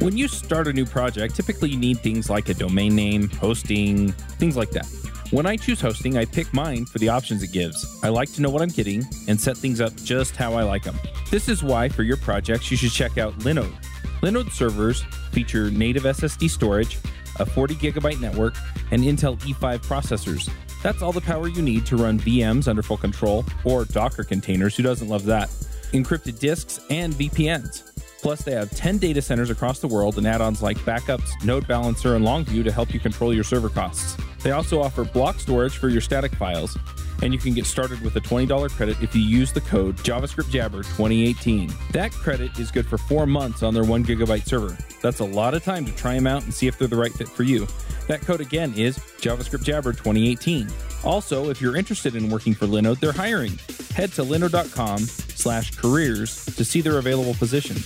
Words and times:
When 0.00 0.16
you 0.16 0.28
start 0.28 0.68
a 0.68 0.72
new 0.72 0.86
project, 0.86 1.34
typically 1.34 1.70
you 1.70 1.76
need 1.76 1.98
things 1.98 2.30
like 2.30 2.48
a 2.48 2.54
domain 2.54 2.94
name, 2.94 3.28
hosting, 3.30 4.12
things 4.38 4.56
like 4.56 4.70
that. 4.70 4.86
When 5.32 5.44
I 5.44 5.56
choose 5.56 5.80
hosting, 5.80 6.16
I 6.16 6.24
pick 6.24 6.54
mine 6.54 6.86
for 6.86 7.00
the 7.00 7.08
options 7.08 7.42
it 7.42 7.50
gives. 7.50 7.98
I 8.04 8.08
like 8.08 8.32
to 8.34 8.40
know 8.40 8.48
what 8.48 8.62
I'm 8.62 8.68
getting 8.68 9.04
and 9.26 9.40
set 9.40 9.56
things 9.56 9.80
up 9.80 9.94
just 9.96 10.36
how 10.36 10.54
I 10.54 10.62
like 10.62 10.84
them. 10.84 10.96
This 11.32 11.48
is 11.48 11.64
why, 11.64 11.88
for 11.88 12.04
your 12.04 12.16
projects, 12.16 12.70
you 12.70 12.76
should 12.76 12.92
check 12.92 13.18
out 13.18 13.36
Linode. 13.40 13.74
Linode 14.22 14.52
servers 14.52 15.02
feature 15.32 15.68
native 15.68 16.04
SSD 16.04 16.48
storage, 16.48 16.98
a 17.40 17.44
40 17.44 17.74
gigabyte 17.74 18.20
network, 18.20 18.54
and 18.92 19.02
Intel 19.02 19.36
E5 19.40 19.80
processors. 19.80 20.48
That's 20.80 21.02
all 21.02 21.12
the 21.12 21.20
power 21.20 21.48
you 21.48 21.60
need 21.60 21.86
to 21.86 21.96
run 21.96 22.20
VMs 22.20 22.68
under 22.68 22.84
full 22.84 22.98
control 22.98 23.44
or 23.64 23.84
Docker 23.84 24.22
containers. 24.22 24.76
Who 24.76 24.84
doesn't 24.84 25.08
love 25.08 25.24
that? 25.24 25.48
Encrypted 25.92 26.38
disks 26.38 26.78
and 26.88 27.12
VPNs. 27.14 27.87
Plus, 28.20 28.42
they 28.42 28.52
have 28.52 28.70
10 28.70 28.98
data 28.98 29.22
centers 29.22 29.50
across 29.50 29.78
the 29.78 29.88
world 29.88 30.18
and 30.18 30.26
add 30.26 30.40
ons 30.40 30.62
like 30.62 30.76
backups, 30.78 31.30
Node 31.44 31.66
Balancer, 31.68 32.16
and 32.16 32.24
Longview 32.24 32.64
to 32.64 32.72
help 32.72 32.92
you 32.92 33.00
control 33.00 33.32
your 33.32 33.44
server 33.44 33.68
costs. 33.68 34.16
They 34.42 34.50
also 34.50 34.80
offer 34.80 35.04
block 35.04 35.40
storage 35.40 35.76
for 35.76 35.88
your 35.88 36.00
static 36.00 36.34
files, 36.34 36.76
and 37.22 37.32
you 37.32 37.38
can 37.38 37.54
get 37.54 37.66
started 37.66 38.00
with 38.00 38.16
a 38.16 38.20
$20 38.20 38.70
credit 38.70 39.00
if 39.02 39.14
you 39.14 39.22
use 39.22 39.52
the 39.52 39.60
code 39.60 39.96
JavaScriptJabber2018. 39.98 41.92
That 41.92 42.12
credit 42.12 42.58
is 42.58 42.70
good 42.70 42.86
for 42.86 42.98
four 42.98 43.26
months 43.26 43.62
on 43.62 43.74
their 43.74 43.84
one 43.84 44.04
gigabyte 44.04 44.46
server. 44.46 44.76
That's 45.00 45.20
a 45.20 45.24
lot 45.24 45.54
of 45.54 45.64
time 45.64 45.84
to 45.86 45.92
try 45.92 46.14
them 46.14 46.26
out 46.26 46.42
and 46.42 46.52
see 46.52 46.66
if 46.66 46.78
they're 46.78 46.88
the 46.88 46.96
right 46.96 47.12
fit 47.12 47.28
for 47.28 47.44
you. 47.44 47.66
That 48.08 48.22
code 48.22 48.40
again 48.40 48.74
is 48.74 48.98
JavaScriptJabber2018. 48.98 51.04
Also, 51.04 51.50
if 51.50 51.60
you're 51.60 51.76
interested 51.76 52.16
in 52.16 52.30
working 52.30 52.54
for 52.54 52.66
Linode, 52.66 53.00
they're 53.00 53.12
hiring. 53.12 53.58
Head 53.94 54.12
to 54.12 54.22
linode.com 54.22 55.27
slash 55.38 55.70
careers 55.76 56.44
to 56.56 56.64
see 56.64 56.80
their 56.80 56.98
available 56.98 57.34
positions. 57.34 57.84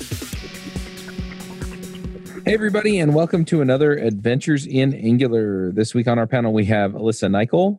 Hey, 2.45 2.55
everybody, 2.55 2.99
and 2.99 3.15
welcome 3.15 3.45
to 3.47 3.61
another 3.61 3.93
Adventures 3.93 4.67
in 4.67 4.95
Angular. 4.95 5.71
This 5.71 5.95
week 5.95 6.09
on 6.09 6.19
our 6.19 6.27
panel, 6.27 6.53
we 6.53 6.65
have 6.65 6.93
Alyssa 6.93 7.31
Nicoll. 7.31 7.79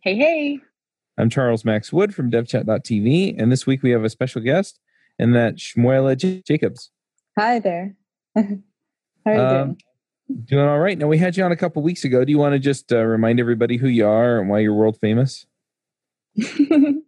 Hey, 0.00 0.16
hey. 0.16 0.58
I'm 1.16 1.30
Charles 1.30 1.64
Max 1.64 1.92
Wood 1.92 2.14
from 2.14 2.30
devchat.tv, 2.30 3.40
and 3.40 3.50
this 3.52 3.64
week 3.66 3.82
we 3.82 3.90
have 3.90 4.04
a 4.04 4.10
special 4.10 4.42
guest, 4.42 4.80
and 5.18 5.34
that's 5.34 5.62
Shmuela 5.62 6.16
J- 6.16 6.42
Jacobs. 6.46 6.90
Hi 7.38 7.58
there. 7.60 7.94
How 8.36 8.42
are 9.26 9.34
you 9.34 9.40
Um, 9.40 9.64
doing? 10.28 10.44
Doing 10.46 10.66
all 10.66 10.78
right. 10.80 10.98
Now, 10.98 11.06
we 11.08 11.18
had 11.18 11.36
you 11.36 11.44
on 11.44 11.52
a 11.52 11.56
couple 11.56 11.82
weeks 11.82 12.04
ago. 12.04 12.24
Do 12.24 12.32
you 12.32 12.38
want 12.38 12.54
to 12.54 12.58
just 12.58 12.92
uh, 12.92 13.02
remind 13.04 13.38
everybody 13.38 13.76
who 13.76 13.86
you 13.88 14.06
are 14.06 14.40
and 14.40 14.48
why 14.50 14.58
you're 14.60 14.72
world 14.74 14.98
famous? 15.00 15.46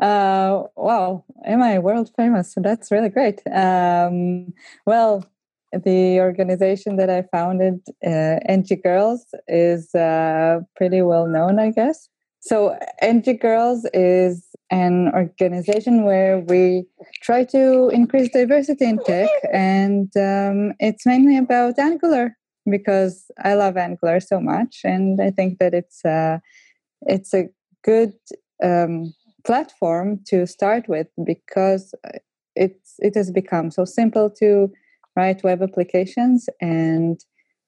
uh, 0.00 0.62
wow, 0.76 1.24
am 1.44 1.62
I 1.62 1.78
world 1.78 2.10
famous? 2.16 2.54
That's 2.56 2.90
really 2.90 3.10
great. 3.10 3.40
Um, 3.52 4.52
well, 4.86 5.24
the 5.72 6.20
organization 6.20 6.96
that 6.96 7.10
I 7.10 7.22
founded, 7.30 7.80
uh, 8.04 8.40
NG 8.48 8.80
Girls, 8.82 9.26
is 9.46 9.94
uh, 9.94 10.60
pretty 10.74 11.02
well 11.02 11.26
known, 11.26 11.58
I 11.58 11.70
guess. 11.70 12.08
So, 12.40 12.78
NG 13.02 13.36
Girls 13.36 13.86
is 13.92 14.46
an 14.70 15.12
organization 15.14 16.04
where 16.04 16.38
we 16.38 16.86
try 17.22 17.44
to 17.44 17.90
increase 17.90 18.30
diversity 18.30 18.86
in 18.86 18.98
tech, 19.04 19.28
and 19.52 20.10
um, 20.16 20.72
it's 20.80 21.04
mainly 21.04 21.36
about 21.36 21.78
Angular 21.78 22.36
because 22.68 23.30
I 23.44 23.54
love 23.54 23.76
Angular 23.76 24.20
so 24.20 24.40
much, 24.40 24.80
and 24.84 25.20
I 25.20 25.30
think 25.30 25.58
that 25.58 25.74
it's 25.74 26.04
uh, 26.04 26.38
it's 27.02 27.34
a 27.34 27.48
good 27.84 28.14
um, 28.62 29.12
platform 29.44 30.20
to 30.26 30.46
start 30.46 30.88
with 30.88 31.08
because 31.24 31.94
it's 32.56 32.94
it 32.98 33.14
has 33.14 33.30
become 33.30 33.70
so 33.70 33.84
simple 33.84 34.30
to 34.30 34.70
write 35.16 35.42
web 35.42 35.62
applications 35.62 36.48
and 36.60 37.20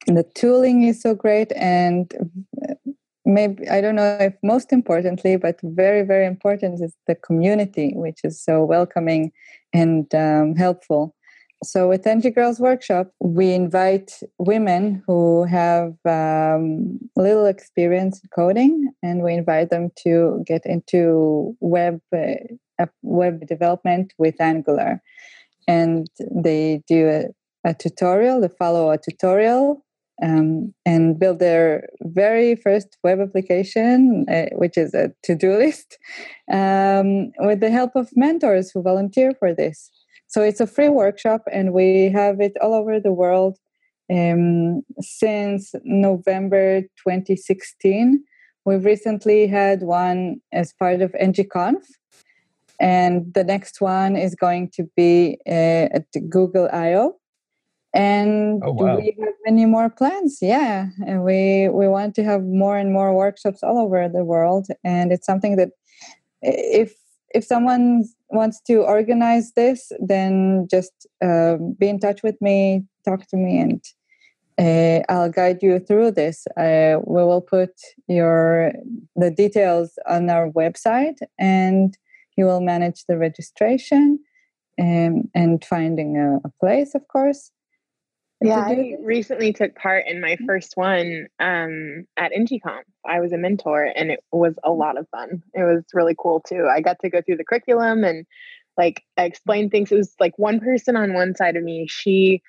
the 0.07 0.25
tooling 0.35 0.83
is 0.83 1.01
so 1.01 1.15
great 1.15 1.53
and 1.55 2.13
maybe 3.25 3.69
i 3.69 3.81
don't 3.81 3.95
know 3.95 4.17
if 4.21 4.35
most 4.43 4.73
importantly 4.73 5.37
but 5.37 5.59
very 5.63 6.03
very 6.03 6.27
important 6.27 6.81
is 6.81 6.95
the 7.07 7.15
community 7.15 7.93
which 7.95 8.21
is 8.25 8.43
so 8.43 8.65
welcoming 8.65 9.31
and 9.73 10.15
um, 10.15 10.55
helpful 10.57 11.15
so 11.65 11.89
with 11.89 12.07
NG 12.07 12.33
Girls 12.33 12.59
Workshop, 12.59 13.13
we 13.21 13.53
invite 13.53 14.21
women 14.39 15.03
who 15.07 15.45
have 15.45 15.95
um, 16.05 16.99
little 17.17 17.47
experience 17.47 18.21
in 18.23 18.29
coding, 18.35 18.93
and 19.03 19.23
we 19.23 19.35
invite 19.35 19.71
them 19.71 19.91
to 20.05 20.43
get 20.47 20.67
into 20.67 21.57
web 21.61 22.01
uh, 22.15 22.87
web 23.03 23.47
development 23.47 24.13
with 24.19 24.41
Angular. 24.41 25.01
And 25.69 26.09
they 26.31 26.83
do 26.89 27.09
a, 27.09 27.69
a 27.71 27.75
tutorial, 27.75 28.41
they 28.41 28.49
follow 28.49 28.91
a 28.91 28.99
tutorial, 28.99 29.85
um, 30.21 30.75
and 30.85 31.19
build 31.19 31.39
their 31.39 31.89
very 32.03 32.57
first 32.57 32.97
web 33.05 33.21
application, 33.21 34.27
uh, 34.29 34.47
which 34.53 34.77
is 34.77 34.95
a 34.95 35.13
to-do 35.23 35.57
list, 35.59 35.99
um, 36.51 37.31
with 37.39 37.61
the 37.61 37.71
help 37.71 37.93
of 37.95 38.11
mentors 38.17 38.71
who 38.71 38.83
volunteer 38.83 39.33
for 39.39 39.55
this. 39.55 39.91
So 40.33 40.41
it's 40.41 40.61
a 40.61 40.67
free 40.67 40.89
workshop, 40.89 41.43
and 41.53 41.75
we 41.75 42.09
have 42.09 42.41
it 42.41 42.55
all 42.63 42.73
over 42.73 42.99
the 42.99 43.13
world 43.13 43.59
um, 44.11 44.81
since 44.99 45.75
November 45.85 46.81
2016. 47.07 48.25
We've 48.65 48.83
recently 48.83 49.47
had 49.47 49.83
one 49.83 50.41
as 50.51 50.73
part 50.73 51.03
of 51.03 51.13
NGConf, 51.13 51.85
and 52.81 53.35
the 53.35 53.45
next 53.45 53.83
one 53.83 54.17
is 54.17 54.35
going 54.35 54.71
to 54.77 54.89
be 54.97 55.37
uh, 55.47 55.93
at 55.99 56.07
Google 56.31 56.67
I/O. 56.73 57.19
And 57.93 58.63
Oh, 58.65 58.73
wow. 58.73 58.97
we 58.97 59.15
have 59.21 59.35
many 59.45 59.67
more 59.67 59.91
plans. 59.91 60.39
Yeah, 60.41 60.87
and 61.07 61.25
we 61.25 61.69
we 61.69 61.89
want 61.89 62.15
to 62.15 62.25
have 62.25 62.43
more 62.43 62.79
and 62.79 62.91
more 62.91 63.15
workshops 63.15 63.63
all 63.63 63.77
over 63.79 64.09
the 64.09 64.25
world, 64.25 64.69
and 64.83 65.13
it's 65.13 65.27
something 65.27 65.57
that 65.57 65.73
if 66.41 66.95
if 67.35 67.45
someone 67.45 68.05
wants 68.31 68.61
to 68.63 68.83
organize 68.83 69.53
this, 69.53 69.93
then 70.01 70.67
just 70.71 71.07
uh, 71.25 71.57
be 71.79 71.89
in 71.89 71.99
touch 71.99 72.23
with 72.23 72.41
me, 72.41 72.85
talk 73.05 73.27
to 73.29 73.37
me, 73.37 73.59
and 73.59 73.85
uh, 74.59 75.03
I'll 75.13 75.31
guide 75.31 75.63
you 75.63 75.79
through 75.79 76.13
this. 76.13 76.47
Uh, 76.57 76.99
we 77.05 77.23
will 77.25 77.41
put 77.41 77.71
your 78.09 78.73
the 79.17 79.31
details 79.31 79.99
on 80.07 80.31
our 80.31 80.51
website, 80.51 81.19
and 81.39 81.97
you 82.37 82.45
will 82.45 82.61
manage 82.61 83.05
the 83.07 83.19
registration 83.19 84.19
um, 84.81 85.31
and 85.35 85.65
finding 85.65 86.17
a, 86.17 86.37
a 86.45 86.53
place, 86.61 86.95
of 86.95 87.07
course. 87.09 87.51
Yeah, 88.43 88.61
I 88.61 88.97
recently 89.01 89.53
took 89.53 89.75
part 89.75 90.05
in 90.07 90.21
my 90.21 90.37
first 90.47 90.77
one 90.77 91.29
um, 91.41 92.07
at 92.17 92.33
NGConf. 92.33 92.83
I 93.05 93.21
was 93.21 93.33
a 93.33 93.39
mentor 93.39 93.85
and 93.95 94.11
it 94.11 94.21
was 94.33 94.55
a 94.65 94.71
lot 94.71 94.99
of 94.99 95.09
fun. 95.11 95.43
It 95.55 95.63
was 95.63 95.85
really 95.93 96.15
cool 96.19 96.41
too. 96.41 96.69
I 96.71 96.81
got 96.81 96.99
to 97.01 97.11
go 97.11 97.21
through 97.23 97.37
the 97.37 97.45
curriculum 97.45 98.05
and 98.05 98.27
like 98.77 99.03
explain 99.17 99.71
things. 99.71 99.93
It 99.93 99.97
was 99.97 100.15
like 100.19 100.39
one 100.39 100.61
person 100.61 100.97
on 100.97 101.15
one 101.15 101.35
side 101.35 101.57
of 101.57 101.63
me, 101.63 101.87
she 101.89 102.43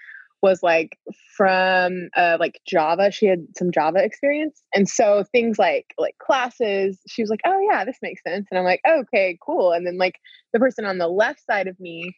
was 0.44 0.62
like 0.62 1.00
from 1.38 2.10
uh, 2.18 2.38
like 2.40 2.60
Java. 2.68 3.12
She 3.12 3.26
had 3.26 3.48
some 3.58 3.72
Java 3.72 4.04
experience. 4.04 4.62
And 4.76 4.88
so 4.90 5.24
things 5.32 5.58
like 5.58 5.94
like 5.98 6.18
classes, 6.18 7.00
she 7.08 7.24
was 7.24 7.30
like, 7.30 7.40
oh 7.46 7.60
yeah, 7.72 7.86
this 7.86 7.98
makes 8.02 8.22
sense. 8.22 8.48
And 8.52 8.60
I'm 8.60 8.66
like, 8.66 8.82
okay, 8.88 9.38
cool. 9.44 9.72
And 9.72 9.88
then 9.88 9.98
like 9.98 10.20
the 10.52 10.60
person 10.60 10.86
on 10.86 10.98
the 10.98 11.08
left 11.08 11.44
side 11.46 11.68
of 11.68 11.80
me, 11.80 12.14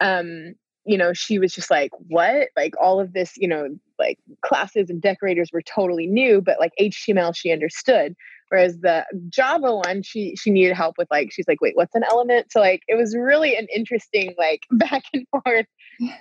um, 0.00 0.54
you 0.86 0.96
know, 0.96 1.12
she 1.12 1.38
was 1.38 1.52
just 1.52 1.70
like, 1.70 1.90
what? 2.08 2.48
Like 2.56 2.74
all 2.80 3.00
of 3.00 3.12
this, 3.12 3.36
you 3.36 3.48
know, 3.48 3.68
like 3.98 4.18
classes 4.42 4.88
and 4.88 5.02
decorators 5.02 5.50
were 5.52 5.62
totally 5.62 6.06
new, 6.06 6.40
but 6.40 6.60
like 6.60 6.72
HTML 6.80 7.34
she 7.36 7.52
understood. 7.52 8.14
Whereas 8.48 8.78
the 8.78 9.04
Java 9.28 9.74
one, 9.74 10.02
she 10.02 10.36
she 10.36 10.50
needed 10.50 10.74
help 10.74 10.94
with 10.98 11.08
like, 11.10 11.32
she's 11.32 11.48
like, 11.48 11.60
wait, 11.60 11.74
what's 11.76 11.96
an 11.96 12.04
element? 12.04 12.52
So 12.52 12.60
like 12.60 12.82
it 12.86 12.94
was 12.94 13.16
really 13.16 13.56
an 13.56 13.66
interesting 13.74 14.34
like 14.38 14.62
back 14.70 15.02
and 15.12 15.26
forth. 15.30 15.66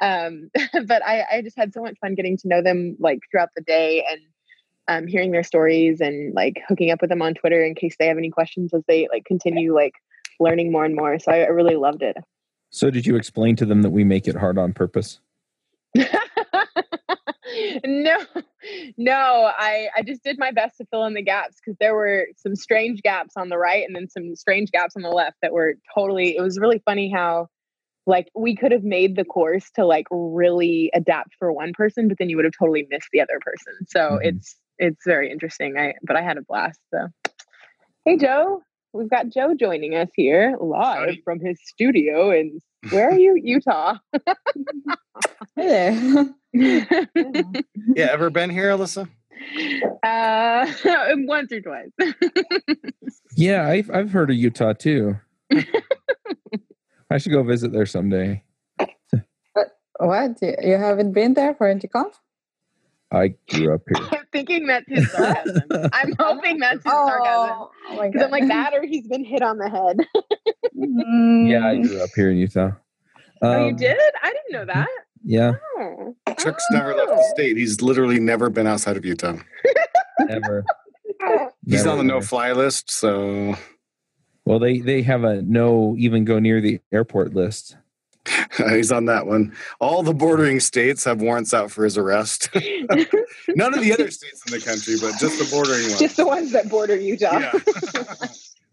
Um, 0.02 0.50
but 0.88 1.06
I, 1.06 1.24
I 1.32 1.42
just 1.44 1.58
had 1.58 1.72
so 1.72 1.82
much 1.82 1.98
fun 2.02 2.16
getting 2.16 2.38
to 2.38 2.48
know 2.48 2.64
them 2.64 2.98
like 3.00 3.20
throughout 3.30 3.50
the 3.56 3.62
day 3.62 4.04
and 4.10 4.22
um, 4.88 5.08
hearing 5.08 5.32
their 5.32 5.44
stories 5.44 6.02
and 6.02 6.34
like 6.34 6.62
hooking 6.68 6.92
up 6.92 7.02
with 7.02 7.10
them 7.10 7.22
on 7.22 7.36
Twitter 7.36 7.64
in 7.64 7.76
case 7.76 7.96
they 8.00 8.08
have 8.08 8.18
any 8.18 8.32
questions 8.32 8.74
as 8.74 8.84
they 8.88 9.08
like 9.12 9.26
continue 9.26 9.76
like 9.76 9.94
learning 10.40 10.72
more 10.72 10.86
and 10.86 10.96
more. 10.96 11.20
So 11.20 11.32
I, 11.32 11.42
I 11.42 11.48
really 11.48 11.76
loved 11.76 12.02
it. 12.02 12.18
So, 12.76 12.92
did 12.92 13.08
you 13.08 13.16
explain 13.16 13.56
to 13.56 13.66
them 13.66 13.84
that 13.84 13.92
we 13.92 14.04
make 14.04 14.28
it 14.28 14.36
hard 14.36 14.58
on 14.58 14.74
purpose? 14.74 15.22
no, 17.86 18.18
no, 18.98 19.52
I, 19.58 19.88
I 19.96 20.02
just 20.06 20.26
did 20.26 20.38
my 20.38 20.52
best 20.52 20.76
to 20.80 20.86
fill 20.92 21.06
in 21.06 21.14
the 21.14 21.22
gaps 21.22 21.56
because 21.56 21.78
there 21.80 21.96
were 21.96 22.28
some 22.36 22.54
strange 22.54 23.02
gaps 23.02 23.38
on 23.38 23.48
the 23.48 23.58
right 23.58 23.86
and 23.88 23.96
then 23.96 24.10
some 24.10 24.36
strange 24.36 24.72
gaps 24.72 24.98
on 24.98 25.04
the 25.04 25.10
left 25.10 25.38
that 25.42 25.54
were 25.54 25.76
totally, 25.96 26.36
it 26.36 26.42
was 26.42 26.60
really 26.60 26.82
funny 26.84 27.10
how 27.10 27.48
like 28.06 28.28
we 28.36 28.58
could 28.58 28.74
have 28.74 28.84
made 28.84 29.16
the 29.16 29.24
course 29.24 29.72
to 29.76 29.86
like 29.86 30.08
really 30.12 30.92
adapt 30.94 31.34
for 31.40 31.54
one 31.54 31.72
person, 31.72 32.10
but 32.10 32.18
then 32.18 32.28
you 32.28 32.36
would 32.36 32.44
have 32.44 32.56
totally 32.60 32.86
missed 32.90 33.08
the 33.14 33.22
other 33.22 33.40
person. 33.40 33.88
So 33.88 34.20
Mhm. 34.22 34.22
it's, 34.22 34.58
it's 34.80 35.06
very 35.06 35.32
interesting. 35.32 35.78
I, 35.78 35.94
but 36.04 36.18
I 36.18 36.24
had 36.24 36.36
a 36.36 36.42
blast. 36.42 36.82
So, 36.92 37.08
hey, 38.04 38.18
Joe, 38.18 38.64
we've 38.96 39.10
got 39.10 39.30
Joe 39.30 39.54
joining 39.54 39.94
us 39.94 40.10
here 40.16 40.56
live 40.60 41.10
Howdy. 41.10 41.22
from 41.24 41.40
his 41.40 41.60
studio 41.64 42.32
in 42.32 42.60
where 42.92 43.10
are 43.10 43.20
you, 43.20 43.40
Utah? 43.44 43.98
hey 45.56 45.68
there. 45.68 46.26
yeah, 47.96 48.08
ever 48.12 48.30
been 48.30 48.50
here, 48.50 48.70
Alyssa? 48.70 49.10
Uh, 50.04 50.66
once 51.28 51.52
or 51.52 51.62
twice. 51.62 51.92
yeah, 53.36 53.68
I've 53.68 53.92
I've 53.92 54.12
heard 54.12 54.30
of 54.30 54.38
Utah 54.38 54.74
too. 54.74 55.18
I 57.10 57.18
should 57.18 57.32
go 57.32 57.44
visit 57.44 57.72
there 57.72 57.86
someday. 57.86 58.44
What? 59.98 60.40
You 60.42 60.78
haven't 60.78 61.14
been 61.14 61.34
there 61.34 61.56
for 61.56 61.74
NGConf? 61.74 62.14
I 63.12 63.36
grew 63.50 63.74
up 63.74 63.82
here. 63.88 64.08
I'm 64.12 64.26
thinking 64.32 64.68
that's 64.68 64.86
his 64.88 65.12
sarcasm. 65.12 65.64
I'm 65.94 66.14
hoping 66.20 66.60
that's 66.60 66.84
his 66.84 66.94
oh, 66.94 67.08
sarcasm. 67.08 68.12
Because 68.12 68.22
oh 68.22 68.26
I'm 68.26 68.32
like 68.32 68.48
that 68.48 68.74
or 68.74 68.84
he's 68.84 69.08
been 69.08 69.24
hit 69.24 69.42
on 69.42 69.58
the 69.58 69.70
head. 69.70 69.98
Mm. 70.76 71.50
yeah, 71.50 71.68
I 71.68 71.78
grew 71.78 72.04
up 72.04 72.10
here 72.16 72.32
in 72.32 72.38
Utah. 72.38 72.66
Um, 72.66 72.74
oh, 73.42 73.66
you 73.66 73.70
um, 73.72 73.76
did? 73.76 73.98
I 74.22 74.34
didn't 74.34 74.52
know 74.52 74.66
that. 74.74 74.90
Yeah. 75.24 75.54
Oh. 75.78 76.16
Chuck's 76.38 76.66
oh. 76.72 76.76
never 76.76 76.94
left 76.94 77.10
the 77.10 77.32
state. 77.34 77.58
He's 77.58 77.82
literally 77.82 78.20
never 78.20 78.50
been 78.50 78.68
outside 78.68 78.98
of 78.98 79.06
Utah. 79.06 79.38
Never. 80.20 80.66
He's 81.66 81.86
never 81.86 81.90
on 81.92 81.98
the 81.98 82.04
no 82.04 82.22
fly 82.22 82.52
list, 82.52 82.92
so 82.92 83.56
well 84.46 84.60
they 84.60 84.80
they 84.80 85.02
have 85.02 85.24
a 85.24 85.42
no 85.42 85.96
even 85.98 86.26
go 86.26 86.40
near 86.40 86.62
the 86.62 86.80
airport 86.92 87.34
list. 87.34 87.78
He's 88.70 88.92
on 88.92 89.06
that 89.06 89.28
one. 89.28 89.56
All 89.80 90.04
the 90.04 90.14
bordering 90.14 90.60
states 90.60 91.04
have 91.04 91.22
warrants 91.22 91.54
out 91.54 91.72
for 91.72 91.84
his 91.84 91.98
arrest. 91.98 92.50
None 92.56 93.74
of 93.74 93.82
the 93.82 93.94
other 93.94 94.10
states 94.12 94.44
in 94.48 94.58
the 94.58 94.66
country, 94.66 94.96
but 95.00 95.20
just 95.20 95.40
the 95.40 95.48
bordering 95.52 95.84
ones. 95.84 96.00
Just 96.00 96.18
the 96.18 96.26
ones 96.26 96.52
that 96.52 96.70
border 96.70 96.96
Utah. 96.96 97.40
Yeah. 97.40 97.52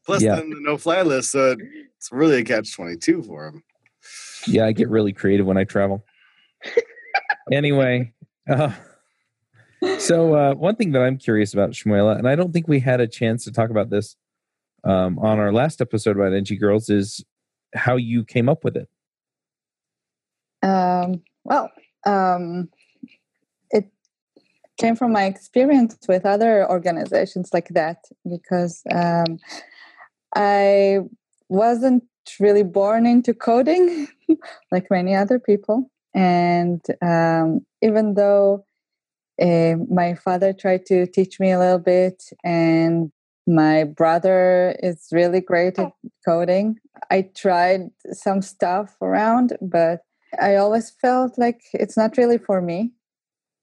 Plus, 0.04 0.22
yeah. 0.22 0.36
then 0.36 0.50
the 0.50 0.60
no-fly 0.60 1.02
list, 1.02 1.30
so 1.30 1.56
it's 1.96 2.10
really 2.10 2.40
a 2.40 2.44
catch 2.44 2.74
twenty-two 2.74 3.22
for 3.22 3.46
him. 3.46 3.62
Yeah, 4.46 4.66
I 4.66 4.72
get 4.72 4.88
really 4.88 5.12
creative 5.12 5.46
when 5.46 5.56
I 5.56 5.64
travel. 5.64 6.04
anyway, 7.52 8.12
uh, 8.48 8.72
so 9.98 10.34
uh, 10.34 10.54
one 10.54 10.74
thing 10.74 10.92
that 10.92 11.02
I'm 11.02 11.18
curious 11.18 11.54
about, 11.54 11.70
Shmuela, 11.70 12.18
and 12.18 12.28
I 12.28 12.34
don't 12.34 12.52
think 12.52 12.66
we 12.66 12.80
had 12.80 13.00
a 13.00 13.06
chance 13.06 13.44
to 13.44 13.52
talk 13.52 13.70
about 13.70 13.90
this 13.90 14.16
um, 14.82 15.18
on 15.20 15.38
our 15.38 15.52
last 15.52 15.80
episode 15.80 16.16
about 16.16 16.32
NG 16.32 16.58
Girls, 16.58 16.90
is 16.90 17.24
how 17.74 17.96
you 17.96 18.24
came 18.24 18.48
up 18.48 18.64
with 18.64 18.76
it. 18.76 18.88
Um, 20.62 21.22
well, 21.44 21.70
um, 22.06 22.68
it 23.70 23.90
came 24.78 24.96
from 24.96 25.12
my 25.12 25.24
experience 25.24 25.96
with 26.08 26.24
other 26.24 26.68
organizations 26.70 27.50
like 27.52 27.68
that 27.70 28.04
because 28.28 28.82
um, 28.92 29.38
I 30.34 31.00
wasn't 31.48 32.04
really 32.40 32.62
born 32.62 33.06
into 33.06 33.34
coding 33.34 34.08
like 34.72 34.90
many 34.90 35.14
other 35.14 35.38
people. 35.38 35.90
And 36.14 36.80
um, 37.02 37.66
even 37.80 38.14
though 38.14 38.64
uh, 39.40 39.74
my 39.90 40.14
father 40.14 40.52
tried 40.52 40.86
to 40.86 41.06
teach 41.06 41.40
me 41.40 41.50
a 41.52 41.58
little 41.58 41.78
bit, 41.78 42.22
and 42.44 43.10
my 43.46 43.84
brother 43.84 44.76
is 44.82 45.08
really 45.10 45.40
great 45.40 45.78
at 45.78 45.92
coding, 46.24 46.76
I 47.10 47.30
tried 47.34 47.90
some 48.12 48.42
stuff 48.42 48.96
around, 49.00 49.56
but 49.60 50.02
I 50.40 50.56
always 50.56 50.90
felt 50.90 51.38
like 51.38 51.62
it's 51.72 51.96
not 51.96 52.16
really 52.16 52.38
for 52.38 52.60
me 52.60 52.92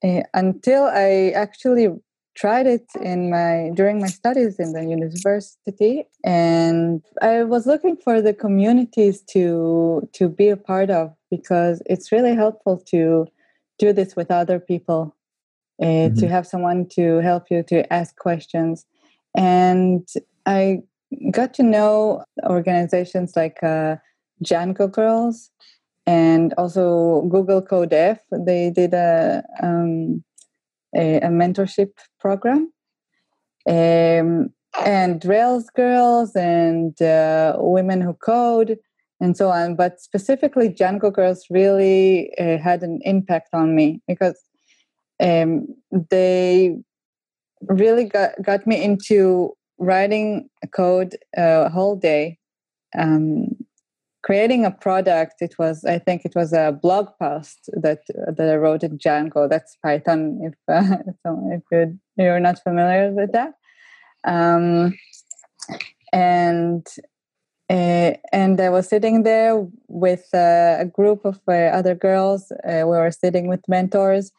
uh, 0.03 0.21
until 0.33 0.83
I 0.85 1.31
actually 1.35 1.89
tried 2.35 2.67
it 2.67 2.85
in 3.01 3.29
my 3.29 3.71
during 3.75 3.99
my 3.99 4.07
studies 4.07 4.59
in 4.59 4.71
the 4.71 4.85
university 4.85 6.05
and 6.23 7.03
i 7.21 7.43
was 7.43 7.65
looking 7.65 7.97
for 7.97 8.21
the 8.21 8.33
communities 8.33 9.21
to 9.21 10.07
to 10.13 10.29
be 10.29 10.47
a 10.47 10.55
part 10.55 10.89
of 10.89 11.13
because 11.29 11.81
it's 11.85 12.13
really 12.13 12.33
helpful 12.33 12.77
to 12.77 13.27
do 13.77 13.91
this 13.91 14.15
with 14.15 14.31
other 14.31 14.57
people 14.57 15.13
uh, 15.81 15.85
mm-hmm. 15.85 16.15
to 16.19 16.27
have 16.29 16.47
someone 16.47 16.87
to 16.87 17.17
help 17.17 17.43
you 17.51 17.61
to 17.61 17.91
ask 17.91 18.15
questions 18.15 18.85
and 19.35 20.07
i 20.45 20.79
got 21.31 21.53
to 21.53 21.63
know 21.63 22.23
organizations 22.45 23.35
like 23.35 23.57
uh, 23.63 23.95
Django 24.43 24.89
Girls 24.89 25.49
and 26.09 26.55
also 26.57 27.21
Google 27.29 27.61
CodeU. 27.61 28.17
They 28.31 28.71
did 28.71 28.95
a, 28.95 29.43
um, 29.61 30.23
a, 30.95 31.17
a, 31.17 31.27
mentorship 31.27 31.91
program. 32.19 32.73
Um, 33.69 34.49
and 34.83 35.23
Rails 35.23 35.69
Girls 35.75 36.35
and 36.35 36.99
uh, 36.99 37.57
Women 37.59 38.01
Who 38.01 38.15
Code 38.15 38.79
and 39.19 39.37
so 39.37 39.51
on. 39.51 39.75
But 39.75 40.01
specifically, 40.01 40.69
Django 40.69 41.13
Girls 41.13 41.45
really 41.51 42.31
uh, 42.39 42.57
had 42.57 42.81
an 42.81 43.01
impact 43.03 43.49
on 43.53 43.75
me 43.75 44.01
because 44.07 44.41
um, 45.21 45.67
they 46.09 46.75
really 47.61 48.05
got, 48.05 48.31
got 48.41 48.65
me 48.65 48.83
into 48.83 49.53
writing 49.77 50.49
code 50.73 51.17
uh, 51.37 51.65
a 51.67 51.69
whole 51.69 51.95
day 51.95 52.39
um, 52.97 53.58
creating 54.21 54.65
a 54.65 54.71
product 54.71 55.35
it 55.41 55.55
was 55.57 55.85
i 55.85 55.97
think 55.97 56.25
it 56.25 56.33
was 56.35 56.51
a 56.53 56.77
blog 56.81 57.07
post 57.19 57.69
that 57.73 57.99
that 58.35 58.49
i 58.49 58.55
wrote 58.55 58.83
in 58.83 58.97
django 58.97 59.49
that's 59.49 59.77
python 59.83 60.39
if 60.43 60.53
uh, 60.67 60.97
if 61.51 61.61
you're, 61.71 61.93
you're 62.17 62.39
not 62.39 62.61
familiar 62.63 63.11
with 63.11 63.31
that 63.31 63.53
um, 64.27 64.93
and 66.11 66.85
uh, 67.69 68.13
and 68.31 68.59
I 68.59 68.69
was 68.69 68.89
sitting 68.89 69.23
there 69.23 69.67
with 69.87 70.27
uh, 70.33 70.77
a 70.79 70.85
group 70.85 71.23
of 71.23 71.39
uh, 71.47 71.51
other 71.51 71.93
girls. 71.93 72.51
Uh, 72.67 72.81
we 72.85 72.97
were 72.97 73.11
sitting 73.11 73.47
with 73.47 73.61
mentors, 73.67 74.31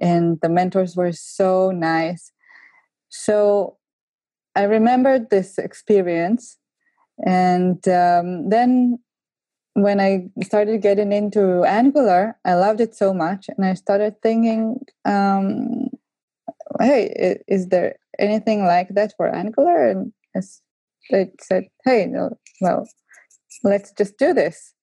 and 0.00 0.38
the 0.40 0.48
mentors 0.48 0.96
were 0.96 1.12
so 1.12 1.70
nice. 1.70 2.32
So 3.10 3.76
I 4.54 4.62
remembered 4.62 5.28
this 5.28 5.58
experience, 5.58 6.56
and 7.26 7.86
um, 7.88 8.48
then 8.48 8.98
when 9.82 10.00
I 10.00 10.28
started 10.42 10.82
getting 10.82 11.12
into 11.12 11.64
Angular, 11.64 12.36
I 12.44 12.54
loved 12.54 12.80
it 12.80 12.94
so 12.94 13.14
much, 13.14 13.46
and 13.48 13.64
I 13.64 13.74
started 13.74 14.20
thinking, 14.22 14.80
um, 15.04 15.88
"Hey, 16.80 17.38
is 17.48 17.68
there 17.68 17.96
anything 18.18 18.64
like 18.64 18.88
that 18.90 19.14
for 19.16 19.28
Angular?" 19.34 19.90
And 19.90 20.12
they 21.10 21.30
said, 21.40 21.64
"Hey, 21.84 22.06
no, 22.06 22.38
well, 22.60 22.88
let's 23.64 23.92
just 23.92 24.18
do 24.18 24.32
this. 24.34 24.74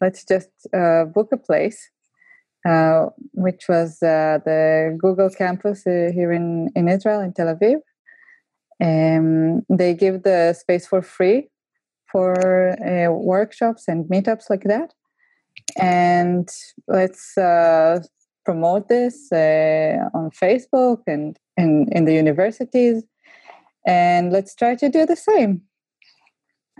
Let's 0.00 0.24
just 0.24 0.50
uh, 0.72 1.04
book 1.04 1.28
a 1.32 1.38
place." 1.38 1.90
Uh, 2.66 3.10
which 3.34 3.64
was 3.68 4.02
uh, 4.02 4.38
the 4.46 4.96
Google 4.98 5.28
campus 5.28 5.86
uh, 5.86 6.08
here 6.14 6.32
in, 6.32 6.70
in 6.74 6.88
Israel, 6.88 7.20
in 7.20 7.34
Tel 7.34 7.54
Aviv. 7.54 7.76
Um, 8.82 9.60
they 9.68 9.92
give 9.92 10.22
the 10.22 10.54
space 10.54 10.86
for 10.86 11.02
free 11.02 11.50
for 12.14 12.78
uh, 12.80 13.10
workshops 13.10 13.88
and 13.88 14.08
meetups 14.08 14.48
like 14.48 14.62
that. 14.74 14.94
And 15.76 16.48
let's 16.86 17.36
uh, 17.36 17.98
promote 18.44 18.88
this 18.88 19.32
uh, 19.32 19.96
on 20.14 20.30
Facebook 20.30 21.00
and 21.08 21.36
in, 21.56 21.88
in 21.90 22.04
the 22.04 22.14
universities. 22.14 23.02
And 23.84 24.32
let's 24.32 24.54
try 24.54 24.76
to 24.76 24.88
do 24.88 25.04
the 25.06 25.16
same. 25.16 25.62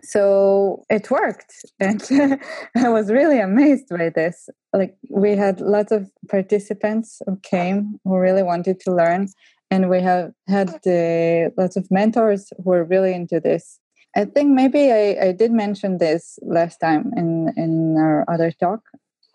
So 0.04 0.84
it 0.88 1.10
worked. 1.10 1.52
And 1.80 2.00
I 2.76 2.88
was 2.90 3.10
really 3.10 3.40
amazed 3.40 3.88
by 3.88 4.10
this. 4.10 4.48
Like, 4.72 4.96
we 5.10 5.30
had 5.32 5.60
lots 5.60 5.90
of 5.90 6.08
participants 6.30 7.20
who 7.26 7.36
came 7.42 7.98
who 8.04 8.18
really 8.18 8.44
wanted 8.44 8.78
to 8.80 8.94
learn. 8.94 9.28
And 9.70 9.90
we 9.90 10.00
have 10.00 10.30
had 10.46 10.68
uh, 10.86 11.50
lots 11.60 11.76
of 11.76 11.90
mentors 11.90 12.52
who 12.56 12.70
were 12.70 12.84
really 12.84 13.14
into 13.14 13.40
this 13.40 13.80
I 14.16 14.24
think 14.24 14.50
maybe 14.50 14.92
I, 14.92 15.28
I 15.28 15.32
did 15.32 15.50
mention 15.52 15.98
this 15.98 16.38
last 16.42 16.78
time 16.78 17.12
in, 17.16 17.52
in 17.56 17.96
our 17.98 18.24
other 18.28 18.52
talk 18.52 18.80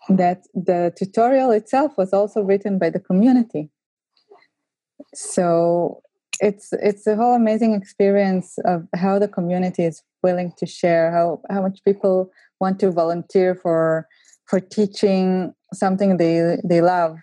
that 0.08 0.46
the 0.54 0.92
tutorial 0.96 1.50
itself 1.50 1.92
was 1.98 2.12
also 2.12 2.40
written 2.40 2.78
by 2.78 2.90
the 2.90 3.00
community. 3.00 3.70
So 5.14 6.02
it's 6.40 6.72
it's 6.72 7.06
a 7.06 7.16
whole 7.16 7.34
amazing 7.34 7.74
experience 7.74 8.56
of 8.64 8.86
how 8.94 9.18
the 9.18 9.28
community 9.28 9.84
is 9.84 10.02
willing 10.22 10.52
to 10.56 10.66
share, 10.66 11.12
how, 11.12 11.42
how 11.50 11.60
much 11.60 11.80
people 11.84 12.30
want 12.60 12.78
to 12.80 12.90
volunteer 12.90 13.54
for 13.54 14.06
for 14.46 14.60
teaching 14.60 15.52
something 15.72 16.16
they 16.16 16.56
they 16.64 16.80
love 16.80 17.16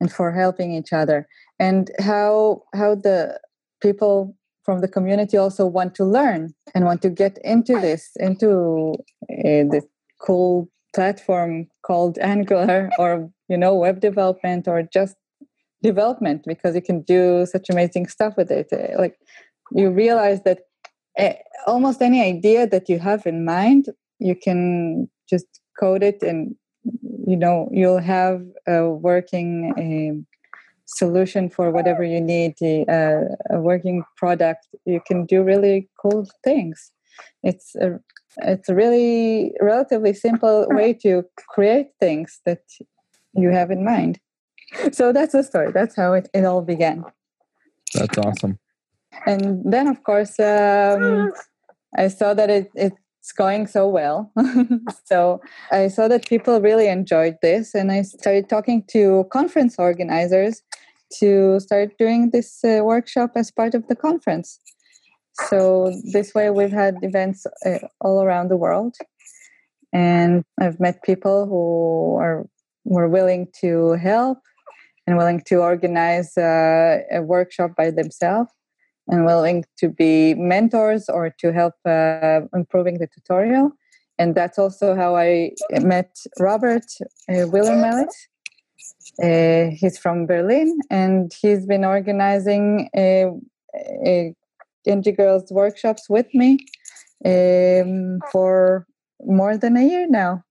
and 0.00 0.12
for 0.12 0.32
helping 0.32 0.72
each 0.72 0.92
other 0.92 1.26
and 1.58 1.90
how 1.98 2.62
how 2.74 2.94
the 2.94 3.38
people 3.82 4.36
from 4.70 4.82
the 4.82 4.94
community 4.96 5.36
also 5.36 5.66
want 5.66 5.96
to 5.96 6.04
learn 6.04 6.54
and 6.76 6.84
want 6.84 7.02
to 7.02 7.10
get 7.10 7.36
into 7.42 7.72
this 7.80 8.10
into 8.20 8.94
uh, 9.28 9.64
this 9.72 9.84
cool 10.20 10.70
platform 10.94 11.66
called 11.82 12.16
angular 12.34 12.88
or 12.96 13.28
you 13.48 13.56
know 13.56 13.74
web 13.74 13.98
development 13.98 14.68
or 14.68 14.84
just 14.98 15.16
development 15.82 16.44
because 16.46 16.76
you 16.76 16.82
can 16.82 17.00
do 17.02 17.44
such 17.46 17.68
amazing 17.68 18.06
stuff 18.06 18.34
with 18.36 18.48
it. 18.52 18.68
Uh, 18.72 18.96
like 18.96 19.16
you 19.72 19.90
realize 19.90 20.40
that 20.44 20.60
uh, 21.18 21.32
almost 21.66 22.00
any 22.00 22.22
idea 22.22 22.64
that 22.64 22.88
you 22.88 23.00
have 23.00 23.26
in 23.26 23.44
mind, 23.44 23.86
you 24.20 24.36
can 24.36 25.10
just 25.28 25.48
code 25.80 26.04
it 26.04 26.22
and 26.22 26.54
you 27.26 27.36
know 27.36 27.68
you'll 27.72 28.06
have 28.16 28.40
a 28.68 28.88
working 28.88 30.24
solution 30.96 31.48
for 31.48 31.70
whatever 31.70 32.02
you 32.04 32.20
need 32.20 32.54
uh, 32.62 33.20
a 33.50 33.60
working 33.60 34.02
product 34.16 34.66
you 34.84 35.00
can 35.06 35.24
do 35.26 35.42
really 35.42 35.88
cool 36.00 36.26
things. 36.44 36.92
It's 37.42 37.74
a 37.76 38.00
it's 38.38 38.68
a 38.68 38.74
really 38.74 39.52
relatively 39.60 40.14
simple 40.14 40.66
way 40.70 40.94
to 41.02 41.24
create 41.48 41.88
things 41.98 42.40
that 42.46 42.62
you 43.34 43.50
have 43.50 43.70
in 43.70 43.84
mind. 43.84 44.18
So 44.92 45.12
that's 45.12 45.32
the 45.32 45.42
story. 45.42 45.72
That's 45.72 45.96
how 45.96 46.12
it, 46.12 46.28
it 46.32 46.44
all 46.44 46.62
began. 46.62 47.04
That's 47.94 48.18
awesome. 48.18 48.58
And 49.26 49.62
then 49.64 49.88
of 49.88 50.02
course 50.04 50.38
um, 50.38 51.32
i 51.98 52.06
saw 52.06 52.34
that 52.34 52.48
it, 52.50 52.70
it 52.76 52.92
it's 53.20 53.32
going 53.32 53.66
so 53.66 53.86
well. 53.86 54.32
so 55.04 55.42
I 55.70 55.88
saw 55.88 56.08
that 56.08 56.26
people 56.26 56.60
really 56.60 56.88
enjoyed 56.88 57.36
this, 57.42 57.74
and 57.74 57.92
I 57.92 58.02
started 58.02 58.48
talking 58.48 58.82
to 58.92 59.26
conference 59.30 59.76
organizers 59.78 60.62
to 61.18 61.60
start 61.60 61.98
doing 61.98 62.30
this 62.30 62.64
uh, 62.64 62.80
workshop 62.82 63.32
as 63.36 63.50
part 63.50 63.74
of 63.74 63.86
the 63.88 63.96
conference. 63.96 64.60
So 65.48 65.92
this 66.12 66.34
way, 66.34 66.50
we've 66.50 66.72
had 66.72 66.96
events 67.02 67.46
uh, 67.64 67.78
all 68.00 68.22
around 68.22 68.48
the 68.48 68.56
world, 68.56 68.96
and 69.92 70.44
I've 70.60 70.78
met 70.80 71.02
people 71.02 71.46
who 71.46 72.20
are 72.20 72.46
were 72.84 73.08
willing 73.08 73.48
to 73.60 73.92
help 73.92 74.38
and 75.06 75.16
willing 75.16 75.42
to 75.46 75.56
organize 75.56 76.36
uh, 76.36 76.98
a 77.10 77.22
workshop 77.22 77.72
by 77.76 77.90
themselves 77.90 78.50
and 79.08 79.24
willing 79.24 79.64
to 79.78 79.88
be 79.88 80.34
mentors 80.34 81.08
or 81.08 81.30
to 81.40 81.52
help 81.52 81.74
uh, 81.84 82.40
improving 82.54 82.98
the 82.98 83.08
tutorial. 83.08 83.72
And 84.18 84.34
that's 84.34 84.58
also 84.58 84.94
how 84.94 85.16
I 85.16 85.52
met 85.80 86.14
Robert 86.38 86.84
uh, 87.28 87.46
Willemelis. 87.52 88.14
Uh, 89.22 89.70
he's 89.74 89.98
from 89.98 90.26
Berlin, 90.26 90.78
and 90.90 91.32
he's 91.40 91.66
been 91.66 91.84
organizing 91.84 92.88
a, 92.96 93.26
a 94.06 94.34
NG 94.86 95.14
Girls 95.14 95.50
workshops 95.50 96.08
with 96.08 96.32
me 96.34 96.58
um, 97.24 98.20
for 98.32 98.86
more 99.24 99.56
than 99.56 99.76
a 99.76 99.82
year 99.82 100.06
now. 100.08 100.42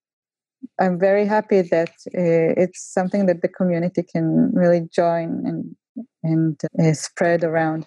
I'm 0.80 1.00
very 1.00 1.26
happy 1.26 1.62
that 1.62 1.90
uh, 2.08 2.62
it's 2.62 2.82
something 2.82 3.26
that 3.26 3.42
the 3.42 3.48
community 3.48 4.04
can 4.04 4.52
really 4.54 4.88
join 4.94 5.46
and 5.46 5.76
and 6.24 6.60
uh, 6.80 6.94
spread 6.94 7.44
around. 7.44 7.86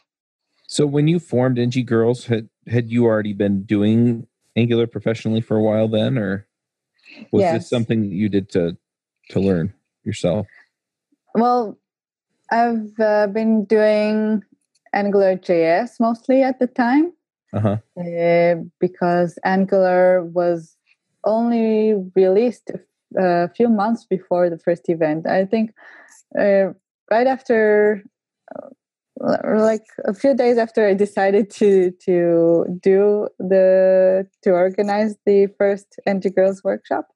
So 0.67 0.87
when 0.87 1.07
you 1.07 1.19
formed 1.19 1.59
NG 1.59 1.85
Girls, 1.85 2.27
had 2.27 2.49
had 2.67 2.91
you 2.91 3.05
already 3.05 3.35
been 3.35 3.63
doing 3.63 4.27
Angular 4.57 4.87
professionally 4.87 5.41
for 5.41 5.57
a 5.57 5.63
while 5.63 5.89
then, 5.89 6.19
or 6.19 6.47
was 7.31 7.43
yes. 7.43 7.55
this 7.55 7.71
something 7.71 8.05
you 8.05 8.29
did 8.29 8.49
to 8.51 8.77
to 9.31 9.41
learn 9.41 9.73
yourself? 10.05 10.47
Well, 11.35 11.79
I've 12.51 12.99
uh, 13.01 13.27
been 13.29 13.65
doing 13.65 14.43
Angular 14.93 15.37
JS 15.37 16.01
mostly 16.01 16.43
at 16.43 16.59
the 16.59 16.67
time 16.67 17.13
uh-huh. 17.53 17.79
uh, 17.99 18.63
because 18.79 19.39
Angular 19.45 20.25
was 20.25 20.77
only 21.25 21.95
released 22.15 22.71
a 23.19 23.49
few 23.51 23.69
months 23.69 24.05
before 24.05 24.51
the 24.51 24.59
first 24.59 24.89
event. 24.89 25.27
I 25.27 25.45
think 25.45 25.73
uh, 26.39 26.73
right 27.11 27.27
after 27.27 28.05
like 29.21 29.85
a 30.05 30.15
few 30.15 30.35
days 30.35 30.59
after 30.59 30.87
I 30.87 30.95
decided 30.95 31.51
to 31.51 31.93
to 32.05 32.67
do 32.83 33.29
the 33.39 34.27
to 34.43 34.51
organize 34.51 35.17
the 35.27 35.47
first 35.59 36.01
NG 36.07 36.31
Girls 36.31 36.65
workshop. 36.65 37.09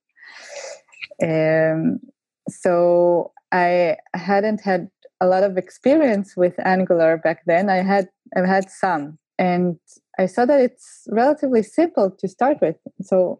Um, 1.23 2.01
so 2.49 3.33
I 3.53 3.97
hadn't 4.15 4.61
had 4.63 4.89
a 5.21 5.27
lot 5.27 5.43
of 5.43 5.57
experience 5.57 6.37
with 6.37 6.55
Angular 6.65 7.17
back 7.17 7.43
then. 7.47 7.71
I 7.71 7.77
had 7.77 8.09
I've 8.37 8.47
had 8.47 8.71
some, 8.71 9.19
and 9.39 9.79
I 10.19 10.27
saw 10.27 10.45
that 10.47 10.61
it's 10.61 11.07
relatively 11.11 11.63
simple 11.63 12.11
to 12.11 12.29
start 12.29 12.59
with. 12.61 12.77
So 13.03 13.39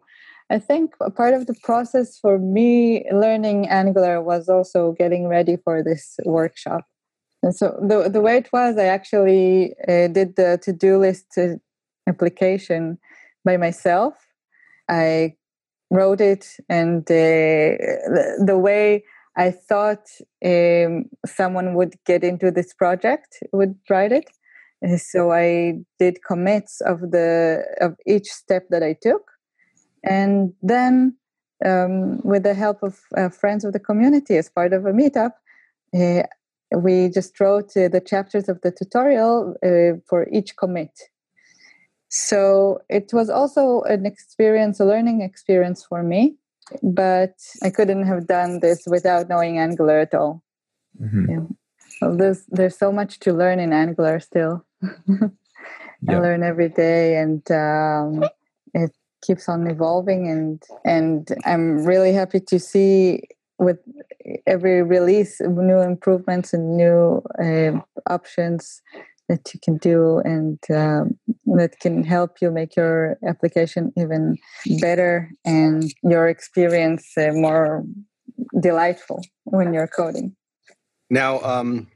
I 0.49 0.59
think 0.59 0.95
a 1.01 1.11
part 1.11 1.33
of 1.33 1.45
the 1.45 1.55
process 1.63 2.17
for 2.17 2.39
me 2.39 3.05
learning 3.11 3.67
Angular 3.67 4.21
was 4.21 4.47
also 4.47 4.93
getting 4.93 5.27
ready 5.27 5.57
for 5.57 5.83
this 5.83 6.17
workshop. 6.25 6.85
And 7.43 7.55
so 7.55 7.77
the 7.81 8.09
the 8.09 8.21
way 8.21 8.37
it 8.37 8.49
was, 8.51 8.77
I 8.77 8.85
actually 8.85 9.73
uh, 9.87 10.07
did 10.07 10.35
the 10.35 10.59
to 10.63 10.73
do 10.73 10.97
list 10.97 11.37
uh, 11.37 11.55
application 12.07 12.97
by 13.45 13.57
myself. 13.57 14.13
I 14.89 15.35
wrote 15.91 16.21
it, 16.21 16.47
and 16.69 17.01
uh, 17.03 17.77
the, 18.45 18.57
way 18.57 19.03
I 19.37 19.51
thought 19.51 20.07
um, 20.43 21.05
someone 21.25 21.75
would 21.75 21.93
get 22.05 22.23
into 22.23 22.49
this 22.51 22.73
project 22.73 23.37
would 23.53 23.75
write 23.89 24.11
it. 24.11 24.29
Uh, 24.85 24.97
so 24.97 25.31
I 25.31 25.75
did 25.99 26.23
commits 26.23 26.81
of 26.81 27.11
the 27.11 27.63
of 27.79 27.95
each 28.05 28.27
step 28.27 28.67
that 28.69 28.83
I 28.83 28.93
took, 28.99 29.23
and 30.03 30.53
then 30.61 31.15
um, 31.65 32.19
with 32.23 32.43
the 32.43 32.53
help 32.53 32.83
of 32.83 32.99
uh, 33.15 33.29
friends 33.29 33.65
of 33.65 33.73
the 33.73 33.79
community 33.79 34.37
as 34.37 34.49
part 34.49 34.73
of 34.73 34.85
a 34.85 34.91
meetup, 34.91 35.31
uh, 35.95 36.23
we 36.77 37.09
just 37.09 37.39
wrote 37.39 37.75
uh, 37.77 37.87
the 37.87 38.01
chapters 38.01 38.49
of 38.49 38.61
the 38.61 38.71
tutorial 38.71 39.55
uh, 39.63 39.99
for 40.07 40.27
each 40.31 40.55
commit. 40.57 40.91
So 42.09 42.79
it 42.89 43.11
was 43.13 43.29
also 43.29 43.81
an 43.81 44.05
experience, 44.05 44.79
a 44.79 44.85
learning 44.85 45.21
experience 45.21 45.83
for 45.83 46.03
me, 46.03 46.37
but 46.83 47.35
I 47.63 47.69
couldn't 47.69 48.05
have 48.05 48.27
done 48.27 48.59
this 48.59 48.83
without 48.87 49.29
knowing 49.29 49.57
Angular 49.57 49.99
at 49.99 50.13
all. 50.13 50.43
Mm-hmm. 51.01 51.29
Yeah. 51.29 51.45
Well, 52.01 52.17
there's 52.17 52.45
there's 52.49 52.77
so 52.77 52.91
much 52.91 53.19
to 53.19 53.33
learn 53.33 53.59
in 53.59 53.73
Angular 53.73 54.19
still. 54.19 54.65
I 56.09 56.19
learn 56.19 56.43
every 56.43 56.69
day, 56.69 57.17
and 57.17 57.49
um, 57.51 58.23
it 58.73 58.91
keeps 59.25 59.49
on 59.49 59.67
evolving. 59.67 60.29
and 60.29 60.63
And 60.85 61.27
I'm 61.45 61.85
really 61.85 62.13
happy 62.13 62.39
to 62.39 62.59
see 62.59 63.23
with 63.57 63.79
every 64.45 64.83
release 64.83 65.41
new 65.41 65.79
improvements 65.79 66.53
and 66.53 66.77
new 66.77 67.23
uh, 67.43 67.79
options 68.07 68.81
that 69.29 69.53
you 69.53 69.59
can 69.59 69.77
do 69.77 70.19
and 70.19 70.59
um, 70.73 71.17
that 71.45 71.79
can 71.79 72.03
help 72.03 72.37
you 72.41 72.51
make 72.51 72.75
your 72.75 73.17
application 73.27 73.91
even 73.97 74.37
better 74.79 75.31
and 75.45 75.93
your 76.03 76.27
experience 76.27 77.11
uh, 77.17 77.31
more 77.33 77.83
delightful 78.61 79.21
when 79.45 79.73
you're 79.73 79.87
coding 79.87 80.35
now 81.09 81.39
um, 81.41 81.87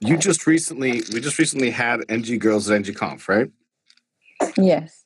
you 0.00 0.16
just 0.16 0.46
recently 0.46 1.02
we 1.12 1.20
just 1.20 1.38
recently 1.38 1.70
had 1.70 2.00
ng 2.08 2.38
girls 2.38 2.70
at 2.70 2.82
ngconf 2.82 3.28
right 3.28 3.50
yes 4.56 5.04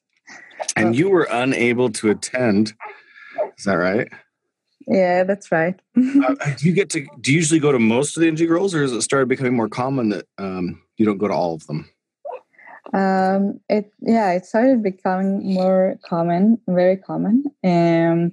and 0.77 0.97
you 0.97 1.09
were 1.09 1.29
unable 1.31 1.91
to 1.91 2.11
attend 2.11 2.75
is 3.57 3.65
that 3.65 3.75
right 3.75 4.09
yeah, 4.91 5.23
that's 5.25 5.53
right. 5.53 5.79
uh, 5.97 6.01
do 6.57 6.67
you 6.67 6.73
get 6.73 6.89
to? 6.91 7.07
Do 7.21 7.31
you 7.31 7.37
usually 7.37 7.61
go 7.61 7.73
to 7.73 7.79
most 7.79 8.17
of 8.17 8.23
the 8.23 8.29
NG 8.29 8.47
girls, 8.47 8.75
or 8.75 8.81
has 8.81 8.93
it 8.93 9.03
started 9.03 9.29
becoming 9.29 9.55
more 9.55 9.69
common 9.69 10.09
that 10.09 10.25
um, 10.39 10.81
you 10.99 11.07
don't 11.07 11.19
go 11.19 11.29
to 11.29 11.35
all 11.35 11.55
of 11.55 11.67
them? 11.67 11.89
Um, 12.93 13.61
it 13.69 13.93
yeah, 14.01 14.33
it 14.33 14.47
started 14.47 14.83
becoming 14.83 15.55
more 15.55 15.99
common, 16.05 16.59
very 16.67 16.97
common. 16.97 17.45
Um, 17.63 18.33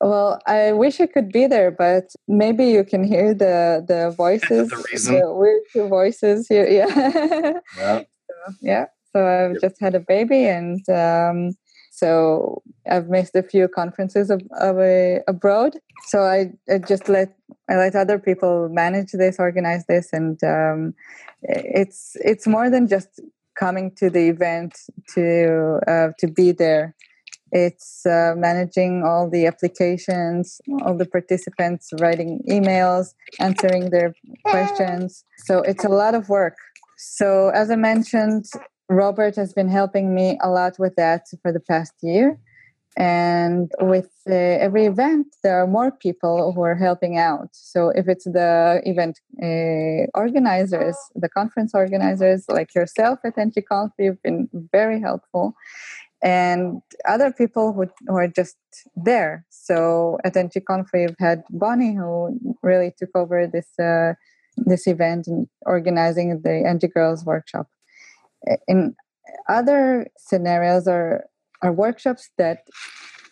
well, 0.00 0.40
I 0.46 0.72
wish 0.72 1.00
I 1.00 1.06
could 1.06 1.30
be 1.30 1.46
there, 1.46 1.70
but 1.70 2.12
maybe 2.26 2.66
you 2.66 2.84
can 2.84 3.04
hear 3.04 3.34
the 3.34 3.84
the 3.86 4.10
voices, 4.16 4.70
the, 4.70 4.84
reason. 4.90 5.20
the 5.20 5.32
weird 5.32 5.88
voices 5.88 6.48
here. 6.48 6.66
Yeah, 6.70 7.60
yeah. 7.76 8.02
so, 8.28 8.54
yeah. 8.60 8.86
So 9.12 9.26
I've 9.26 9.52
yep. 9.52 9.60
just 9.60 9.80
had 9.80 9.94
a 9.94 10.00
baby, 10.00 10.46
and 10.46 10.88
um, 10.88 11.54
so 11.90 12.62
I've 12.90 13.08
missed 13.08 13.36
a 13.36 13.42
few 13.42 13.68
conferences 13.68 14.30
of, 14.30 14.40
of 14.58 14.78
a, 14.78 15.20
abroad. 15.28 15.76
So 16.06 16.22
I, 16.22 16.52
I, 16.72 16.78
just 16.78 17.08
let 17.08 17.36
I 17.68 17.74
let 17.74 17.94
other 17.94 18.18
people 18.18 18.68
manage 18.70 19.12
this, 19.12 19.38
organize 19.38 19.84
this, 19.86 20.08
and 20.12 20.42
um, 20.42 20.94
it's 21.42 22.16
it's 22.16 22.46
more 22.46 22.70
than 22.70 22.88
just 22.88 23.20
coming 23.58 23.92
to 23.96 24.10
the 24.10 24.28
event 24.28 24.78
to 25.14 25.80
uh, 25.86 26.08
to 26.18 26.28
be 26.28 26.52
there. 26.52 26.94
It's 27.52 28.06
uh, 28.06 28.34
managing 28.36 29.02
all 29.04 29.28
the 29.28 29.46
applications, 29.46 30.60
all 30.82 30.96
the 30.96 31.06
participants, 31.06 31.90
writing 32.00 32.40
emails, 32.48 33.14
answering 33.40 33.90
their 33.90 34.14
questions. 34.44 35.24
So 35.46 35.58
it's 35.62 35.84
a 35.84 35.88
lot 35.88 36.14
of 36.14 36.28
work. 36.28 36.56
So 36.96 37.48
as 37.48 37.70
I 37.70 37.76
mentioned, 37.76 38.44
Robert 38.88 39.34
has 39.36 39.52
been 39.52 39.68
helping 39.68 40.14
me 40.14 40.38
a 40.40 40.48
lot 40.48 40.78
with 40.78 40.94
that 40.96 41.26
for 41.42 41.52
the 41.52 41.60
past 41.60 41.94
year. 42.02 42.38
And 42.96 43.70
with 43.80 44.10
uh, 44.28 44.34
every 44.34 44.84
event 44.86 45.26
there 45.42 45.62
are 45.62 45.66
more 45.66 45.90
people 45.90 46.52
who 46.52 46.62
are 46.62 46.74
helping 46.74 47.18
out. 47.18 47.48
So 47.52 47.90
if 47.90 48.08
it's 48.08 48.24
the 48.24 48.82
event 48.84 49.20
uh, 49.42 50.06
organizers 50.18 50.96
the 51.14 51.28
conference 51.28 51.72
organizers 51.74 52.46
like 52.48 52.74
yourself 52.74 53.20
at 53.24 53.36
NGConf 53.36 53.90
you've 53.98 54.22
been 54.22 54.48
very 54.52 55.00
helpful. 55.00 55.54
And 56.22 56.82
other 57.08 57.32
people 57.32 57.72
who, 57.72 57.86
who 58.06 58.14
are 58.14 58.28
just 58.28 58.56
there. 58.94 59.46
So 59.48 60.18
at 60.24 60.34
NGConf 60.34 60.88
we've 60.92 61.16
had 61.18 61.44
bonnie 61.50 61.94
who 61.94 62.38
really 62.62 62.92
took 62.98 63.10
over 63.14 63.46
this 63.46 63.78
uh, 63.78 64.14
this 64.56 64.86
event 64.86 65.26
and 65.26 65.46
organizing 65.64 66.42
the 66.42 66.64
NG 66.66 66.90
Girls 66.92 67.24
workshop. 67.24 67.68
In 68.66 68.96
other 69.48 70.08
scenarios 70.18 70.88
or 70.88 71.24
are 71.62 71.72
workshops 71.72 72.30
that 72.38 72.66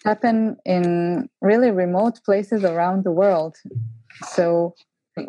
happen 0.05 0.57
in 0.65 1.29
really 1.41 1.71
remote 1.71 2.21
places 2.25 2.65
around 2.65 3.05
the 3.05 3.13
world. 3.13 3.57
So 4.29 4.75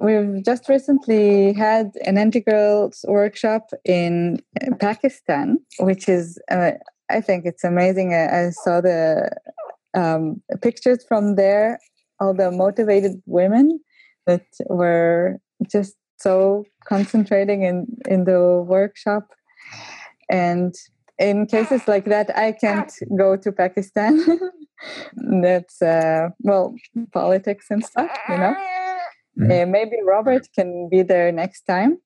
we've 0.01 0.43
just 0.43 0.69
recently 0.69 1.53
had 1.53 1.91
an 2.05 2.29
Girls 2.29 3.05
workshop 3.07 3.71
in 3.85 4.41
Pakistan, 4.79 5.59
which 5.79 6.07
is, 6.07 6.39
uh, 6.51 6.71
I 7.09 7.21
think 7.21 7.45
it's 7.45 7.63
amazing. 7.63 8.13
I, 8.13 8.47
I 8.47 8.49
saw 8.51 8.81
the 8.81 9.31
um, 9.93 10.41
pictures 10.61 11.03
from 11.07 11.35
there, 11.35 11.79
all 12.19 12.33
the 12.33 12.51
motivated 12.51 13.21
women 13.25 13.79
that 14.27 14.45
were 14.67 15.39
just 15.71 15.95
so 16.17 16.65
concentrating 16.85 17.63
in, 17.63 17.87
in 18.07 18.25
the 18.25 18.63
workshop. 18.67 19.31
And 20.29 20.75
in 21.19 21.45
cases 21.45 21.87
like 21.87 22.05
that, 22.05 22.35
I 22.35 22.53
can't 22.53 22.91
go 23.17 23.35
to 23.35 23.51
Pakistan. 23.51 24.23
That's 25.41 25.81
uh, 25.81 26.29
well, 26.39 26.75
politics 27.11 27.65
and 27.69 27.83
stuff, 27.83 28.09
you 28.29 28.37
know. 28.37 28.55
Mm-hmm. 29.37 29.51
Uh, 29.51 29.65
maybe 29.65 29.97
Robert 30.05 30.47
can 30.55 30.89
be 30.89 31.01
there 31.01 31.31
next 31.31 31.63
time. 31.63 31.99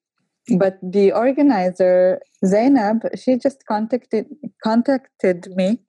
But 0.57 0.77
the 0.81 1.13
organizer 1.13 2.19
Zainab, 2.45 3.03
she 3.15 3.37
just 3.37 3.65
contacted 3.65 4.25
contacted 4.63 5.47
me. 5.55 5.79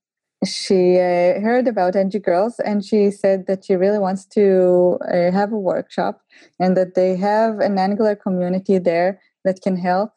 She 0.47 0.97
uh, 0.97 1.41
heard 1.41 1.67
about 1.67 1.97
NG 1.97 2.21
Girls 2.21 2.61
and 2.61 2.85
she 2.85 3.11
said 3.11 3.47
that 3.47 3.65
she 3.65 3.75
really 3.75 3.99
wants 3.99 4.27
to 4.27 4.99
uh, 5.11 5.33
have 5.33 5.53
a 5.53 5.59
workshop 5.59 6.21
and 6.61 6.77
that 6.77 6.95
they 6.95 7.17
have 7.17 7.61
an 7.61 7.79
Angular 7.79 8.15
community 8.15 8.79
there 8.79 9.21
that 9.45 9.61
can 9.63 9.77
help. 9.77 10.11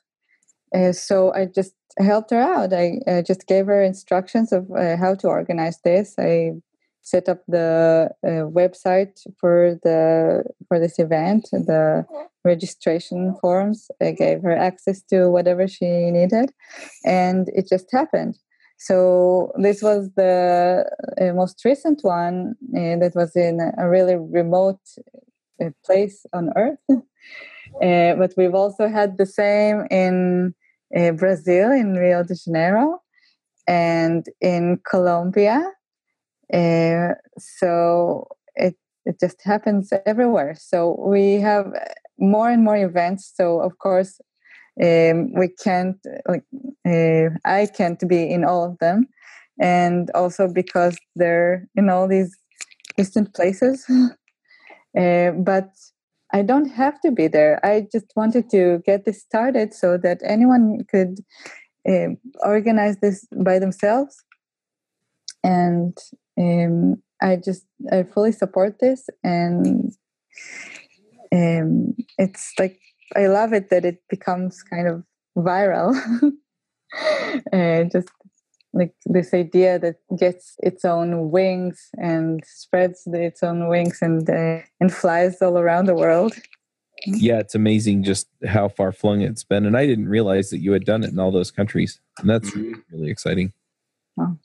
Uh, 0.74 0.92
so 0.92 1.34
I 1.34 1.46
just 1.46 1.74
helped 2.00 2.32
her 2.32 2.42
out. 2.42 2.74
I 2.74 3.00
uh, 3.08 3.22
just 3.22 3.48
gave 3.48 3.66
her 3.68 3.82
instructions 3.82 4.52
of 4.52 4.70
uh, 4.72 4.98
how 4.98 5.16
to 5.16 5.28
organize 5.28 5.80
this. 5.84 6.16
I 6.18 6.54
set 7.02 7.30
up 7.30 7.42
the 7.48 8.10
uh, 8.24 8.28
website 8.52 9.20
for 9.40 9.80
the 9.84 10.44
for 10.68 10.80
this 10.80 11.00
event, 11.00 11.48
the 11.52 12.06
registration 12.44 13.36
forms. 13.42 13.90
I 14.02 14.12
gave 14.12 14.42
her 14.42 14.56
access 14.56 15.02
to 15.04 15.30
whatever 15.30 15.68
she 15.68 16.12
needed, 16.12 16.52
and 17.06 17.48
it 17.54 17.68
just 17.70 17.92
happened. 17.92 18.38
So 18.80 19.52
this 19.58 19.82
was 19.82 20.12
the 20.16 20.86
uh, 21.20 21.34
most 21.34 21.64
recent 21.66 22.02
one 22.04 22.56
uh, 22.76 22.98
that 22.98 23.14
was 23.16 23.36
in 23.36 23.60
a 23.78 23.90
really 23.90 24.16
remote 24.16 24.80
place 25.84 26.26
on 26.34 26.52
Earth. 26.56 26.78
but 28.20 28.34
we've 28.38 28.54
also 28.54 28.88
had 28.88 29.18
the 29.18 29.26
same 29.26 29.88
in 29.90 30.54
uh, 30.96 31.12
Brazil, 31.12 31.72
in 31.72 31.94
Rio 31.94 32.24
de 32.24 32.36
Janeiro, 32.36 33.02
and 33.68 34.26
in 34.42 34.80
Colombia. 34.90 35.72
Uh, 36.54 37.10
so 37.38 38.28
it 38.56 38.76
it 39.06 39.20
just 39.20 39.42
happens 39.44 39.92
everywhere. 40.06 40.56
So 40.58 40.96
we 41.00 41.36
have 41.36 41.68
more 42.20 42.50
and 42.50 42.64
more 42.64 42.78
events. 42.78 43.32
So 43.36 43.60
of 43.62 43.78
course, 43.80 44.20
um, 44.84 45.34
we 45.34 45.50
can't 45.50 45.98
like 46.28 46.46
uh, 46.88 47.30
I 47.46 47.68
can't 47.68 48.08
be 48.08 48.30
in 48.30 48.44
all 48.46 48.64
of 48.64 48.78
them, 48.80 49.08
and 49.60 50.10
also 50.12 50.48
because 50.48 50.98
they're 51.16 51.68
in 51.76 51.90
all 51.90 52.08
these 52.08 52.36
distant 52.96 53.34
places. 53.34 53.86
Uh, 54.98 55.32
but 55.38 55.70
I 56.34 56.42
don't 56.42 56.70
have 56.70 57.00
to 57.02 57.12
be 57.12 57.28
there. 57.28 57.66
I 57.66 57.88
just 57.92 58.12
wanted 58.16 58.50
to 58.52 58.82
get 58.86 59.06
this 59.06 59.22
started 59.22 59.74
so 59.74 59.98
that 59.98 60.20
anyone 60.24 60.80
could 60.90 61.20
uh, 61.88 62.10
organize 62.44 62.98
this 62.98 63.26
by 63.44 63.60
themselves. 63.60 64.24
And 65.44 65.98
um, 66.38 67.02
I 67.22 67.38
just 67.38 67.66
I 67.92 68.04
fully 68.04 68.32
support 68.32 68.80
this, 68.80 69.08
and 69.24 69.92
um, 71.34 71.96
it's 72.18 72.54
like 72.60 72.80
I 73.16 73.28
love 73.28 73.54
it 73.54 73.70
that 73.70 73.86
it 73.86 74.00
becomes 74.10 74.62
kind 74.64 74.88
of 74.88 75.04
viral. 75.38 75.96
uh, 77.54 77.84
just 77.86 78.10
like 78.78 78.94
this 79.06 79.34
idea 79.34 79.80
that 79.80 79.96
gets 80.18 80.56
its 80.60 80.86
own 80.86 81.32
wings 81.32 81.90
and 81.98 82.44
spreads 82.46 83.04
its 83.08 83.44
own 83.44 83.68
wings 83.68 84.00
and 84.02 84.30
uh, 84.30 84.60
and 84.80 84.94
flies 84.94 85.42
all 85.42 85.58
around 85.58 85.86
the 85.86 85.96
world. 85.96 86.34
Yeah, 87.06 87.40
it's 87.40 87.56
amazing 87.56 88.04
just 88.04 88.28
how 88.48 88.70
far 88.70 88.92
flung 88.92 89.22
it's 89.22 89.44
been, 89.44 89.66
and 89.66 89.78
I 89.78 89.86
didn't 89.86 90.10
realize 90.10 90.50
that 90.50 90.60
you 90.60 90.72
had 90.72 90.86
done 90.86 91.04
it 91.04 91.12
in 91.12 91.20
all 91.20 91.32
those 91.32 91.52
countries, 91.52 92.00
and 92.20 92.30
that's 92.30 92.50
mm-hmm. 92.50 92.74
really 92.92 93.12
exciting. 93.12 93.54
Oh, 94.20 94.38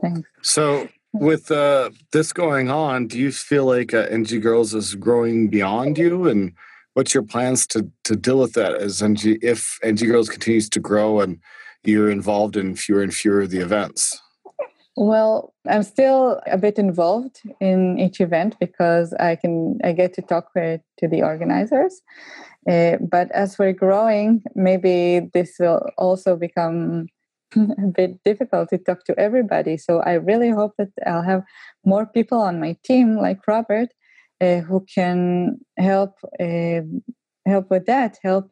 thanks. 0.00 0.28
So, 0.42 0.88
with 1.12 1.50
uh, 1.50 1.90
this 2.12 2.32
going 2.32 2.70
on, 2.70 3.08
do 3.08 3.18
you 3.18 3.32
feel 3.32 3.64
like 3.64 3.94
uh, 3.94 4.06
NG 4.10 4.40
Girls 4.40 4.74
is 4.74 4.94
growing 4.94 5.48
beyond 5.48 5.98
you, 5.98 6.28
and 6.28 6.52
what's 6.94 7.14
your 7.14 7.24
plans 7.24 7.66
to 7.68 7.90
to 8.04 8.16
deal 8.16 8.38
with 8.38 8.52
that 8.54 8.74
as 8.74 9.02
NG 9.02 9.38
if 9.42 9.78
NG 9.82 10.06
Girls 10.06 10.28
continues 10.28 10.68
to 10.70 10.80
grow 10.80 11.20
and 11.20 11.40
you're 11.84 12.10
involved 12.10 12.56
in 12.56 12.76
fewer 12.76 13.02
and 13.02 13.14
fewer 13.14 13.42
of 13.42 13.50
the 13.50 13.60
events? 13.60 14.20
Well, 14.96 15.54
I'm 15.68 15.84
still 15.84 16.40
a 16.46 16.58
bit 16.58 16.76
involved 16.76 17.40
in 17.60 17.98
each 18.00 18.20
event 18.20 18.56
because 18.58 19.12
I 19.14 19.36
can 19.36 19.78
I 19.84 19.92
get 19.92 20.12
to 20.14 20.22
talk 20.22 20.52
to 20.54 20.80
the 21.00 21.22
organizers. 21.22 22.02
Uh, 22.68 22.96
but 23.00 23.30
as 23.30 23.58
we're 23.58 23.72
growing, 23.72 24.42
maybe 24.56 25.30
this 25.32 25.54
will 25.60 25.88
also 25.96 26.34
become 26.36 27.06
a 27.56 27.86
bit 27.94 28.22
difficult 28.24 28.70
to 28.70 28.78
talk 28.78 29.04
to 29.04 29.18
everybody. 29.18 29.76
So 29.76 30.00
I 30.00 30.14
really 30.14 30.50
hope 30.50 30.72
that 30.78 30.90
I'll 31.06 31.22
have 31.22 31.44
more 31.84 32.04
people 32.04 32.40
on 32.40 32.60
my 32.60 32.76
team, 32.84 33.16
like 33.16 33.46
Robert, 33.46 33.90
uh, 34.40 34.58
who 34.60 34.84
can 34.92 35.58
help 35.78 36.14
uh, 36.40 36.80
help 37.46 37.70
with 37.70 37.86
that, 37.86 38.18
help 38.22 38.50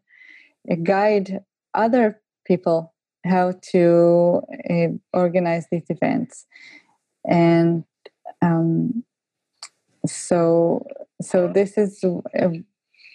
uh, 0.70 0.76
guide 0.82 1.40
other 1.74 2.22
people 2.46 2.94
how 3.26 3.54
to 3.72 4.40
uh, 4.70 4.88
organize 5.12 5.66
these 5.70 5.84
events. 5.88 6.46
And 7.28 7.84
um, 8.42 9.04
so 10.06 10.86
so 11.20 11.48
this 11.48 11.76
is 11.78 12.04
uh, 12.04 12.48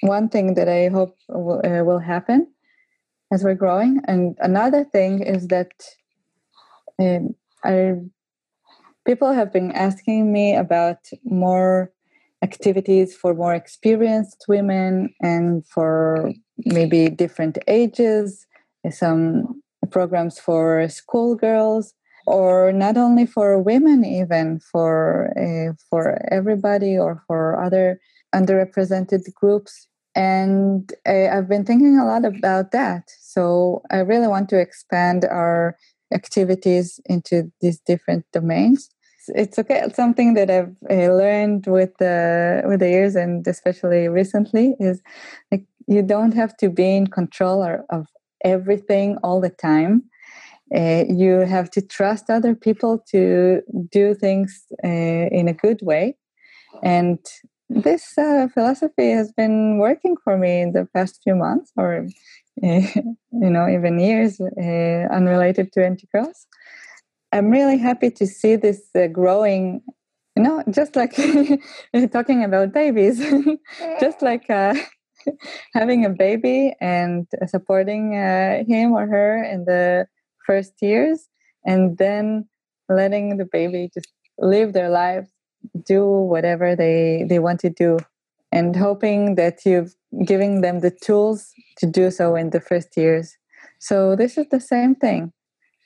one 0.02 0.28
thing 0.30 0.56
that 0.56 0.68
i 0.68 0.90
hope 0.90 1.16
will, 1.30 1.62
uh, 1.64 1.84
will 1.84 2.00
happen 2.00 2.48
as 3.32 3.44
we're 3.44 3.56
growing. 3.56 4.02
And 4.08 4.36
another 4.40 4.84
thing 4.84 5.22
is 5.24 5.48
that 5.48 5.72
um, 7.00 7.36
I, 7.64 7.94
people 9.06 9.32
have 9.32 9.54
been 9.54 9.72
asking 9.72 10.34
me 10.34 10.56
about 10.56 10.98
more 11.24 11.92
activities 12.44 13.16
for 13.16 13.34
more 13.34 13.54
experienced 13.54 14.46
women 14.48 15.14
and 15.22 15.66
for 15.68 16.32
maybe 16.66 17.10
different 17.10 17.58
ages 17.68 18.48
some 18.90 19.61
programs 19.92 20.40
for 20.40 20.88
schoolgirls 20.90 21.94
or 22.28 22.72
not 22.72 22.98
only 22.98 23.26
for 23.26 23.62
women 23.62 24.06
even 24.06 24.60
for 24.60 25.34
uh, 25.38 25.74
for 25.90 26.22
everybody 26.32 26.98
or 26.98 27.24
for 27.28 27.62
other 27.62 28.00
underrepresented 28.34 29.22
groups. 29.34 29.88
And 30.16 30.92
uh, 31.08 31.28
i've 31.34 31.48
been 31.48 31.66
thinking 31.66 31.98
a 31.98 32.06
lot 32.06 32.26
about 32.26 32.72
that. 32.72 33.10
So 33.20 33.82
i 33.92 33.98
really 33.98 34.28
want 34.28 34.50
to 34.50 34.60
expand 34.60 35.26
our 35.26 35.78
activities 36.14 37.00
into 37.06 37.52
these 37.62 37.80
different 37.80 38.26
domains. 38.34 38.90
It's 39.28 39.60
okay 39.60 39.82
it's 39.86 39.96
something 39.96 40.34
that 40.34 40.50
i've 40.50 40.76
uh, 40.90 41.14
learned 41.14 41.68
with 41.68 41.92
the 42.00 42.64
with 42.66 42.80
the 42.80 42.90
years 42.90 43.16
and 43.16 43.46
especially 43.48 44.08
recently 44.08 44.76
is 44.80 45.00
like 45.52 45.64
you 45.88 46.02
don't 46.02 46.34
have 46.34 46.58
to 46.58 46.70
be 46.70 46.96
in 46.96 47.06
control 47.06 47.62
of 47.90 48.08
everything 48.44 49.18
all 49.24 49.42
the 49.42 49.50
time. 49.50 50.04
Uh, 50.74 51.04
you 51.10 51.40
have 51.40 51.70
to 51.72 51.82
trust 51.82 52.30
other 52.30 52.56
people 52.56 53.04
to 53.12 53.62
do 53.92 54.14
things 54.14 54.64
uh, 54.84 54.88
in 54.88 55.48
a 55.48 55.54
good 55.54 55.80
way. 55.82 56.16
And 56.82 57.20
this 57.70 58.18
uh, 58.18 58.48
philosophy 58.54 59.12
has 59.12 59.32
been 59.32 59.78
working 59.80 60.16
for 60.24 60.38
me 60.38 60.62
in 60.62 60.74
the 60.74 60.88
past 60.94 61.20
few 61.24 61.36
months, 61.36 61.72
or 61.78 62.08
uh, 62.64 62.68
you 62.96 63.50
know, 63.50 63.68
even 63.68 64.00
years, 64.00 64.40
uh, 64.40 65.14
unrelated 65.14 65.72
to 65.74 65.96
Girls. 66.14 66.48
I'm 67.32 67.50
really 67.50 67.78
happy 67.78 68.12
to 68.12 68.28
see 68.28 68.56
this 68.56 68.82
uh, 68.96 69.08
growing. 69.08 69.82
You 70.36 70.44
know, 70.44 70.64
just 70.70 70.96
like 70.96 71.14
talking 72.12 72.44
about 72.44 72.74
babies, 72.74 73.20
just 74.00 74.22
like 74.22 74.50
uh, 74.50 74.76
having 75.74 76.06
a 76.06 76.10
baby 76.10 76.76
and 76.82 77.28
supporting 77.48 78.16
uh, 78.16 78.64
him 78.68 78.94
or 78.94 79.08
her 79.08 79.44
in 79.44 79.66
the 79.66 80.08
first 80.46 80.74
years, 80.82 81.28
and 81.66 81.98
then 81.98 82.48
letting 82.90 83.38
the 83.38 83.46
baby 83.46 83.90
just 83.94 84.12
live 84.38 84.74
their 84.74 84.90
lives, 84.90 85.30
do 85.86 86.06
whatever 86.06 86.76
they 86.76 87.26
they 87.28 87.40
want 87.40 87.60
to 87.62 87.70
do, 87.70 87.98
and 88.52 88.76
hoping 88.76 89.36
that 89.36 89.66
you've 89.66 89.96
giving 90.26 90.62
them 90.62 90.80
the 90.80 90.92
tools 90.92 91.52
to 91.78 91.86
do 91.86 92.12
so 92.12 92.36
in 92.36 92.50
the 92.50 92.62
first 92.62 92.98
years. 92.98 93.38
So 93.80 94.16
this 94.16 94.38
is 94.38 94.48
the 94.50 94.60
same 94.60 94.96
thing. 94.96 95.32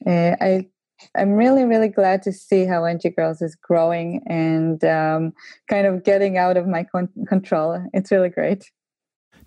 Uh, 0.06 0.36
I 0.42 0.68
I'm 1.16 1.34
really, 1.34 1.66
really 1.66 1.90
glad 1.90 2.22
to 2.24 2.32
see 2.32 2.66
how 2.66 2.86
NG 2.86 3.14
Girls 3.16 3.42
is 3.42 3.56
growing 3.56 4.22
and 4.28 4.84
um, 4.84 5.34
kind 5.70 5.88
of 5.88 6.04
getting 6.04 6.38
out 6.38 6.58
of 6.58 6.68
my 6.68 6.84
con- 6.84 7.10
control. 7.28 7.84
It's 7.94 8.12
really 8.12 8.30
great. 8.30 8.72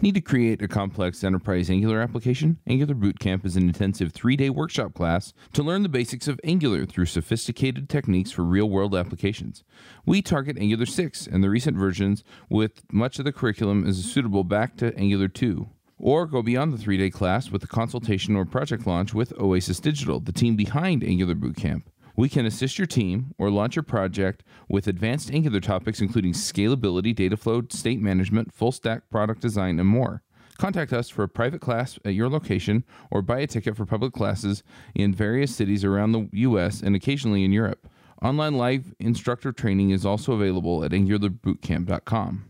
Need 0.01 0.15
to 0.15 0.21
create 0.21 0.63
a 0.63 0.69
complex 0.69 1.25
enterprise 1.25 1.69
Angular 1.69 2.01
application? 2.01 2.59
Angular 2.67 2.95
Bootcamp 2.95 3.45
is 3.45 3.57
an 3.57 3.65
intensive 3.65 4.13
three 4.13 4.37
day 4.37 4.49
workshop 4.49 4.95
class 4.95 5.33
to 5.53 5.63
learn 5.63 5.83
the 5.83 5.89
basics 5.89 6.29
of 6.29 6.39
Angular 6.45 6.87
through 6.87 7.07
sophisticated 7.07 7.89
techniques 7.89 8.31
for 8.31 8.45
real 8.45 8.71
world 8.71 8.95
applications. 8.95 9.65
We 10.07 10.23
target 10.23 10.57
Angular 10.57 10.87
6 10.87 11.27
and 11.27 11.43
the 11.43 11.51
recent 11.51 11.77
versions, 11.77 12.23
with 12.49 12.83
much 12.93 13.19
of 13.19 13.25
the 13.25 13.33
curriculum 13.33 13.87
is 13.87 14.05
suitable 14.05 14.45
back 14.45 14.77
to 14.77 14.97
Angular 14.97 15.29
2. 15.29 15.69
Or 15.99 16.27
go 16.27 16.43
beyond 16.43 16.73
the 16.73 16.79
three 16.79 16.97
day 16.97 17.11
class 17.11 17.51
with 17.51 17.65
a 17.65 17.69
consultation 17.69 18.37
or 18.37 18.45
project 18.45 18.87
launch 18.87 19.15
with 19.15 19.33
Oasis 19.39 19.81
Digital, 19.81 20.21
the 20.21 20.33
team 20.33 20.55
behind 20.55 21.03
Angular 21.03 21.35
Bootcamp. 21.35 21.83
We 22.19 22.29
can 22.29 22.47
assist 22.47 22.81
your 22.81 22.87
team 22.89 23.33
or 23.39 23.49
launch 23.49 23.77
your 23.77 23.85
project 23.85 24.43
with 24.69 24.89
advanced 24.89 25.31
Angular 25.31 25.61
topics 25.61 26.01
including 26.01 26.33
scalability, 26.33 27.15
data 27.15 27.37
flow, 27.37 27.63
state 27.71 28.01
management, 28.01 28.53
full 28.53 28.73
stack 28.73 29.09
product 29.09 29.41
design, 29.41 29.79
and 29.79 29.89
more. 29.89 30.25
Contact 30.59 30.93
us 30.93 31.09
for 31.09 31.23
a 31.23 31.29
private 31.29 31.61
class 31.61 31.97
at 32.05 32.15
your 32.15 32.29
location 32.29 32.83
or 33.13 33.23
buy 33.23 33.39
a 33.39 33.47
ticket 33.47 33.77
for 33.77 33.87
public 33.87 34.13
classes 34.13 34.65
in 34.97 35.15
various 35.15 35.55
cities 35.55 35.85
around 35.85 36.11
the 36.11 36.29
US 36.33 36.83
and 36.83 36.97
occasionally 36.97 37.45
in 37.45 37.53
Europe. 37.53 37.89
Online 38.21 38.55
live 38.55 38.93
instructor 38.99 39.53
training 39.53 39.91
is 39.91 40.05
also 40.05 40.33
available 40.33 40.83
at 40.83 40.91
angularbootcamp.com. 40.91 42.47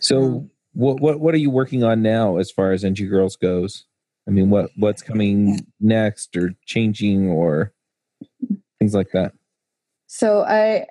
So, 0.00 0.28
hmm. 0.28 0.46
what 0.72 1.00
what 1.00 1.20
what 1.20 1.34
are 1.36 1.38
you 1.38 1.50
working 1.50 1.84
on 1.84 2.02
now 2.02 2.38
as 2.38 2.50
far 2.50 2.72
as 2.72 2.82
NG 2.82 3.06
Girls 3.08 3.36
goes? 3.36 3.84
I 4.26 4.32
mean, 4.32 4.50
what 4.50 4.70
what's 4.76 5.02
coming 5.02 5.60
next, 5.78 6.36
or 6.36 6.56
changing, 6.66 7.28
or 7.28 7.72
things 8.80 8.94
like 8.94 9.10
that? 9.12 9.32
So 10.06 10.42
I 10.42 10.86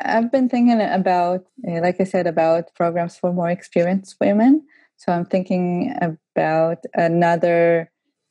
I've 0.00 0.30
been 0.30 0.48
thinking 0.48 0.80
about, 0.80 1.44
eh, 1.66 1.80
like 1.80 2.00
I 2.00 2.04
said, 2.04 2.26
about 2.26 2.74
programs 2.74 3.16
for 3.16 3.32
more 3.32 3.48
experienced 3.48 4.16
women. 4.20 4.66
So 4.96 5.12
I'm 5.12 5.24
thinking 5.24 5.94
about 6.02 6.78
another 6.94 7.90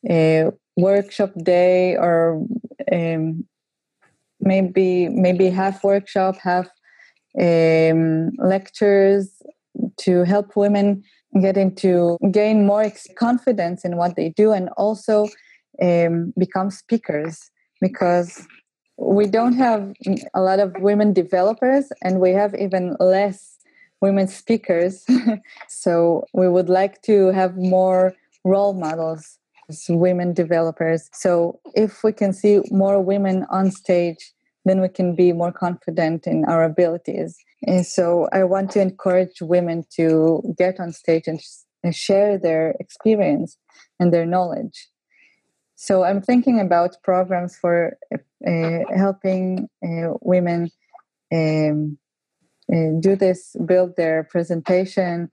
uh, 0.10 0.52
workshop 0.76 1.32
day, 1.44 1.96
or 1.96 2.46
um, 2.92 3.46
maybe 4.40 5.10
maybe 5.10 5.50
half 5.50 5.84
workshop, 5.84 6.36
half 6.38 6.68
um, 7.40 8.32
lectures 8.38 9.42
to 9.98 10.24
help 10.24 10.56
women 10.56 11.04
get 11.42 11.58
into 11.58 12.18
gain 12.32 12.66
more 12.66 12.92
confidence 13.18 13.86
in 13.86 13.98
what 13.98 14.16
they 14.16 14.30
do 14.30 14.52
and 14.52 14.70
also 14.78 15.28
um, 15.82 16.34
become 16.38 16.72
speakers 16.72 17.52
because 17.80 18.48
we 18.98 19.28
don't 19.28 19.54
have 19.54 19.94
a 20.34 20.42
lot 20.42 20.60
of 20.60 20.76
women 20.80 21.14
developers 21.14 21.86
and 22.02 22.20
we 22.20 22.32
have 22.32 22.56
even 22.56 22.96
less 23.00 23.58
women 24.02 24.28
speakers 24.28 25.06
so 25.68 26.26
we 26.34 26.48
would 26.48 26.70
like 26.70 27.02
to 27.02 27.28
have 27.28 27.56
more 27.58 28.14
role 28.44 28.74
models 28.74 29.40
as 29.70 29.86
women 29.90 30.34
developers 30.34 31.10
so 31.14 31.60
if 31.76 32.04
we 32.04 32.12
can 32.12 32.34
see 32.34 32.62
more 32.72 33.02
women 33.02 33.46
on 33.50 33.72
stage 33.72 34.34
then 34.68 34.82
we 34.82 34.90
can 34.90 35.16
be 35.16 35.32
more 35.34 35.52
confident 35.52 36.28
in 36.28 36.46
our 36.46 36.64
abilities. 36.64 37.38
And 37.66 37.86
so 37.86 38.28
I 38.34 38.44
want 38.44 38.72
to 38.72 38.82
encourage 38.82 39.42
women 39.42 39.86
to 39.96 40.44
get 40.58 40.80
on 40.80 40.92
stage 40.92 41.28
and, 41.28 41.40
and 41.84 41.96
share 41.96 42.38
their 42.38 42.76
experience 42.80 43.58
and 44.00 44.14
their 44.14 44.26
knowledge. 44.26 44.90
So 45.76 46.04
I'm 46.04 46.22
thinking 46.22 46.60
about 46.60 47.02
programs 47.04 47.56
for 47.56 47.98
helping 48.46 49.70
uh, 49.84 50.14
women 50.22 50.70
um, 51.34 51.98
uh, 52.72 52.92
do 53.00 53.16
this, 53.16 53.56
build 53.66 53.96
their 53.96 54.24
presentation, 54.26 55.32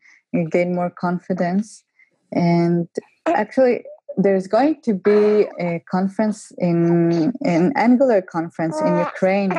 gain 0.50 0.74
more 0.74 0.90
confidence. 0.90 1.84
And 2.32 2.88
actually, 3.26 3.84
there's 4.16 4.46
going 4.46 4.80
to 4.82 4.94
be 4.94 5.46
a 5.60 5.82
conference 5.90 6.52
in 6.58 7.32
an 7.44 7.72
Angular 7.76 8.22
conference 8.22 8.80
in 8.80 8.98
Ukraine 8.98 9.58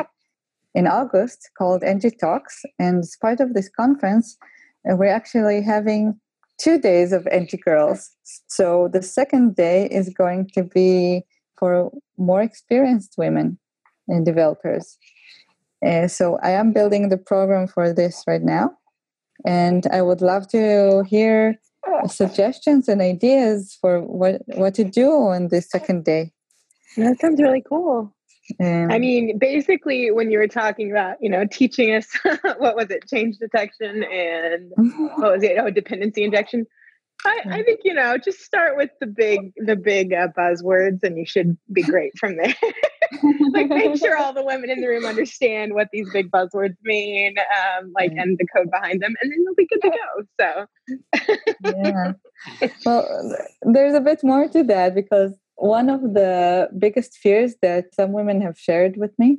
in 0.74 0.86
August 0.86 1.50
called 1.56 1.82
NG 1.82 2.10
Talks, 2.20 2.62
and 2.78 2.98
as 2.98 3.16
part 3.20 3.40
of 3.40 3.54
this 3.54 3.68
conference, 3.68 4.36
uh, 4.88 4.94
we're 4.94 5.06
actually 5.06 5.62
having 5.62 6.20
two 6.58 6.78
days 6.78 7.12
of 7.12 7.26
NG 7.28 7.58
Girls. 7.64 8.10
So 8.46 8.88
the 8.92 9.02
second 9.02 9.56
day 9.56 9.88
is 9.90 10.10
going 10.10 10.50
to 10.54 10.62
be 10.62 11.24
for 11.58 11.90
more 12.18 12.42
experienced 12.42 13.14
women 13.16 13.58
and 14.08 14.24
developers. 14.24 14.98
Uh, 15.84 16.08
so 16.08 16.38
I 16.42 16.50
am 16.50 16.72
building 16.72 17.08
the 17.08 17.18
program 17.18 17.66
for 17.66 17.92
this 17.92 18.24
right 18.26 18.42
now, 18.42 18.70
and 19.44 19.86
I 19.92 20.02
would 20.02 20.22
love 20.22 20.48
to 20.48 21.04
hear 21.06 21.60
suggestions 22.08 22.88
and 22.88 23.00
ideas 23.00 23.76
for 23.80 24.00
what 24.00 24.42
what 24.46 24.74
to 24.74 24.84
do 24.84 25.10
on 25.10 25.48
the 25.48 25.60
second 25.60 26.04
day. 26.04 26.32
That 26.96 27.20
sounds 27.20 27.40
really 27.40 27.62
cool. 27.68 28.12
Um, 28.60 28.90
I 28.90 28.98
mean, 28.98 29.38
basically, 29.38 30.10
when 30.10 30.30
you 30.30 30.38
were 30.38 30.48
talking 30.48 30.90
about, 30.90 31.16
you 31.20 31.28
know, 31.28 31.46
teaching 31.50 31.94
us 31.94 32.06
what 32.58 32.76
was 32.76 32.90
it, 32.90 33.08
change 33.08 33.38
detection 33.38 34.04
and 34.04 34.72
what 35.16 35.32
was 35.32 35.42
it, 35.42 35.56
oh, 35.58 35.70
dependency 35.70 36.22
injection. 36.24 36.66
I, 37.26 37.42
I 37.50 37.62
think 37.62 37.80
you 37.84 37.94
know, 37.94 38.16
just 38.18 38.40
start 38.40 38.76
with 38.76 38.90
the 39.00 39.06
big, 39.06 39.52
the 39.56 39.76
big 39.76 40.12
uh, 40.12 40.28
buzzwords, 40.36 41.02
and 41.02 41.18
you 41.18 41.26
should 41.26 41.56
be 41.72 41.82
great 41.82 42.16
from 42.18 42.36
there. 42.36 42.54
like, 43.52 43.68
make 43.68 43.96
sure 43.98 44.16
all 44.16 44.32
the 44.32 44.44
women 44.44 44.70
in 44.70 44.80
the 44.80 44.88
room 44.88 45.04
understand 45.04 45.74
what 45.74 45.88
these 45.92 46.08
big 46.12 46.30
buzzwords 46.30 46.76
mean, 46.82 47.36
um, 47.38 47.92
like, 47.94 48.12
and 48.12 48.38
the 48.38 48.46
code 48.54 48.70
behind 48.70 49.00
them, 49.00 49.14
and 49.20 49.32
then 49.32 49.44
they'll 49.44 49.54
be 49.54 49.66
good 49.66 49.82
to 49.82 49.90
go. 49.90 50.24
So, 50.40 51.46
yeah. 51.64 52.12
Well, 52.84 53.36
there's 53.62 53.94
a 53.94 54.00
bit 54.00 54.22
more 54.22 54.48
to 54.48 54.62
that 54.64 54.94
because 54.94 55.32
one 55.56 55.88
of 55.88 56.02
the 56.02 56.68
biggest 56.78 57.14
fears 57.14 57.54
that 57.62 57.94
some 57.94 58.12
women 58.12 58.40
have 58.42 58.58
shared 58.58 58.96
with 58.96 59.18
me 59.18 59.38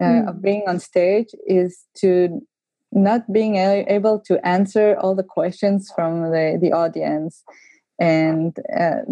uh, 0.00 0.04
mm. 0.04 0.28
of 0.28 0.42
being 0.42 0.62
on 0.66 0.78
stage 0.78 1.34
is 1.46 1.84
to 1.96 2.40
not 2.96 3.30
being 3.30 3.56
able 3.56 4.18
to 4.18 4.44
answer 4.44 4.96
all 4.98 5.14
the 5.14 5.22
questions 5.22 5.92
from 5.94 6.22
the, 6.32 6.58
the 6.60 6.72
audience 6.72 7.44
and 8.00 8.56
uh, 8.78 9.02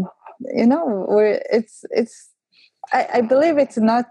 you 0.55 0.67
know 0.67 1.07
we're, 1.09 1.41
it's 1.53 1.85
it's 1.91 2.31
I, 2.93 3.09
I 3.15 3.21
believe 3.21 3.59
it's 3.59 3.77
not 3.77 4.07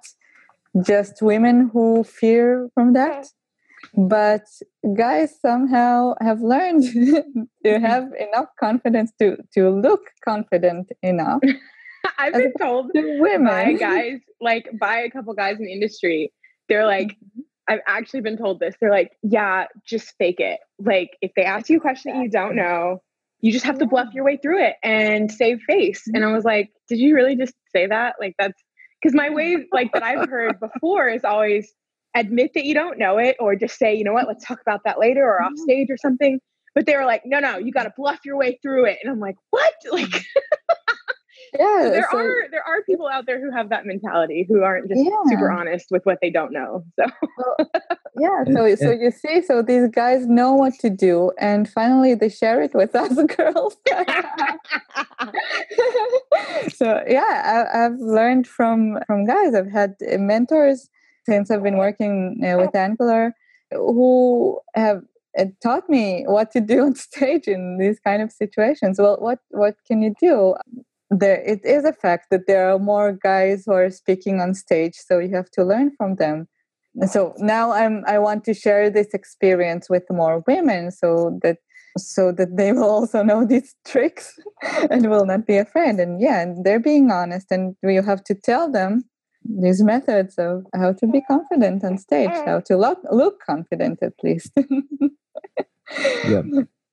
just 0.86 1.22
women 1.22 1.70
who 1.74 2.04
fear 2.04 2.70
from 2.76 2.94
that 2.94 3.28
but 3.96 4.46
guys 4.96 5.40
somehow 5.42 6.14
have 6.22 6.40
learned 6.42 6.84
to 7.66 7.80
have 7.80 8.06
enough 8.20 8.50
confidence 8.60 9.12
to 9.20 9.38
to 9.56 9.70
look 9.70 10.02
confident 10.24 10.92
enough 11.02 11.42
i've 12.20 12.34
been 12.34 12.54
told 12.60 12.92
women. 12.94 13.48
by 13.48 13.74
guys 13.74 14.20
like 14.40 14.70
by 14.80 14.98
a 14.98 15.10
couple 15.10 15.34
guys 15.34 15.58
in 15.58 15.66
the 15.66 15.74
industry 15.74 16.32
they're 16.70 16.86
like 16.86 17.10
mm-hmm. 17.10 17.42
I've 17.68 17.80
actually 17.88 18.22
been 18.22 18.38
told 18.38 18.60
this. 18.60 18.76
They're 18.80 18.92
like, 18.92 19.12
yeah, 19.22 19.66
just 19.86 20.14
fake 20.18 20.40
it. 20.40 20.60
Like, 20.80 21.18
if 21.22 21.32
they 21.36 21.44
ask 21.44 21.70
you 21.70 21.78
a 21.78 21.82
question 21.82 22.14
that 22.14 22.24
you 22.24 22.30
don't 22.30 22.56
know, 22.56 23.02
you 23.42 23.52
just 23.52 23.66
have 23.66 23.80
to 23.80 23.86
bluff 23.86 24.14
your 24.14 24.24
way 24.24 24.38
through 24.38 24.64
it 24.64 24.76
and 24.84 25.32
save 25.32 25.60
face. 25.68 26.04
And 26.14 26.24
I 26.24 26.32
was 26.32 26.44
like, 26.44 26.72
did 26.88 27.00
you 27.00 27.16
really 27.16 27.36
just 27.36 27.54
say 27.76 27.88
that? 27.88 28.16
Like, 28.20 28.36
that's 28.40 28.62
because 29.02 29.16
my 29.16 29.30
way, 29.30 29.58
like, 29.72 29.92
that 29.94 30.04
I've 30.04 30.30
heard 30.30 30.60
before 30.60 31.10
is 31.10 31.24
always 31.24 31.74
admit 32.16 32.52
that 32.54 32.66
you 32.66 32.74
don't 32.74 33.00
know 33.00 33.18
it 33.18 33.36
or 33.40 33.56
just 33.56 33.78
say, 33.78 33.96
you 33.96 34.04
know 34.04 34.14
what, 34.14 34.28
let's 34.28 34.46
talk 34.46 34.62
about 34.62 34.82
that 34.86 35.00
later 35.00 35.24
or 35.24 35.42
off 35.42 35.52
mm-hmm. 35.52 35.64
stage 35.64 35.88
or 35.90 35.98
something. 35.98 36.40
But 36.76 36.86
they 36.86 36.96
were 36.96 37.06
like, 37.06 37.24
no, 37.26 37.40
no, 37.40 37.58
you 37.58 37.72
got 37.72 37.84
to 37.84 37.94
bluff 37.96 38.20
your 38.26 38.38
way 38.38 38.60
through 38.62 38.86
it. 38.86 38.98
And 39.04 39.12
I'm 39.12 39.20
like, 39.20 39.36
what? 39.50 39.74
Like, 39.92 40.26
yeah, 41.58 41.84
so 41.84 41.90
there 41.90 42.08
so, 42.12 42.18
are 42.18 42.50
there 42.52 42.64
are 42.68 42.84
people 42.84 43.08
out 43.08 43.26
there 43.26 43.40
who 43.40 43.52
have 43.52 43.70
that 43.70 43.86
mentality 43.86 44.46
who 44.48 44.64
aren't 44.64 44.90
just 44.90 45.04
yeah. 45.04 45.12
super 45.28 45.52
honest 45.52 45.88
with 45.92 46.06
what 46.06 46.20
they 46.22 46.30
don't 46.30 46.52
know. 46.52 46.84
So 46.98 47.06
well, 47.38 47.70
yeah 48.20 48.44
so 48.54 48.76
so 48.84 48.92
you 48.92 49.12
see 49.12 49.42
so 49.42 49.62
these 49.62 49.90
guys 49.90 50.26
know 50.28 50.54
what 50.54 50.74
to 50.80 50.90
do 50.90 51.32
and 51.40 51.70
finally 51.70 52.16
they 52.16 52.30
share 52.30 52.62
it 52.62 52.74
with 52.74 52.96
us 53.04 53.16
girls 53.36 53.76
so 56.74 57.04
yeah 57.08 57.68
I, 57.74 57.78
have 57.78 58.00
learned 58.00 58.48
from 58.48 59.00
from 59.08 59.26
guys 59.26 59.54
i've 59.56 59.72
had 59.72 59.96
mentors 60.02 60.90
since 61.26 61.50
i've 61.52 61.64
been 61.64 61.78
working 61.78 62.42
uh, 62.44 62.58
with 62.58 62.76
angular 62.76 63.34
who 63.72 64.60
have 64.76 65.02
uh, 65.38 65.46
taught 65.62 65.90
me 65.90 66.26
what 66.28 66.52
to 66.52 66.62
do 66.62 66.84
on 66.84 66.96
stage 66.96 67.48
in 67.48 67.78
these 67.80 68.00
kind 68.00 68.22
of 68.22 68.32
situations 68.32 69.00
well 69.00 69.18
what 69.20 69.40
what 69.50 69.76
can 69.88 70.02
you 70.02 70.14
do 70.20 70.56
there 71.14 71.42
it 71.42 71.62
is 71.64 71.86
a 71.86 71.94
fact 71.94 72.28
that 72.32 72.48
there 72.48 72.70
are 72.70 72.80
more 72.80 73.12
guys 73.12 73.64
who 73.66 73.74
are 73.74 73.90
speaking 73.90 74.40
on 74.40 74.54
stage 74.54 74.96
so 74.96 75.20
you 75.20 75.36
have 75.36 75.50
to 75.52 75.64
learn 75.64 75.92
from 75.98 76.16
them. 76.16 76.48
So 77.08 77.34
now 77.38 77.72
i'm 77.72 78.04
i 78.08 78.20
want 78.20 78.44
to 78.46 78.54
share 78.54 78.90
this 78.90 79.14
experience 79.14 79.90
with 79.90 80.04
more 80.12 80.44
women 80.48 80.92
so 80.92 81.40
that 81.42 81.58
so 81.98 82.32
that 82.32 82.58
they 82.58 82.72
will 82.72 82.90
also 82.90 83.24
know 83.24 83.46
these 83.46 83.76
tricks 83.86 84.38
and 84.90 85.10
will 85.10 85.26
not 85.26 85.46
be 85.46 85.58
afraid. 85.58 86.00
And 86.00 86.22
yeah 86.22 86.42
and 86.42 86.64
they're 86.64 86.80
being 86.80 87.12
honest 87.12 87.48
and 87.52 87.76
you 87.84 88.02
have 88.02 88.24
to 88.26 88.36
tell 88.36 88.72
them 88.72 89.04
these 89.44 89.84
methods 89.84 90.36
of 90.38 90.66
how 90.74 90.94
to 90.94 91.08
be 91.08 91.22
confident 91.22 91.84
on 91.84 91.98
stage 91.98 92.32
how 92.46 92.62
to 92.62 92.78
look 92.78 93.00
look 93.12 93.40
confident 93.46 94.00
at 94.02 94.14
least. 94.24 94.52
Yeah. 96.26 96.42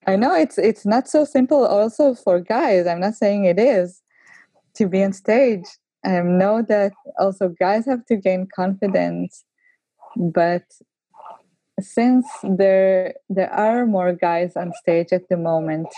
I 0.07 0.17
know 0.17 0.35
it's 0.35 0.59
it's 0.59 0.87
not 0.87 1.09
so 1.09 1.25
simple 1.25 1.65
also 1.67 2.15
for 2.15 2.41
guys. 2.41 2.87
I'm 2.87 3.01
not 3.01 3.15
saying 3.15 3.45
it 3.45 3.59
is 3.59 4.03
to 4.75 4.87
be 4.87 5.03
on 5.03 5.13
stage. 5.13 5.67
I 6.05 6.21
know 6.21 6.63
that 6.69 6.93
also 7.19 7.49
guys 7.49 7.87
have 7.87 8.07
to 8.07 8.17
gain 8.17 8.49
confidence 8.55 9.45
but 10.17 10.65
since 11.81 12.27
there 12.43 13.15
there 13.29 13.53
are 13.53 13.87
more 13.87 14.13
guys 14.13 14.57
on 14.57 14.73
stage 14.83 15.13
at 15.13 15.29
the 15.29 15.37
moment 15.37 15.89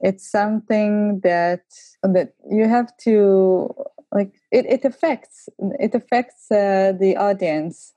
it's 0.00 0.28
something 0.30 1.20
that 1.20 1.62
that 2.02 2.34
you 2.50 2.68
have 2.68 2.96
to 2.96 3.74
like 4.12 4.32
it, 4.50 4.66
it 4.66 4.84
affects 4.84 5.48
it 5.78 5.94
affects 5.94 6.50
uh, 6.50 6.92
the 6.98 7.16
audience 7.16 7.92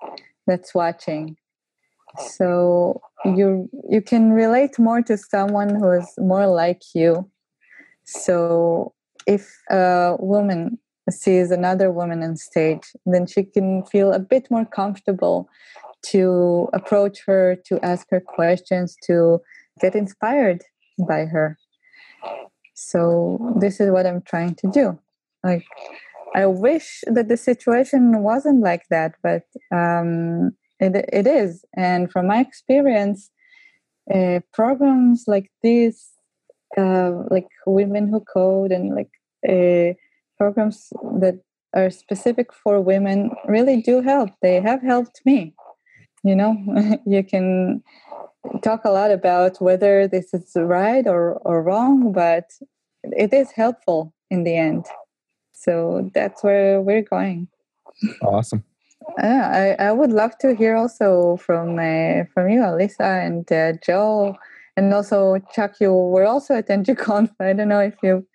that's 0.48 0.76
watching 0.76 1.38
so 2.18 3.02
you 3.24 3.70
you 3.90 4.02
can 4.02 4.32
relate 4.32 4.78
more 4.78 5.02
to 5.02 5.18
someone 5.18 5.76
who 5.76 5.92
is 5.92 6.14
more 6.18 6.48
like 6.48 6.82
you 6.94 7.30
so 8.04 8.94
if 9.28 9.52
a 9.70 10.16
woman 10.20 10.80
sees 11.10 11.52
another 11.52 11.92
woman 11.92 12.24
on 12.24 12.38
stage, 12.38 12.94
then 13.06 13.28
she 13.28 13.44
can 13.44 13.84
feel 13.86 14.14
a 14.14 14.20
bit 14.20 14.50
more 14.50 14.66
comfortable 14.66 15.50
to 16.04 16.70
approach 16.74 17.20
her, 17.26 17.56
to 17.66 17.80
ask 17.86 18.08
her 18.10 18.20
questions, 18.20 18.96
to 19.04 19.40
get 19.80 19.96
inspired 19.96 20.64
by 21.08 21.26
her. 21.26 21.58
So 22.74 23.56
this 23.60 23.80
is 23.80 23.92
what 23.92 24.06
I'm 24.06 24.22
trying 24.22 24.56
to 24.56 24.68
do. 24.72 25.00
Like 25.44 25.66
I 26.36 26.46
wish 26.46 27.04
that 27.08 27.28
the 27.28 27.38
situation 27.38 28.24
wasn't 28.24 28.62
like 28.62 28.84
that, 28.90 29.16
but 29.22 29.44
um, 29.72 30.52
it 30.80 30.96
it 31.12 31.28
is. 31.28 31.66
And 31.76 32.12
from 32.12 32.28
my 32.28 32.40
experience, 32.40 33.30
uh, 34.14 34.40
programs 34.54 35.26
like 35.28 35.52
this, 35.62 36.12
uh, 36.78 37.24
like 37.30 37.48
Women 37.66 38.08
Who 38.08 38.22
Code, 38.22 38.72
and 38.72 38.96
like 38.96 39.12
uh, 39.48 39.94
programs 40.38 40.92
that 41.20 41.40
are 41.74 41.90
specific 41.90 42.54
for 42.54 42.82
women 42.82 43.32
really 43.48 43.82
do 43.82 44.02
help. 44.02 44.30
They 44.42 44.60
have 44.60 44.82
helped 44.82 45.22
me. 45.26 45.54
You 46.24 46.36
know, 46.36 46.58
you 47.06 47.24
can 47.24 47.84
talk 48.62 48.86
a 48.86 48.92
lot 48.92 49.12
about 49.12 49.62
whether 49.62 50.08
this 50.08 50.34
is 50.34 50.52
right 50.56 51.08
or, 51.08 51.34
or 51.46 51.64
wrong, 51.64 52.12
but 52.12 52.46
it 53.04 53.34
is 53.34 53.52
helpful 53.52 54.14
in 54.30 54.44
the 54.44 54.56
end. 54.56 54.86
So 55.54 56.10
that's 56.14 56.44
where 56.44 56.82
we're 56.82 57.04
going. 57.04 57.48
Awesome. 58.22 58.64
Uh, 59.22 59.26
I, 59.28 59.76
I 59.80 59.92
would 59.92 60.12
love 60.12 60.38
to 60.40 60.56
hear 60.56 60.76
also 60.76 61.38
from 61.38 61.80
uh, 61.80 62.26
from 62.34 62.50
you, 62.50 62.62
Alyssa 62.62 63.26
and 63.26 63.52
uh, 63.52 63.74
Joe, 63.84 64.36
and 64.78 64.94
also 64.94 65.40
Chuck. 65.54 65.76
You 65.80 65.94
were 65.94 66.26
also 66.26 66.56
at 66.56 66.68
NGConf. 66.68 67.32
I 67.40 67.54
don't 67.54 67.70
know 67.70 67.80
if 67.80 67.96
you 68.04 68.26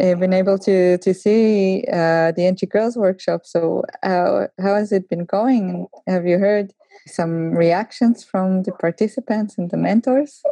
uh, 0.00 0.14
been 0.16 0.32
able 0.32 0.58
to 0.58 0.98
to 0.98 1.14
see 1.14 1.84
uh, 1.92 2.32
the 2.32 2.46
NG 2.46 2.68
Girls 2.68 2.96
workshop. 2.96 3.42
So 3.44 3.84
how 4.02 4.48
how 4.60 4.74
has 4.74 4.92
it 4.92 5.08
been 5.08 5.24
going? 5.24 5.86
Have 6.06 6.26
you 6.26 6.38
heard 6.38 6.72
some 7.06 7.52
reactions 7.52 8.24
from 8.24 8.62
the 8.62 8.72
participants 8.72 9.58
and 9.58 9.70
the 9.70 9.76
mentors? 9.76 10.42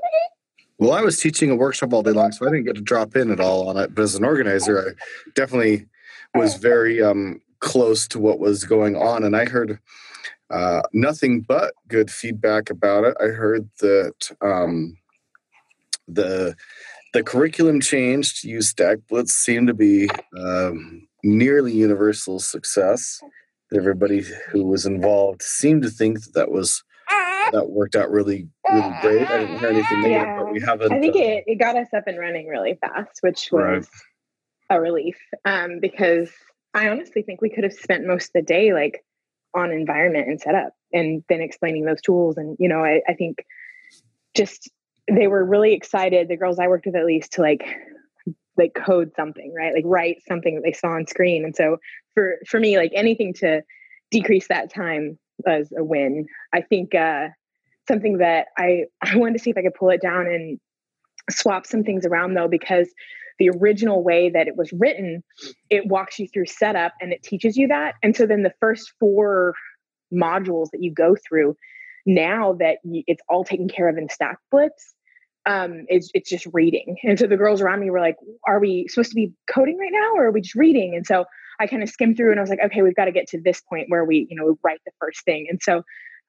Well, 0.79 0.93
I 0.93 1.03
was 1.03 1.19
teaching 1.19 1.51
a 1.51 1.57
workshop 1.57 1.93
all 1.93 2.03
day 2.03 2.11
long, 2.11 2.33
so 2.33 2.47
I 2.47 2.51
didn't 2.51 2.65
get 2.65 2.75
to 2.75 2.81
drop 2.81 3.15
in 3.15 3.31
at 3.31 3.41
all 3.41 3.69
on 3.69 3.77
it. 3.77 3.95
But 3.95 4.03
as 4.03 4.15
an 4.15 4.25
organizer, 4.25 4.81
I 4.81 5.31
definitely 5.35 5.87
was 6.35 6.57
very 6.57 7.01
um, 7.03 7.41
close 7.61 8.09
to 8.09 8.19
what 8.19 8.39
was 8.39 8.65
going 8.65 8.97
on, 8.97 9.23
and 9.23 9.37
I 9.37 9.45
heard 9.45 9.79
uh, 10.51 10.83
nothing 10.93 11.41
but 11.41 11.75
good 11.89 12.11
feedback 12.11 12.69
about 12.69 13.05
it. 13.05 13.17
I 13.21 13.29
heard 13.29 13.69
that 13.79 14.31
um, 14.41 14.97
the 16.15 16.55
the 17.13 17.23
curriculum 17.23 17.81
changed 17.81 18.41
to 18.41 18.49
use 18.49 18.73
StackBlitz 18.73 19.31
seemed 19.31 19.69
to 19.69 19.75
be 19.75 20.09
um, 20.39 21.07
nearly 21.23 21.73
universal 21.73 22.39
success. 22.39 23.21
Everybody 23.75 24.25
who 24.51 24.65
was 24.67 24.87
involved 24.87 25.43
seemed 25.43 25.83
to 25.83 25.91
think 25.91 26.23
that 26.23 26.35
that 26.35 26.51
was 26.51 26.83
that 27.53 27.71
worked 27.71 27.97
out 27.97 28.11
really 28.11 28.49
really 28.71 28.95
great. 29.01 29.31
I 29.31 29.39
didn't 29.39 29.59
hear 29.59 29.69
anything 29.69 30.03
negative, 30.03 30.27
yeah. 30.27 30.37
but 30.39 30.53
we 30.53 30.61
haven't. 30.61 30.93
I 30.93 31.01
think 31.01 31.17
uh, 31.17 31.19
it, 31.19 31.45
it 31.47 31.59
got 31.59 31.77
us 31.77 31.89
up 31.95 32.05
and 32.07 32.19
running 32.19 32.49
really 32.49 32.79
fast, 32.81 33.19
which 33.21 33.51
was 33.53 33.89
right. 34.71 34.77
a 34.77 34.81
relief 34.81 35.19
um, 35.45 35.79
because 35.81 36.31
I 36.75 36.89
honestly 36.89 37.23
think 37.23 37.41
we 37.41 37.51
could 37.51 37.65
have 37.65 37.73
spent 37.73 38.07
most 38.07 38.27
of 38.27 38.33
the 38.35 38.43
day 38.43 38.73
like 38.73 39.05
on 39.55 39.71
environment 39.71 40.29
and 40.29 40.41
setup 40.41 40.73
and 40.93 41.23
then 41.29 41.41
explaining 41.41 41.85
those 41.85 42.01
tools. 42.01 42.37
And 42.37 42.57
you 42.59 42.69
know, 42.69 42.85
I, 42.85 43.03
I 43.09 43.15
think 43.15 43.45
just 44.35 44.71
they 45.09 45.27
were 45.27 45.45
really 45.45 45.73
excited 45.73 46.29
the 46.29 46.37
girls 46.37 46.59
i 46.59 46.69
worked 46.69 46.87
with 46.87 46.97
at 46.97 47.07
least 47.07 47.33
to 47.33 47.41
like 47.41 47.65
like 48.57 48.75
code 48.75 49.13
something 49.17 49.53
right? 49.57 49.75
Like 49.75 49.85
write 49.87 50.23
something 50.27 50.55
that 50.55 50.63
they 50.63 50.73
saw 50.73 50.89
on 50.89 51.07
screen. 51.07 51.45
And 51.45 51.57
so 51.57 51.79
for 52.15 52.37
for 52.47 52.61
me 52.61 52.77
like 52.77 52.93
anything 52.95 53.33
to 53.35 53.63
decrease 54.11 54.49
that 54.49 54.73
time 54.73 55.19
was 55.47 55.73
a 55.77 55.83
win. 55.83 56.27
I 56.53 56.61
think 56.61 56.95
uh 56.95 57.29
something 57.89 58.19
that 58.19 58.49
i 58.57 58.85
i 59.03 59.17
wanted 59.17 59.35
to 59.35 59.39
see 59.39 59.51
if 59.51 59.59
i 59.59 59.63
could 59.63 59.75
pull 59.75 59.91
it 59.91 60.03
down 60.03 60.27
and 60.27 60.61
swap 61.31 61.67
some 61.67 61.85
things 61.85 62.05
around 62.05 62.35
though 62.35 62.49
because 62.49 62.89
the 63.39 63.49
original 63.51 64.05
way 64.05 64.29
that 64.31 64.47
it 64.47 64.57
was 64.57 64.73
written 64.73 65.23
it 65.71 65.87
walks 65.87 66.19
you 66.19 66.29
through 66.29 66.47
setup 66.47 66.93
and 67.01 67.13
it 67.13 67.23
teaches 67.23 67.57
you 67.57 67.69
that. 67.69 67.95
And 68.03 68.15
so 68.15 68.27
then 68.27 68.43
the 68.43 68.55
first 68.61 68.93
four 69.01 69.55
modules 70.13 70.71
that 70.73 70.83
you 70.83 70.93
go 70.93 71.17
through 71.17 71.57
now 72.07 72.55
that 72.55 72.79
it's 72.85 73.23
all 73.29 73.45
taken 73.45 73.69
care 73.69 73.89
of 73.89 73.97
in 73.97 74.09
StackBlitz, 74.09 74.71
um, 75.45 75.85
it's, 75.89 76.11
it's 76.15 76.31
just 76.31 76.47
reading. 76.53 76.97
And 77.05 77.19
so 77.19 77.27
the 77.27 77.37
girls 77.37 77.61
around 77.61 77.81
me 77.81 77.91
were 77.91 78.01
like, 78.01 78.17
are 78.47 78.61
we 78.61 78.87
supposed 78.89 79.11
to 79.11 79.17
be 79.17 79.33
coding 79.53 79.79
right 79.79 79.91
now 79.93 80.15
or 80.15 80.27
are 80.27 80.33
we 80.33 80.41
just 80.41 80.55
reading? 80.55 80.95
And 80.95 81.07
so 81.07 81.25
I 81.59 81.67
kind 81.67 81.83
of 81.83 81.89
skimmed 81.89 82.17
through 82.17 82.31
and 82.31 82.41
I 82.41 82.43
was 82.43 82.51
like, 82.51 82.61
okay, 82.65 82.83
we've 82.83 82.95
got 82.95 83.07
to 83.07 83.13
get 83.13 83.29
to 83.29 83.41
this 83.41 83.61
point 83.61 83.87
where 83.89 84.05
we, 84.05 84.27
you 84.31 84.37
know, 84.37 84.59
write 84.65 84.81
the 84.85 84.93
first 85.01 85.25
thing. 85.25 85.47
And 85.51 85.61
so 85.63 85.83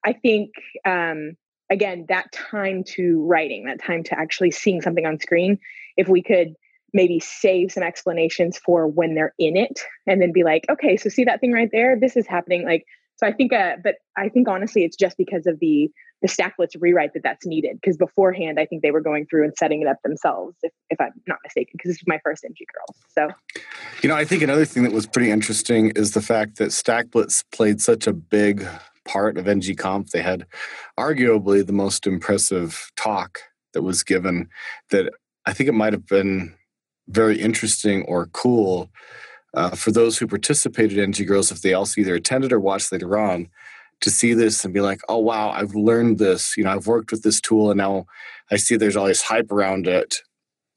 I 0.04 0.12
think, 0.12 0.50
um, 0.84 1.32
again, 1.70 2.06
that 2.08 2.30
time 2.32 2.84
to 2.84 3.24
writing, 3.24 3.64
that 3.66 3.82
time 3.82 4.02
to 4.04 4.18
actually 4.18 4.50
seeing 4.50 4.82
something 4.82 5.06
on 5.06 5.18
screen, 5.18 5.58
if 5.96 6.08
we 6.08 6.22
could 6.22 6.54
maybe 6.92 7.18
save 7.18 7.72
some 7.72 7.82
explanations 7.82 8.56
for 8.58 8.86
when 8.86 9.14
they're 9.14 9.34
in 9.38 9.56
it 9.56 9.80
and 10.06 10.22
then 10.22 10.32
be 10.32 10.44
like, 10.44 10.64
okay, 10.70 10.96
so 10.96 11.08
see 11.08 11.24
that 11.24 11.40
thing 11.40 11.52
right 11.52 11.70
there? 11.72 11.98
This 11.98 12.16
is 12.16 12.26
happening. 12.26 12.64
Like, 12.64 12.84
so 13.16 13.26
I 13.26 13.32
think, 13.32 13.52
uh, 13.52 13.76
but 13.82 13.96
I 14.16 14.28
think 14.28 14.48
honestly, 14.48 14.84
it's 14.84 14.96
just 14.96 15.16
because 15.16 15.46
of 15.46 15.58
the 15.60 15.90
the 16.22 16.28
StackBlitz 16.28 16.70
rewrite 16.80 17.12
that 17.12 17.22
that's 17.22 17.44
needed. 17.44 17.78
Because 17.80 17.98
beforehand, 17.98 18.58
I 18.58 18.64
think 18.64 18.82
they 18.82 18.90
were 18.90 19.02
going 19.02 19.26
through 19.26 19.44
and 19.44 19.52
setting 19.58 19.82
it 19.82 19.88
up 19.88 19.98
themselves, 20.02 20.56
if, 20.62 20.72
if 20.88 20.98
I'm 20.98 21.12
not 21.26 21.38
mistaken. 21.44 21.72
Because 21.74 21.90
this 21.90 21.96
is 21.98 22.04
my 22.06 22.18
first 22.24 22.44
NG 22.44 22.56
Girls. 22.72 23.02
So, 23.10 23.62
you 24.02 24.08
know, 24.08 24.16
I 24.16 24.24
think 24.24 24.42
another 24.42 24.64
thing 24.64 24.84
that 24.84 24.92
was 24.92 25.06
pretty 25.06 25.30
interesting 25.30 25.90
is 25.90 26.12
the 26.12 26.22
fact 26.22 26.56
that 26.56 26.70
StackBlitz 26.70 27.44
played 27.52 27.82
such 27.82 28.06
a 28.06 28.14
big 28.14 28.66
part 29.04 29.36
of 29.36 29.46
NG 29.46 29.76
Conf. 29.76 30.10
They 30.10 30.22
had 30.22 30.46
arguably 30.98 31.66
the 31.66 31.74
most 31.74 32.06
impressive 32.06 32.90
talk 32.96 33.40
that 33.74 33.82
was 33.82 34.02
given. 34.02 34.48
That 34.90 35.12
I 35.44 35.52
think 35.52 35.68
it 35.68 35.72
might 35.72 35.92
have 35.92 36.06
been 36.06 36.54
very 37.08 37.38
interesting 37.38 38.02
or 38.04 38.28
cool 38.28 38.88
uh, 39.54 39.70
for 39.70 39.92
those 39.92 40.18
who 40.18 40.26
participated 40.26 40.98
in 40.98 41.04
NG 41.04 41.26
Girls, 41.26 41.50
if 41.50 41.62
they 41.62 41.74
also 41.74 42.00
either 42.00 42.14
attended 42.14 42.52
or 42.52 42.60
watched 42.60 42.92
later 42.92 43.18
on, 43.18 43.48
to 44.00 44.10
see 44.10 44.34
this 44.34 44.64
and 44.64 44.74
be 44.74 44.80
like, 44.80 45.00
oh, 45.08 45.18
wow, 45.18 45.50
I've 45.50 45.74
learned 45.74 46.18
this. 46.18 46.56
You 46.56 46.64
know, 46.64 46.70
I've 46.70 46.86
worked 46.86 47.10
with 47.10 47.22
this 47.22 47.40
tool 47.40 47.70
and 47.70 47.78
now 47.78 48.06
I 48.50 48.56
see 48.56 48.76
there's 48.76 48.96
all 48.96 49.06
this 49.06 49.22
hype 49.22 49.50
around 49.50 49.86
it. 49.86 50.16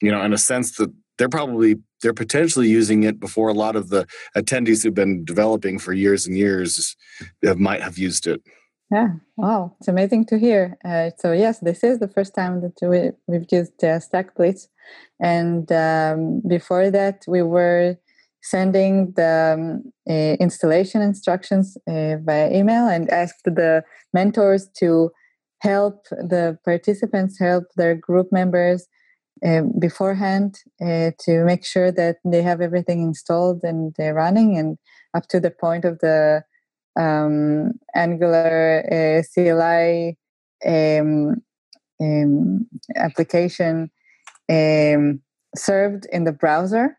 You 0.01 0.11
know, 0.11 0.21
in 0.21 0.33
a 0.33 0.37
sense 0.37 0.77
that 0.77 0.93
they're 1.17 1.29
probably, 1.29 1.77
they're 2.01 2.13
potentially 2.13 2.69
using 2.69 3.03
it 3.03 3.19
before 3.19 3.49
a 3.49 3.53
lot 3.53 3.75
of 3.75 3.89
the 3.89 4.05
attendees 4.35 4.83
who've 4.83 4.93
been 4.93 5.25
developing 5.25 5.79
for 5.79 5.93
years 5.93 6.27
and 6.27 6.37
years 6.37 6.95
have, 7.43 7.57
might 7.57 7.81
have 7.81 7.97
used 7.97 8.27
it. 8.27 8.41
Yeah, 8.91 9.09
wow, 9.35 9.75
it's 9.79 9.89
amazing 9.89 10.27
to 10.27 10.39
hear. 10.39 10.77
Uh, 10.85 11.09
so 11.17 11.33
yes, 11.33 11.59
this 11.59 11.83
is 11.83 11.99
the 11.99 12.07
first 12.07 12.33
time 12.33 12.61
that 12.61 12.77
we, 12.81 13.11
we've 13.27 13.47
used 13.51 13.83
uh, 13.83 13.99
StackBlitz, 13.99 14.67
and 15.19 15.69
um, 15.73 16.41
before 16.47 16.89
that 16.91 17.25
we 17.27 17.41
were 17.41 17.97
sending 18.41 19.11
the 19.15 19.55
um, 19.57 19.83
uh, 20.09 20.35
installation 20.39 21.01
instructions 21.01 21.77
uh, 21.87 22.17
via 22.23 22.51
email 22.51 22.87
and 22.87 23.09
asked 23.09 23.43
the 23.45 23.83
mentors 24.13 24.69
to 24.77 25.11
help 25.59 26.05
the 26.11 26.57
participants, 26.63 27.39
help 27.39 27.65
their 27.75 27.95
group 27.95 28.27
members 28.31 28.87
uh, 29.45 29.61
beforehand 29.79 30.55
to 30.79 31.43
make 31.45 31.65
sure 31.65 31.91
that 31.91 32.17
they 32.25 32.41
have 32.41 32.61
everything 32.61 33.01
installed 33.01 33.61
and 33.63 33.93
they're 33.97 34.13
running 34.13 34.57
and 34.57 34.77
up 35.15 35.27
to 35.27 35.39
the 35.39 35.51
point 35.51 35.85
of 35.85 35.99
the 35.99 36.43
um, 36.99 37.73
Angular 37.95 39.23
CLI 39.33 40.17
um, 40.65 41.35
application 42.95 43.91
served 45.55 46.07
in 46.11 46.23
the 46.23 46.31
browser. 46.31 46.97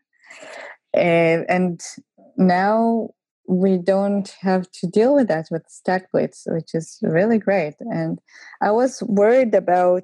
And 0.93 1.81
now 2.37 3.09
we 3.47 3.77
don't 3.77 4.35
have 4.41 4.69
to 4.71 4.87
deal 4.87 5.15
with 5.15 5.27
that 5.27 5.47
with 5.49 5.63
StackBlitz, 5.67 6.43
which 6.47 6.75
is 6.75 6.99
really 7.01 7.39
great. 7.39 7.73
And 7.79 8.19
I 8.61 8.71
was 8.71 9.01
worried 9.03 9.55
about 9.55 10.03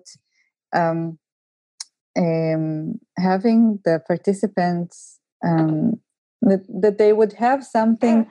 um, 0.74 1.19
um, 2.17 3.00
having 3.17 3.80
the 3.86 4.02
participants 4.08 5.19
um, 5.45 6.00
that, 6.41 6.65
that 6.82 6.98
they 6.98 7.13
would 7.13 7.34
have 7.34 7.63
something 7.63 8.28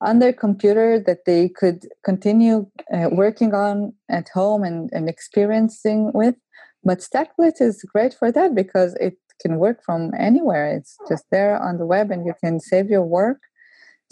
on 0.00 0.18
their 0.18 0.32
computer 0.32 0.98
that 0.98 1.24
they 1.26 1.48
could 1.48 1.86
continue 2.04 2.66
uh, 2.92 3.08
working 3.12 3.54
on 3.54 3.92
at 4.10 4.28
home 4.30 4.62
and, 4.64 4.90
and 4.92 5.08
experiencing 5.08 6.10
with. 6.14 6.36
But 6.82 6.98
StackBlitz 6.98 7.60
is 7.60 7.82
great 7.82 8.14
for 8.14 8.30
that 8.32 8.54
because 8.54 8.94
it 8.94 9.16
can 9.40 9.58
work 9.58 9.82
from 9.84 10.12
anywhere. 10.18 10.76
It's 10.76 10.96
just 11.08 11.24
there 11.30 11.60
on 11.60 11.78
the 11.78 11.86
web 11.86 12.10
and 12.10 12.26
you 12.26 12.34
can 12.42 12.60
save 12.60 12.88
your 12.88 13.04
work. 13.04 13.38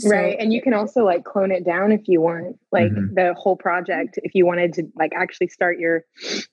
So, 0.00 0.08
right. 0.08 0.36
And 0.38 0.52
you 0.52 0.62
can 0.62 0.74
also 0.74 1.04
like 1.04 1.24
clone 1.24 1.52
it 1.52 1.64
down 1.64 1.92
if 1.92 2.02
you 2.06 2.20
want, 2.20 2.58
like 2.72 2.90
mm-hmm. 2.90 3.14
the 3.14 3.34
whole 3.34 3.56
project, 3.56 4.18
if 4.22 4.34
you 4.34 4.46
wanted 4.46 4.72
to 4.74 4.84
like 4.96 5.12
actually 5.14 5.48
start 5.48 5.78
your 5.78 6.04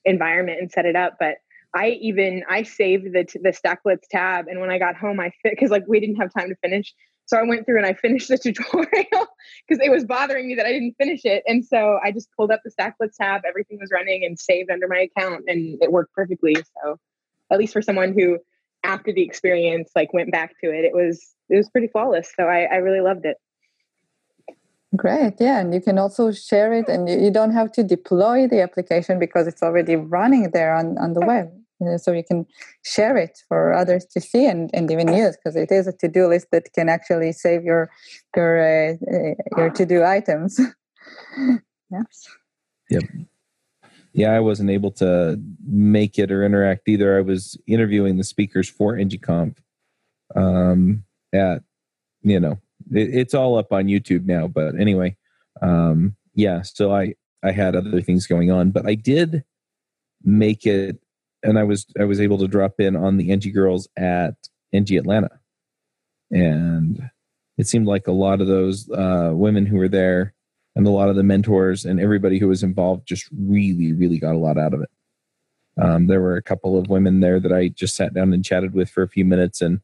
environment 0.04 0.60
and 0.60 0.70
set 0.70 0.84
it 0.84 0.94
up. 0.94 1.16
But 1.18 1.36
I 1.74 1.90
even 2.00 2.42
I 2.48 2.64
saved 2.64 3.06
the 3.12 3.24
the 3.42 3.50
StackBlitz 3.50 4.08
tab, 4.10 4.46
and 4.48 4.60
when 4.60 4.70
I 4.70 4.78
got 4.78 4.96
home, 4.96 5.20
I 5.20 5.30
fit 5.42 5.52
because 5.52 5.70
like 5.70 5.84
we 5.86 6.00
didn't 6.00 6.16
have 6.16 6.32
time 6.36 6.48
to 6.48 6.56
finish, 6.56 6.92
so 7.26 7.36
I 7.36 7.44
went 7.44 7.64
through 7.64 7.78
and 7.78 7.86
I 7.86 7.94
finished 7.94 8.28
the 8.28 8.38
tutorial 8.42 8.82
because 9.68 9.84
it 9.84 9.90
was 9.90 10.04
bothering 10.04 10.48
me 10.48 10.56
that 10.56 10.66
I 10.66 10.72
didn't 10.72 10.94
finish 10.98 11.20
it, 11.24 11.44
and 11.46 11.64
so 11.64 11.98
I 12.02 12.10
just 12.10 12.28
pulled 12.36 12.50
up 12.50 12.60
the 12.64 12.72
StackBlitz 12.72 13.16
tab, 13.20 13.42
everything 13.46 13.78
was 13.80 13.90
running 13.92 14.24
and 14.24 14.38
saved 14.38 14.70
under 14.70 14.88
my 14.88 15.08
account, 15.14 15.44
and 15.46 15.80
it 15.80 15.92
worked 15.92 16.12
perfectly. 16.12 16.56
So 16.56 16.98
at 17.52 17.58
least 17.58 17.72
for 17.72 17.82
someone 17.82 18.14
who 18.14 18.38
after 18.84 19.12
the 19.12 19.22
experience 19.22 19.90
like 19.94 20.12
went 20.12 20.30
back 20.30 20.54
to 20.62 20.70
it, 20.70 20.84
it 20.84 20.94
was 20.94 21.34
it 21.48 21.56
was 21.56 21.68
pretty 21.70 21.88
flawless. 21.88 22.32
So 22.36 22.44
I, 22.44 22.62
I 22.62 22.76
really 22.76 23.00
loved 23.00 23.24
it. 23.24 23.36
Great, 24.96 25.34
yeah, 25.38 25.60
and 25.60 25.72
you 25.72 25.80
can 25.80 25.98
also 25.98 26.32
share 26.32 26.72
it, 26.72 26.88
and 26.88 27.08
you 27.08 27.30
don't 27.30 27.52
have 27.52 27.70
to 27.72 27.84
deploy 27.84 28.48
the 28.48 28.60
application 28.60 29.20
because 29.20 29.46
it's 29.46 29.62
already 29.62 29.94
running 29.94 30.50
there 30.50 30.74
on, 30.74 30.98
on 30.98 31.12
the 31.12 31.20
web 31.20 31.48
so 31.96 32.12
you 32.12 32.24
can 32.24 32.46
share 32.84 33.16
it 33.16 33.42
for 33.48 33.72
others 33.72 34.04
to 34.04 34.20
see 34.20 34.46
and, 34.46 34.70
and 34.74 34.90
even 34.90 35.12
use 35.12 35.36
because 35.36 35.56
it 35.56 35.70
is 35.70 35.86
a 35.86 35.92
to-do 35.92 36.26
list 36.26 36.48
that 36.52 36.72
can 36.74 36.88
actually 36.88 37.32
save 37.32 37.64
your 37.64 37.90
your 38.36 38.58
uh, 38.60 38.92
uh 38.92 39.34
your 39.56 39.70
to-do 39.70 40.02
items 40.02 40.60
yeah 41.90 42.02
yep 42.90 43.02
yeah 44.12 44.32
i 44.32 44.40
wasn't 44.40 44.70
able 44.70 44.90
to 44.90 45.40
make 45.66 46.18
it 46.18 46.30
or 46.30 46.44
interact 46.44 46.88
either. 46.88 47.16
I 47.16 47.22
was 47.22 47.56
interviewing 47.66 48.16
the 48.16 48.24
speakers 48.24 48.68
for 48.68 48.94
ngconf 48.94 49.56
um 50.36 51.04
at 51.32 51.62
you 52.22 52.38
know 52.38 52.58
it, 52.92 53.14
it's 53.14 53.34
all 53.34 53.56
up 53.58 53.72
on 53.72 53.86
youtube 53.86 54.26
now 54.26 54.46
but 54.46 54.78
anyway 54.78 55.16
um 55.62 56.14
yeah 56.34 56.62
so 56.62 56.94
i 56.94 57.14
i 57.42 57.50
had 57.50 57.74
other 57.74 58.00
things 58.00 58.26
going 58.26 58.50
on 58.50 58.70
but 58.70 58.86
i 58.86 58.94
did 58.94 59.44
make 60.24 60.66
it 60.66 60.98
and 61.42 61.58
I 61.58 61.64
was 61.64 61.86
I 61.98 62.04
was 62.04 62.20
able 62.20 62.38
to 62.38 62.48
drop 62.48 62.74
in 62.78 62.96
on 62.96 63.16
the 63.16 63.30
NG 63.30 63.52
girls 63.52 63.88
at 63.96 64.34
NG 64.72 64.96
Atlanta, 64.96 65.30
and 66.30 67.10
it 67.58 67.66
seemed 67.66 67.86
like 67.86 68.06
a 68.06 68.12
lot 68.12 68.40
of 68.40 68.46
those 68.46 68.90
uh, 68.90 69.30
women 69.32 69.66
who 69.66 69.76
were 69.76 69.88
there 69.88 70.34
and 70.76 70.86
a 70.86 70.90
lot 70.90 71.08
of 71.08 71.16
the 71.16 71.22
mentors 71.22 71.84
and 71.84 72.00
everybody 72.00 72.38
who 72.38 72.48
was 72.48 72.62
involved 72.62 73.06
just 73.06 73.28
really 73.36 73.92
really 73.92 74.18
got 74.18 74.34
a 74.34 74.38
lot 74.38 74.58
out 74.58 74.74
of 74.74 74.82
it. 74.82 74.90
Um, 75.80 76.08
there 76.08 76.20
were 76.20 76.36
a 76.36 76.42
couple 76.42 76.78
of 76.78 76.88
women 76.88 77.20
there 77.20 77.40
that 77.40 77.52
I 77.52 77.68
just 77.68 77.96
sat 77.96 78.12
down 78.12 78.32
and 78.32 78.44
chatted 78.44 78.74
with 78.74 78.90
for 78.90 79.02
a 79.02 79.08
few 79.08 79.24
minutes, 79.24 79.60
and 79.60 79.80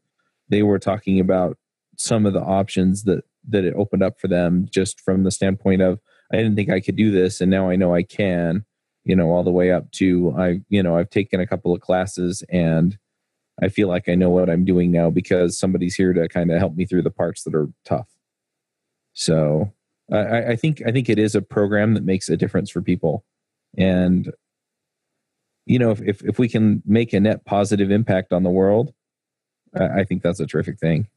they 0.49 0.63
were 0.63 0.79
talking 0.79 1.19
about 1.19 1.57
some 1.97 2.25
of 2.25 2.33
the 2.33 2.41
options 2.41 3.03
that 3.03 3.23
that 3.49 3.63
it 3.63 3.73
opened 3.75 4.03
up 4.03 4.19
for 4.19 4.27
them, 4.27 4.67
just 4.69 4.99
from 5.01 5.23
the 5.23 5.31
standpoint 5.31 5.81
of 5.81 5.99
I 6.31 6.37
didn't 6.37 6.55
think 6.55 6.69
I 6.69 6.81
could 6.81 6.97
do 6.97 7.11
this, 7.11 7.41
and 7.41 7.49
now 7.49 7.69
I 7.69 7.75
know 7.75 7.95
I 7.95 8.03
can 8.03 8.65
you 9.07 9.15
know 9.15 9.31
all 9.31 9.43
the 9.43 9.51
way 9.51 9.71
up 9.71 9.89
to 9.91 10.35
i 10.37 10.59
you 10.67 10.83
know 10.83 10.97
i've 10.97 11.09
taken 11.09 11.39
a 11.39 11.47
couple 11.47 11.73
of 11.73 11.79
classes 11.79 12.43
and 12.49 12.97
i 13.63 13.69
feel 13.69 13.87
like 13.87 14.09
i 14.09 14.15
know 14.15 14.29
what 14.29 14.49
i'm 14.49 14.65
doing 14.65 14.91
now 14.91 15.09
because 15.09 15.57
somebody's 15.57 15.95
here 15.95 16.11
to 16.11 16.27
kind 16.27 16.51
of 16.51 16.59
help 16.59 16.75
me 16.75 16.85
through 16.85 17.01
the 17.01 17.09
parts 17.09 17.43
that 17.43 17.55
are 17.55 17.69
tough 17.85 18.09
so 19.13 19.71
I, 20.11 20.51
I 20.51 20.55
think 20.55 20.81
i 20.85 20.91
think 20.91 21.09
it 21.09 21.19
is 21.19 21.35
a 21.35 21.41
program 21.41 21.93
that 21.93 22.03
makes 22.03 22.29
a 22.29 22.37
difference 22.37 22.69
for 22.69 22.81
people. 22.81 23.25
And 23.77 24.31
you 25.65 25.79
know 25.79 25.91
if, 25.91 26.01
if, 26.01 26.23
if 26.23 26.39
we 26.39 26.47
can 26.47 26.81
make 26.85 27.13
a 27.13 27.19
net 27.19 27.45
positive 27.45 27.91
impact 27.91 28.31
on 28.33 28.43
the 28.43 28.49
world 28.49 28.93
I, 29.75 30.01
I 30.01 30.03
think 30.03 30.23
that's 30.23 30.39
a 30.39 30.47
terrific 30.47 30.79
thing. 30.79 31.07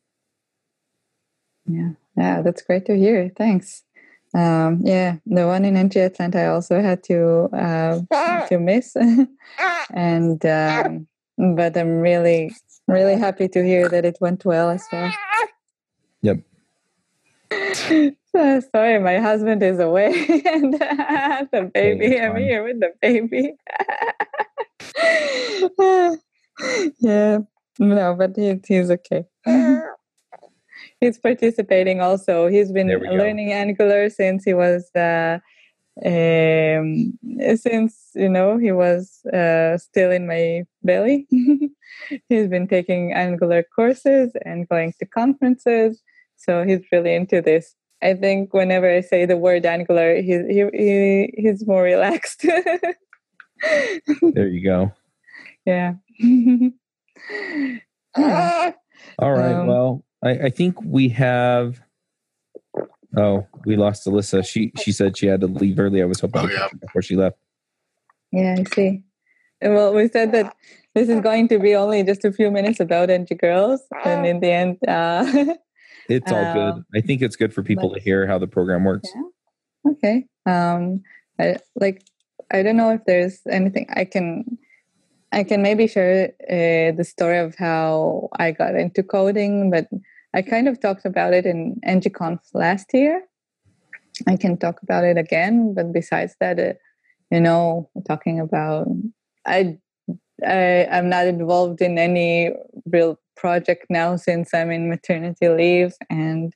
Yeah. 1.66 1.90
Yeah 2.16 2.42
that's 2.42 2.62
great 2.62 2.87
to 2.87 2.96
hear. 2.96 3.31
Thanks. 3.37 3.85
Um, 4.33 4.81
yeah, 4.85 5.16
the 5.26 5.46
one 5.46 5.64
in 5.64 5.76
NG 5.76 5.96
Atlanta 5.96 6.40
I 6.40 6.46
also 6.46 6.81
had 6.81 7.03
to 7.05 7.48
uh, 7.53 8.46
to 8.48 8.59
miss, 8.61 8.96
and 9.90 10.46
um, 10.46 11.09
but 11.37 11.76
I'm 11.76 11.98
really 11.98 12.55
really 12.87 13.16
happy 13.16 13.48
to 13.48 13.64
hear 13.64 13.88
that 13.88 14.05
it 14.05 14.18
went 14.20 14.44
well 14.44 14.70
as 14.70 14.85
well. 14.92 15.12
Yep. 16.22 16.40
So, 18.34 18.60
sorry, 18.72 18.98
my 19.00 19.18
husband 19.18 19.62
is 19.62 19.80
away, 19.80 20.42
and 20.46 20.74
uh, 20.74 21.46
the 21.52 21.70
baby. 21.74 22.18
I'm 22.20 22.36
here 22.36 22.62
with 22.62 22.80
the 22.80 22.92
baby. 23.02 23.54
yeah, 27.00 27.38
no, 27.78 28.14
but 28.14 28.36
he, 28.36 28.60
he's 28.66 28.90
okay 28.90 29.24
he's 31.00 31.18
participating 31.18 32.00
also. 32.00 32.46
He's 32.48 32.72
been 32.72 32.88
learning 32.88 33.48
go. 33.48 33.54
Angular 33.54 34.10
since 34.10 34.44
he 34.44 34.54
was 34.54 34.90
uh, 34.94 35.38
um, 36.04 37.18
since 37.56 38.10
you 38.14 38.28
know 38.28 38.58
he 38.58 38.72
was 38.72 39.24
uh, 39.26 39.78
still 39.78 40.10
in 40.10 40.26
my 40.26 40.64
belly. 40.82 41.26
he's 42.28 42.48
been 42.48 42.68
taking 42.68 43.12
Angular 43.12 43.64
courses 43.74 44.32
and 44.44 44.68
going 44.68 44.92
to 44.98 45.06
conferences, 45.06 46.02
so 46.36 46.64
he's 46.64 46.80
really 46.92 47.14
into 47.14 47.40
this. 47.40 47.74
I 48.02 48.14
think 48.14 48.54
whenever 48.54 48.90
I 48.90 49.00
say 49.00 49.26
the 49.26 49.36
word 49.36 49.66
Angular, 49.66 50.16
he, 50.16 50.38
he, 50.48 50.64
he 50.72 51.34
he's 51.36 51.66
more 51.66 51.82
relaxed. 51.82 52.42
there 52.42 54.48
you 54.48 54.64
go. 54.64 54.92
Yeah. 55.66 55.94
All 59.18 59.32
right. 59.32 59.52
Um, 59.52 59.66
well, 59.66 60.04
I, 60.24 60.30
I 60.30 60.50
think 60.50 60.80
we 60.82 61.10
have. 61.10 61.82
Oh, 63.16 63.46
we 63.66 63.76
lost 63.76 64.06
Alyssa. 64.06 64.46
She 64.46 64.72
she 64.78 64.92
said 64.92 65.18
she 65.18 65.26
had 65.26 65.40
to 65.40 65.46
leave 65.46 65.78
early. 65.78 66.00
I 66.00 66.06
was 66.06 66.20
hoping 66.20 66.42
oh, 66.42 66.48
yeah. 66.48 66.68
before 66.80 67.02
she 67.02 67.16
left. 67.16 67.36
Yeah, 68.32 68.56
I 68.58 68.64
see. 68.74 69.02
Well, 69.60 69.92
we 69.92 70.08
said 70.08 70.32
that 70.32 70.56
this 70.94 71.08
is 71.08 71.20
going 71.20 71.48
to 71.48 71.58
be 71.58 71.74
only 71.74 72.02
just 72.02 72.24
a 72.24 72.32
few 72.32 72.50
minutes 72.50 72.80
about 72.80 73.10
NG 73.10 73.28
girls, 73.38 73.82
and 74.04 74.26
in 74.26 74.40
the 74.40 74.50
end, 74.50 74.78
uh, 74.88 75.26
it's 76.08 76.30
all 76.30 76.52
good. 76.52 76.72
Um, 76.72 76.86
I 76.94 77.00
think 77.00 77.22
it's 77.22 77.36
good 77.36 77.52
for 77.52 77.62
people 77.62 77.92
to 77.92 78.00
hear 78.00 78.26
how 78.26 78.38
the 78.38 78.46
program 78.46 78.84
works. 78.84 79.08
Yeah. 79.14 79.92
Okay. 79.92 80.26
Um, 80.46 81.02
I, 81.38 81.56
like 81.76 82.04
I 82.50 82.62
don't 82.62 82.76
know 82.76 82.90
if 82.90 83.04
there's 83.06 83.40
anything 83.48 83.86
I 83.90 84.04
can 84.04 84.58
I 85.32 85.44
can 85.44 85.62
maybe 85.62 85.86
share 85.86 86.32
uh, 86.48 86.96
the 86.96 87.04
story 87.04 87.38
of 87.38 87.54
how 87.56 88.28
I 88.38 88.50
got 88.50 88.74
into 88.74 89.02
coding, 89.02 89.70
but 89.70 89.88
I 90.34 90.42
kind 90.42 90.68
of 90.68 90.80
talked 90.80 91.07
about 91.07 91.34
it 91.34 91.46
in 91.46 91.80
NGConf 91.86 92.40
last 92.53 92.92
year. 92.92 93.22
I 94.26 94.36
can 94.36 94.57
talk 94.57 94.82
about 94.82 95.05
it 95.05 95.16
again, 95.16 95.72
but 95.74 95.92
besides 95.92 96.34
that, 96.40 96.59
uh, 96.59 96.72
you 97.30 97.40
know, 97.40 97.88
talking 98.07 98.40
about 98.40 98.88
I, 99.46 99.78
I 100.44 100.86
I'm 100.90 101.09
not 101.09 101.26
involved 101.26 101.80
in 101.80 101.96
any 101.96 102.51
real 102.86 103.18
project 103.41 103.86
now 103.88 104.16
since 104.16 104.53
I'm 104.53 104.70
in 104.70 104.91
maternity 104.91 105.49
leave, 105.49 105.95
and 106.11 106.53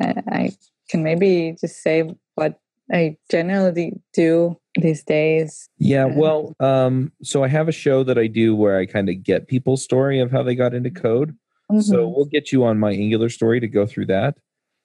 uh, 0.00 0.20
I 0.28 0.50
can 0.90 1.02
maybe 1.02 1.56
just 1.60 1.82
say 1.82 2.10
what 2.34 2.58
I 2.92 3.16
generally 3.30 3.92
do 4.12 4.56
these 4.78 5.02
days. 5.04 5.68
Yeah, 5.78 6.06
well, 6.06 6.54
um, 6.60 7.12
so 7.22 7.44
I 7.44 7.48
have 7.48 7.68
a 7.68 7.72
show 7.72 8.04
that 8.04 8.18
I 8.18 8.26
do 8.26 8.54
where 8.54 8.78
I 8.78 8.86
kind 8.86 9.08
of 9.08 9.22
get 9.22 9.48
people's 9.48 9.82
story 9.82 10.20
of 10.20 10.30
how 10.30 10.42
they 10.42 10.54
got 10.54 10.74
into 10.74 10.90
code. 10.90 11.30
Mm-hmm. 11.70 11.80
So 11.80 12.06
we'll 12.06 12.26
get 12.26 12.52
you 12.52 12.64
on 12.64 12.78
my 12.78 12.92
Angular 12.92 13.28
story 13.28 13.60
to 13.60 13.68
go 13.68 13.86
through 13.86 14.06
that. 14.06 14.36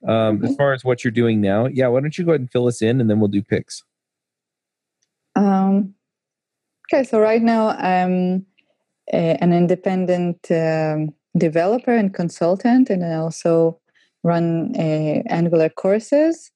Um, 0.08 0.38
mm-hmm. 0.38 0.46
As 0.46 0.56
far 0.56 0.74
as 0.74 0.84
what 0.84 1.04
you're 1.04 1.12
doing 1.12 1.42
now, 1.42 1.68
yeah, 1.68 1.88
why 1.88 2.02
don't 2.02 2.18
you 2.18 2.26
go 2.26 2.32
ahead 2.32 2.42
and 2.42 2.52
fill 2.52 2.68
us 2.68 2.82
in, 2.82 3.02
and 3.02 3.10
then 3.10 3.20
we'll 3.20 3.28
do 3.28 3.44
picks. 3.44 3.84
Um, 5.36 5.94
okay, 6.92 7.04
so 7.04 7.20
right 7.20 7.42
now 7.42 7.70
I'm 7.70 8.46
an 9.12 9.54
independent 9.54 10.38
um, 10.52 11.14
developer 11.38 11.96
and 11.96 12.14
consultant, 12.14 12.90
and 12.90 13.06
I 13.06 13.16
also 13.16 13.80
run 14.24 14.74
uh, 14.76 15.24
Angular 15.30 15.70
courses. 15.70 16.52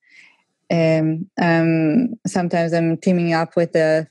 Um, 0.72 1.30
um, 1.42 2.16
sometimes 2.26 2.74
I'm 2.74 2.98
teaming 2.98 3.34
up 3.34 3.56
with 3.56 3.74
the. 3.74 4.08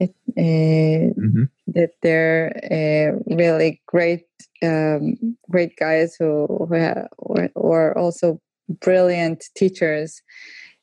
It, 0.00 0.14
uh, 0.36 1.20
mm-hmm. 1.20 1.44
That 1.68 1.90
they're 2.02 2.52
uh, 2.70 3.34
really 3.34 3.80
great, 3.86 4.26
um, 4.62 5.36
great 5.50 5.76
guys 5.76 6.16
who 6.18 6.46
who 6.68 7.72
are 7.72 7.96
also 7.96 8.40
brilliant 8.68 9.44
teachers. 9.56 10.20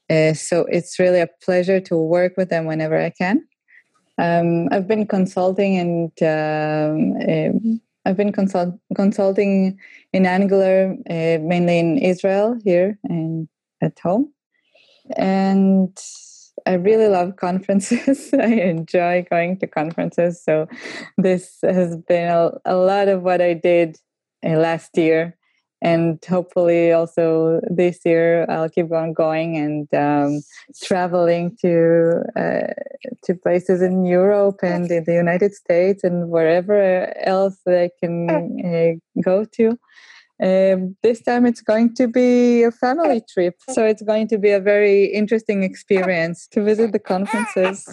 Uh, 0.09 0.33
so 0.33 0.65
it's 0.69 0.99
really 0.99 1.21
a 1.21 1.29
pleasure 1.43 1.79
to 1.79 1.95
work 1.95 2.33
with 2.35 2.49
them 2.49 2.65
whenever 2.65 2.99
I 2.99 3.11
can. 3.11 3.45
Um, 4.17 4.67
I've 4.71 4.87
been 4.87 5.07
consulting 5.07 5.77
and 5.77 6.11
uh, 6.21 7.51
I've 8.05 8.17
been 8.17 8.31
consult- 8.31 8.79
consulting 8.95 9.79
in 10.13 10.25
Angular 10.25 10.95
uh, 11.09 11.37
mainly 11.41 11.79
in 11.79 11.97
Israel 11.97 12.57
here 12.63 12.97
and 13.03 13.47
at 13.81 13.97
home, 13.99 14.31
and 15.17 15.97
I 16.65 16.73
really 16.73 17.07
love 17.07 17.35
conferences. 17.37 18.33
I 18.39 18.53
enjoy 18.53 19.25
going 19.29 19.57
to 19.59 19.67
conferences. 19.67 20.43
So 20.43 20.67
this 21.17 21.57
has 21.63 21.97
been 21.97 22.29
a, 22.29 22.51
a 22.65 22.75
lot 22.75 23.07
of 23.07 23.23
what 23.23 23.41
I 23.41 23.53
did 23.53 23.97
uh, 24.45 24.57
last 24.57 24.97
year 24.97 25.37
and 25.81 26.23
hopefully 26.27 26.91
also 26.91 27.59
this 27.69 27.99
year 28.05 28.45
I'll 28.49 28.69
keep 28.69 28.91
on 28.91 29.13
going 29.13 29.57
and 29.57 29.93
um, 29.93 30.41
traveling 30.83 31.57
to 31.61 32.21
uh, 32.35 32.73
to 33.23 33.35
places 33.35 33.81
in 33.81 34.05
Europe 34.05 34.59
and 34.61 34.89
in 34.91 35.03
the 35.05 35.13
United 35.13 35.53
States 35.53 36.03
and 36.03 36.29
wherever 36.29 37.11
else 37.25 37.57
I 37.67 37.89
can 37.99 38.29
uh, 38.63 39.21
go 39.21 39.45
to. 39.57 39.77
Um, 40.43 40.97
this 41.03 41.21
time 41.21 41.45
it's 41.45 41.61
going 41.61 41.93
to 41.95 42.07
be 42.07 42.63
a 42.63 42.71
family 42.71 43.21
trip, 43.31 43.55
so 43.69 43.85
it's 43.85 44.01
going 44.01 44.27
to 44.29 44.39
be 44.39 44.49
a 44.49 44.59
very 44.59 45.05
interesting 45.05 45.61
experience 45.61 46.47
to 46.47 46.63
visit 46.63 46.93
the 46.93 46.99
conferences. 46.99 47.87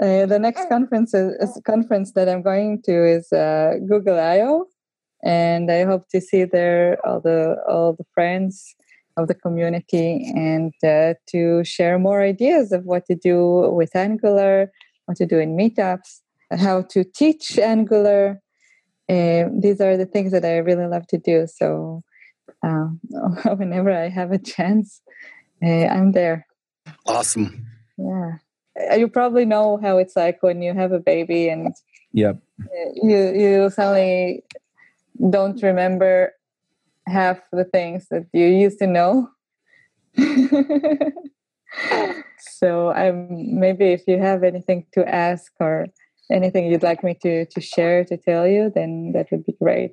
Uh, 0.00 0.26
the 0.26 0.38
next 0.38 0.68
conference 0.68 1.12
conference 1.66 2.12
that 2.12 2.28
I'm 2.28 2.42
going 2.42 2.82
to 2.82 3.16
is 3.16 3.32
uh, 3.32 3.74
Google 3.88 4.20
I/O, 4.20 4.66
and 5.24 5.70
I 5.70 5.84
hope 5.84 6.08
to 6.10 6.20
see 6.20 6.44
there 6.44 6.98
all 7.04 7.20
the 7.20 7.56
all 7.66 7.94
the 7.94 8.04
friends 8.12 8.76
of 9.16 9.28
the 9.28 9.34
community 9.34 10.30
and 10.34 10.74
uh, 10.84 11.14
to 11.28 11.64
share 11.64 11.98
more 11.98 12.20
ideas 12.22 12.72
of 12.72 12.84
what 12.84 13.06
to 13.06 13.14
do 13.14 13.70
with 13.72 13.94
Angular, 13.94 14.72
what 15.06 15.16
to 15.18 15.26
do 15.26 15.38
in 15.38 15.56
meetups, 15.56 16.20
how 16.50 16.82
to 16.82 17.04
teach 17.04 17.58
Angular. 17.58 18.40
Uh, 19.08 19.44
these 19.52 19.80
are 19.80 19.96
the 19.96 20.06
things 20.06 20.32
that 20.32 20.44
I 20.44 20.56
really 20.56 20.86
love 20.86 21.06
to 21.08 21.18
do. 21.18 21.46
So 21.46 22.02
uh, 22.62 22.88
whenever 23.56 23.92
I 23.92 24.08
have 24.08 24.32
a 24.32 24.38
chance, 24.38 25.00
uh, 25.62 25.86
I'm 25.86 26.12
there. 26.12 26.46
Awesome. 27.06 27.66
Yeah. 27.96 28.32
Uh, 28.90 28.96
you 28.96 29.08
probably 29.08 29.44
know 29.44 29.78
how 29.80 29.98
it's 29.98 30.16
like 30.16 30.42
when 30.42 30.60
you 30.60 30.74
have 30.74 30.92
a 30.92 30.98
baby 30.98 31.48
and 31.48 31.72
yep. 32.12 32.38
you 32.94 33.32
you 33.32 33.70
suddenly 33.70 34.42
don't 35.30 35.62
remember 35.62 36.32
half 37.06 37.40
the 37.52 37.64
things 37.64 38.06
that 38.10 38.26
you 38.32 38.46
used 38.46 38.78
to 38.78 38.86
know. 38.86 39.28
so 42.38 42.90
I'm 42.90 43.58
maybe 43.58 43.86
if 43.86 44.02
you 44.06 44.18
have 44.18 44.44
anything 44.44 44.86
to 44.92 45.08
ask 45.08 45.52
or 45.60 45.86
anything 46.30 46.66
you'd 46.66 46.82
like 46.82 47.02
me 47.02 47.14
to 47.22 47.46
to 47.46 47.60
share 47.60 48.04
to 48.04 48.16
tell 48.16 48.46
you, 48.46 48.70
then 48.74 49.12
that 49.12 49.30
would 49.30 49.44
be 49.44 49.54
great. 49.60 49.92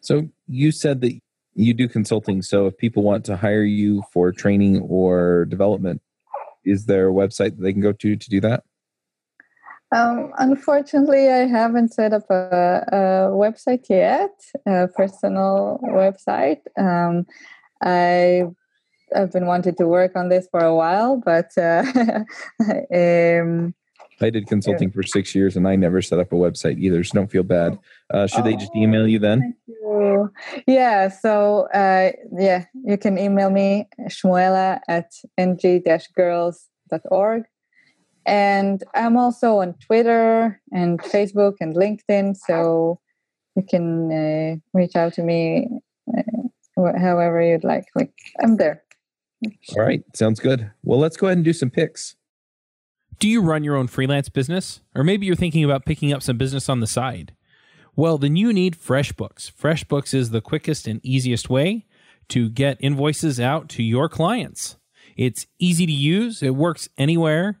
So 0.00 0.28
you 0.46 0.72
said 0.72 1.00
that 1.02 1.18
you 1.54 1.72
do 1.74 1.88
consulting. 1.88 2.42
So 2.42 2.66
if 2.66 2.76
people 2.76 3.02
want 3.02 3.24
to 3.26 3.36
hire 3.36 3.62
you 3.62 4.02
for 4.12 4.32
training 4.32 4.80
or 4.82 5.44
development, 5.46 6.02
is 6.64 6.86
there 6.86 7.08
a 7.08 7.12
website 7.12 7.56
that 7.56 7.62
they 7.62 7.72
can 7.72 7.82
go 7.82 7.92
to 7.92 8.16
to 8.16 8.30
do 8.30 8.40
that? 8.40 8.64
Um, 9.94 10.32
unfortunately, 10.38 11.30
I 11.30 11.46
haven't 11.46 11.94
set 11.94 12.12
up 12.12 12.28
a, 12.28 12.82
a 12.88 12.98
website 13.30 13.88
yet, 13.88 14.32
a 14.66 14.88
personal 14.88 15.78
website. 15.84 16.62
Um, 16.76 17.26
I 17.80 18.42
I've 19.14 19.30
been 19.30 19.46
wanting 19.46 19.76
to 19.76 19.86
work 19.86 20.16
on 20.16 20.30
this 20.30 20.48
for 20.50 20.58
a 20.60 20.74
while, 20.74 21.22
but 21.24 21.56
uh, 21.56 21.84
um, 22.92 23.72
I 24.20 24.30
did 24.30 24.48
consulting 24.48 24.90
for 24.90 25.04
six 25.04 25.32
years 25.34 25.56
and 25.56 25.68
I 25.68 25.76
never 25.76 26.02
set 26.02 26.18
up 26.18 26.32
a 26.32 26.36
website 26.36 26.78
either. 26.78 27.04
So 27.04 27.14
don't 27.14 27.30
feel 27.30 27.44
bad. 27.44 27.78
Uh, 28.12 28.26
should 28.26 28.40
oh, 28.40 28.44
they 28.44 28.56
just 28.56 28.72
oh, 28.74 28.80
email 28.80 29.06
you 29.06 29.20
then? 29.20 29.54
You. 29.66 30.32
Yeah. 30.66 31.08
So 31.08 31.68
uh, 31.72 32.10
yeah, 32.36 32.64
you 32.84 32.98
can 32.98 33.16
email 33.18 33.50
me 33.50 33.88
shmuela 34.08 34.80
at 34.88 35.12
ng-girls.org 35.38 37.44
and 38.26 38.82
I'm 38.94 39.16
also 39.16 39.58
on 39.58 39.74
Twitter 39.74 40.60
and 40.72 41.00
Facebook 41.00 41.54
and 41.60 41.74
LinkedIn. 41.74 42.36
So 42.36 43.00
you 43.56 43.62
can 43.68 44.12
uh, 44.12 44.56
reach 44.72 44.96
out 44.96 45.14
to 45.14 45.22
me 45.22 45.68
uh, 46.16 46.92
however 46.98 47.42
you'd 47.42 47.64
like. 47.64 47.86
Like 47.94 48.12
I'm 48.42 48.56
there. 48.56 48.82
All 49.76 49.84
right, 49.84 50.02
sounds 50.14 50.40
good. 50.40 50.70
Well, 50.82 50.98
let's 50.98 51.16
go 51.16 51.26
ahead 51.26 51.38
and 51.38 51.44
do 51.44 51.52
some 51.52 51.70
picks. 51.70 52.16
Do 53.18 53.28
you 53.28 53.42
run 53.42 53.62
your 53.62 53.76
own 53.76 53.86
freelance 53.86 54.28
business? 54.28 54.80
Or 54.94 55.04
maybe 55.04 55.26
you're 55.26 55.36
thinking 55.36 55.64
about 55.64 55.84
picking 55.84 56.12
up 56.12 56.22
some 56.22 56.38
business 56.38 56.68
on 56.68 56.80
the 56.80 56.86
side? 56.86 57.34
Well, 57.94 58.18
then 58.18 58.36
you 58.36 58.52
need 58.52 58.76
FreshBooks. 58.76 59.52
FreshBooks 59.52 60.14
is 60.14 60.30
the 60.30 60.40
quickest 60.40 60.88
and 60.88 61.00
easiest 61.04 61.48
way 61.48 61.86
to 62.28 62.48
get 62.48 62.78
invoices 62.80 63.38
out 63.38 63.68
to 63.70 63.82
your 63.82 64.08
clients. 64.08 64.76
It's 65.16 65.46
easy 65.58 65.86
to 65.86 65.92
use, 65.92 66.42
it 66.42 66.56
works 66.56 66.88
anywhere 66.98 67.60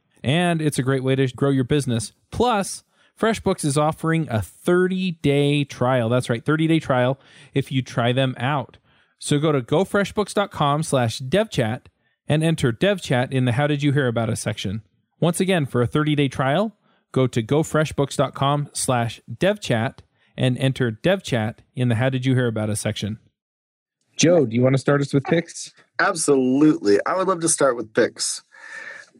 and 0.23 0.61
it's 0.61 0.79
a 0.79 0.83
great 0.83 1.03
way 1.03 1.15
to 1.15 1.27
grow 1.27 1.49
your 1.49 1.63
business. 1.63 2.13
Plus, 2.31 2.83
FreshBooks 3.19 3.63
is 3.65 3.77
offering 3.77 4.27
a 4.29 4.41
30 4.41 5.11
day 5.21 5.63
trial. 5.63 6.09
That's 6.09 6.29
right, 6.29 6.43
30 6.43 6.67
day 6.67 6.79
trial 6.79 7.19
if 7.53 7.71
you 7.71 7.81
try 7.81 8.11
them 8.11 8.35
out. 8.37 8.77
So 9.19 9.37
go 9.37 9.51
to 9.51 9.61
gofreshbooks.com 9.61 10.83
slash 10.83 11.19
devchat 11.19 11.81
and 12.27 12.43
enter 12.43 12.71
devchat 12.71 13.31
in 13.31 13.45
the 13.45 13.51
How 13.53 13.67
Did 13.67 13.83
You 13.83 13.91
Hear 13.91 14.07
About 14.07 14.29
Us 14.29 14.41
section. 14.41 14.81
Once 15.19 15.39
again, 15.39 15.65
for 15.67 15.81
a 15.81 15.87
30 15.87 16.15
day 16.15 16.27
trial, 16.27 16.75
go 17.11 17.27
to 17.27 17.43
gofreshbooks.com 17.43 18.69
slash 18.73 19.21
devchat 19.31 19.99
and 20.35 20.57
enter 20.57 20.91
devchat 20.91 21.57
in 21.75 21.89
the 21.89 21.95
How 21.95 22.09
Did 22.09 22.25
You 22.25 22.33
Hear 22.33 22.47
About 22.47 22.71
Us 22.71 22.79
section. 22.79 23.19
Joe, 24.17 24.45
do 24.45 24.55
you 24.55 24.61
want 24.61 24.73
to 24.73 24.79
start 24.79 25.01
us 25.01 25.13
with 25.13 25.23
picks? 25.25 25.73
Absolutely. 25.99 26.99
I 27.05 27.15
would 27.15 27.27
love 27.27 27.41
to 27.41 27.49
start 27.49 27.75
with 27.75 27.93
picks. 27.93 28.43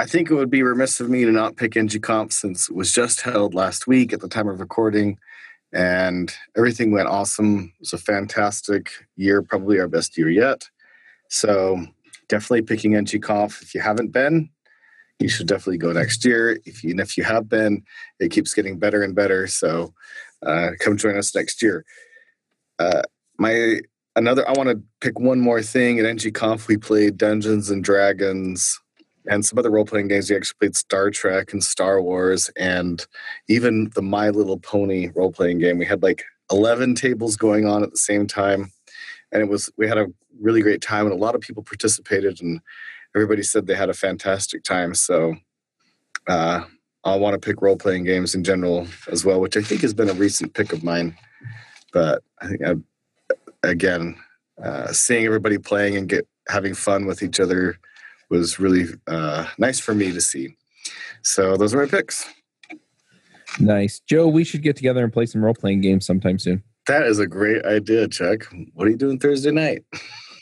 I 0.02 0.06
think 0.06 0.32
it 0.32 0.34
would 0.34 0.50
be 0.50 0.64
remiss 0.64 1.00
of 1.00 1.12
me 1.12 1.26
to 1.26 1.32
not 1.32 1.58
pick 1.58 1.74
NGConf 1.74 2.34
since 2.34 2.68
it 2.68 2.76
was 2.76 2.92
just 2.92 3.22
held 3.22 3.54
last 3.54 3.86
week 3.86 4.14
at 4.14 4.20
the 4.20 4.28
time 4.28 4.48
of 4.48 4.60
recording, 4.60 5.20
and 5.72 6.36
everything 6.58 6.90
went 6.90 7.08
awesome. 7.08 7.72
It 7.76 7.82
was 7.82 7.94
a 7.94 8.00
fantastic 8.00 8.90
year, 9.16 9.44
probably 9.44 9.80
our 9.80 9.88
best 9.88 10.18
year 10.18 10.32
yet. 10.32 10.68
So 11.30 11.86
definitely 12.30 12.64
picking 12.64 12.94
NGConf. 12.94 13.62
If 13.62 13.76
you 13.76 13.82
haven't 13.82 14.08
been, 14.08 14.50
you 15.20 15.30
should 15.30 15.46
definitely 15.46 15.78
go 15.78 15.92
next 15.92 16.26
year. 16.26 16.60
If 16.66 16.84
you, 16.84 16.96
if 16.98 17.16
you 17.16 17.24
have 17.24 17.48
been, 17.48 17.84
it 18.20 18.32
keeps 18.32 18.56
getting 18.56 18.80
better 18.80 19.04
and 19.04 19.14
better. 19.14 19.46
So 19.46 19.94
uh, 20.44 20.72
come 20.80 20.98
join 20.98 21.16
us 21.16 21.36
next 21.36 21.62
year. 21.62 21.86
Uh, 22.80 23.04
my 23.38 23.82
another, 24.16 24.50
I 24.50 24.54
want 24.54 24.70
to 24.70 24.82
pick 25.00 25.20
one 25.20 25.40
more 25.40 25.62
thing 25.62 26.00
at 26.00 26.06
NGConf. 26.06 26.68
We 26.68 26.78
played 26.78 27.18
Dungeons 27.18 27.70
and 27.70 27.84
Dragons 27.84 28.80
and 29.28 29.46
some 29.46 29.60
other 29.60 29.72
role 29.72 29.86
playing 29.86 30.08
games. 30.08 30.30
We 30.30 30.36
actually 30.36 30.58
played 30.60 30.76
Star 30.76 31.10
Trek 31.10 31.54
and 31.54 31.64
Star 31.64 32.02
Wars, 32.02 32.50
and 32.58 33.06
even 33.48 33.92
the 33.96 34.02
My 34.02 34.30
Little 34.30 34.60
Pony 34.60 35.10
role 35.16 35.32
playing 35.32 35.60
game. 35.60 35.78
We 35.78 35.86
had 35.86 36.04
like 36.04 36.24
11 36.52 36.96
tables 36.96 37.38
going 37.38 37.66
on 37.66 37.84
at 37.84 37.92
the 37.92 37.98
same 37.98 38.28
time. 38.28 38.72
And 39.32 39.42
it 39.42 39.50
was, 39.50 39.72
we 39.78 39.88
had 39.88 39.98
a 39.98 40.08
really 40.42 40.62
great 40.62 40.82
time, 40.82 41.06
and 41.06 41.14
a 41.14 41.18
lot 41.18 41.36
of 41.36 41.42
people 41.42 41.64
participated, 41.64 42.42
and 42.42 42.60
everybody 43.16 43.44
said 43.44 43.66
they 43.66 43.76
had 43.76 43.90
a 43.90 43.94
fantastic 43.94 44.64
time. 44.64 44.94
So, 44.94 45.36
uh, 46.28 46.64
I 47.04 47.16
want 47.16 47.34
to 47.34 47.40
pick 47.40 47.62
role 47.62 47.78
playing 47.78 48.04
games 48.04 48.36
in 48.36 48.44
general 48.44 48.88
as 49.12 49.26
well, 49.26 49.40
which 49.40 49.58
I 49.58 49.62
think 49.62 49.82
has 49.82 49.94
been 49.94 50.10
a 50.10 50.14
recent 50.14 50.54
pick 50.54 50.72
of 50.72 50.84
mine. 50.84 51.18
But 51.94 52.24
I 52.40 52.48
think 52.48 52.62
I, 52.64 52.76
again, 53.64 54.18
uh, 54.64 54.92
seeing 54.92 55.26
everybody 55.26 55.58
playing 55.58 55.98
and 55.98 56.08
get 56.08 56.28
having 56.48 56.74
fun 56.74 57.06
with 57.06 57.24
each 57.24 57.40
other 57.40 57.80
was 58.32 58.60
really 58.60 58.86
uh, 59.08 59.46
nice 59.60 59.80
for 59.80 59.94
me 59.94 60.12
to 60.12 60.22
see. 60.22 60.56
So 61.22 61.58
those 61.58 61.76
are 61.76 61.78
my 61.78 61.86
picks. 61.86 62.28
Nice, 63.60 64.00
Joe. 64.00 64.28
We 64.28 64.44
should 64.44 64.64
get 64.64 64.78
together 64.78 65.04
and 65.04 65.12
play 65.12 65.26
some 65.26 65.44
role 65.44 65.54
playing 65.54 65.82
games 65.82 66.06
sometime 66.06 66.40
soon. 66.40 66.64
That 66.88 67.04
is 67.04 67.20
a 67.20 67.28
great 67.28 67.64
idea, 67.66 68.08
Chuck. 68.08 68.48
What 68.74 68.88
are 68.88 68.90
you 68.90 68.98
doing 68.98 69.20
Thursday 69.20 69.52
night? 69.52 69.84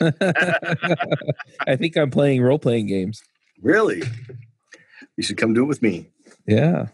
I 1.66 1.76
think 1.76 1.96
I'm 1.96 2.10
playing 2.10 2.42
role 2.42 2.58
playing 2.58 2.86
games. 2.86 3.22
Really? 3.60 4.02
You 5.16 5.22
should 5.22 5.36
come 5.36 5.52
do 5.52 5.64
it 5.64 5.66
with 5.66 5.82
me. 5.82 6.08
Yeah. 6.46 6.86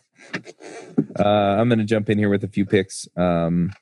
Uh, 1.19 1.29
I'm 1.29 1.69
going 1.69 1.79
to 1.79 1.85
jump 1.85 2.11
in 2.11 2.19
here 2.19 2.31
with 2.31 2.43
a 2.43 2.49
few 2.49 2.67
picks. 2.67 3.07
Um, 3.17 3.73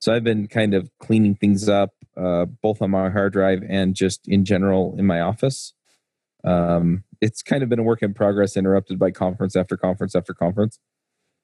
so 0.00 0.12
I've 0.12 0.24
been 0.24 0.48
kind 0.48 0.74
of 0.74 0.90
cleaning 0.98 1.36
things 1.36 1.68
up, 1.68 1.94
uh, 2.16 2.46
both 2.46 2.82
on 2.82 2.90
my 2.90 3.08
hard 3.08 3.32
drive 3.32 3.62
and 3.66 3.94
just 3.94 4.26
in 4.28 4.44
general 4.44 4.96
in 4.98 5.06
my 5.06 5.20
office. 5.20 5.72
Um, 6.44 7.04
it's 7.20 7.42
kind 7.42 7.62
of 7.62 7.68
been 7.68 7.78
a 7.78 7.84
work 7.84 8.02
in 8.02 8.14
progress, 8.14 8.56
interrupted 8.56 8.98
by 8.98 9.10
conference 9.10 9.56
after 9.56 9.76
conference 9.76 10.14
after 10.14 10.32
conference. 10.32 10.78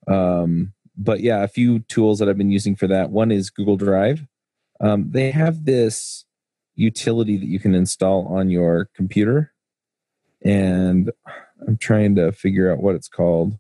Um, 0.09 0.73
but 0.97 1.21
yeah, 1.21 1.43
a 1.43 1.49
few 1.49 1.81
tools 1.81 2.19
that 2.19 2.29
I've 2.29 2.39
been 2.39 2.51
using 2.51 2.77
for 2.77 2.87
that. 2.87 3.11
One 3.11 3.31
is 3.31 3.51
Google 3.51 3.77
Drive. 3.77 4.27
Um, 4.81 5.11
they 5.11 5.31
have 5.31 5.65
this 5.65 6.25
utility 6.75 7.37
that 7.37 7.47
you 7.47 7.59
can 7.59 7.75
install 7.75 8.27
on 8.29 8.51
your 8.51 8.89
computer, 8.95 9.53
and 10.43 11.11
I'm 11.67 11.77
trying 11.77 12.15
to 12.17 12.33
figure 12.33 12.71
out 12.73 12.83
what 12.83 12.95
it's 12.95 13.09
called. 13.09 13.59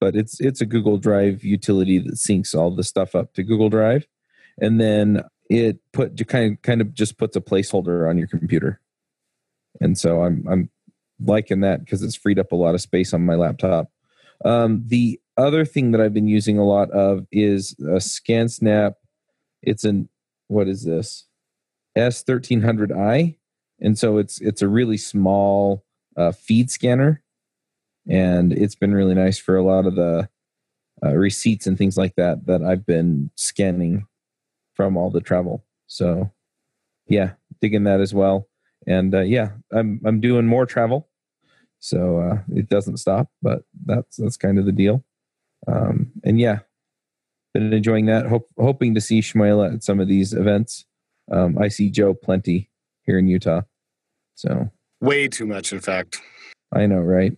But 0.00 0.16
it's 0.16 0.40
it's 0.40 0.60
a 0.60 0.66
Google 0.66 0.96
Drive 0.96 1.44
utility 1.44 1.98
that 1.98 2.14
syncs 2.14 2.54
all 2.54 2.74
the 2.74 2.84
stuff 2.84 3.14
up 3.14 3.34
to 3.34 3.42
Google 3.42 3.68
Drive, 3.68 4.06
and 4.58 4.80
then 4.80 5.22
it 5.50 5.78
put 5.92 6.26
kind 6.28 6.52
of 6.52 6.62
kind 6.62 6.80
of 6.80 6.94
just 6.94 7.18
puts 7.18 7.36
a 7.36 7.40
placeholder 7.40 8.08
on 8.08 8.16
your 8.16 8.28
computer. 8.28 8.80
And 9.80 9.96
so 9.96 10.22
I'm 10.22 10.46
I'm 10.48 10.70
liking 11.22 11.60
that 11.60 11.80
because 11.80 12.02
it's 12.02 12.16
freed 12.16 12.38
up 12.38 12.52
a 12.52 12.56
lot 12.56 12.74
of 12.74 12.80
space 12.80 13.12
on 13.12 13.24
my 13.24 13.34
laptop. 13.34 13.90
Um, 14.44 14.84
the 14.86 15.20
other 15.36 15.64
thing 15.64 15.90
that 15.92 16.00
I've 16.00 16.14
been 16.14 16.28
using 16.28 16.58
a 16.58 16.64
lot 16.64 16.90
of 16.90 17.26
is 17.30 17.74
a 17.80 17.98
ScanSnap. 17.98 18.94
It's 19.62 19.84
an 19.84 20.08
what 20.48 20.68
is 20.68 20.84
this? 20.84 21.26
S1300i, 21.96 23.36
and 23.80 23.98
so 23.98 24.18
it's 24.18 24.40
it's 24.40 24.62
a 24.62 24.68
really 24.68 24.96
small 24.96 25.84
uh, 26.16 26.32
feed 26.32 26.70
scanner, 26.70 27.22
and 28.08 28.52
it's 28.52 28.74
been 28.74 28.94
really 28.94 29.14
nice 29.14 29.38
for 29.38 29.56
a 29.56 29.64
lot 29.64 29.86
of 29.86 29.96
the 29.96 30.28
uh, 31.02 31.14
receipts 31.14 31.66
and 31.66 31.78
things 31.78 31.96
like 31.96 32.14
that 32.16 32.46
that 32.46 32.62
I've 32.62 32.86
been 32.86 33.30
scanning 33.34 34.06
from 34.74 34.96
all 34.96 35.10
the 35.10 35.20
travel. 35.20 35.64
So, 35.86 36.30
yeah, 37.08 37.32
digging 37.60 37.84
that 37.84 38.00
as 38.00 38.14
well. 38.14 38.49
And 38.86 39.14
uh, 39.14 39.20
yeah, 39.20 39.50
I'm 39.72 40.00
I'm 40.04 40.20
doing 40.20 40.46
more 40.46 40.66
travel, 40.66 41.08
so 41.78 42.18
uh, 42.18 42.38
it 42.54 42.68
doesn't 42.68 42.96
stop. 42.96 43.28
But 43.42 43.62
that's 43.84 44.16
that's 44.16 44.36
kind 44.36 44.58
of 44.58 44.64
the 44.64 44.72
deal. 44.72 45.04
Um, 45.66 46.12
and 46.24 46.40
yeah, 46.40 46.60
been 47.52 47.72
enjoying 47.72 48.06
that. 48.06 48.26
Hope, 48.26 48.48
hoping 48.58 48.94
to 48.94 49.00
see 49.00 49.20
Shmuel 49.20 49.74
at 49.74 49.82
some 49.82 50.00
of 50.00 50.08
these 50.08 50.32
events. 50.32 50.86
Um, 51.30 51.58
I 51.58 51.68
see 51.68 51.90
Joe 51.90 52.14
plenty 52.14 52.70
here 53.02 53.18
in 53.18 53.26
Utah. 53.26 53.62
So 54.34 54.70
way 55.00 55.28
too 55.28 55.46
much, 55.46 55.72
in 55.72 55.80
fact. 55.80 56.20
I 56.72 56.86
know, 56.86 57.00
right? 57.00 57.36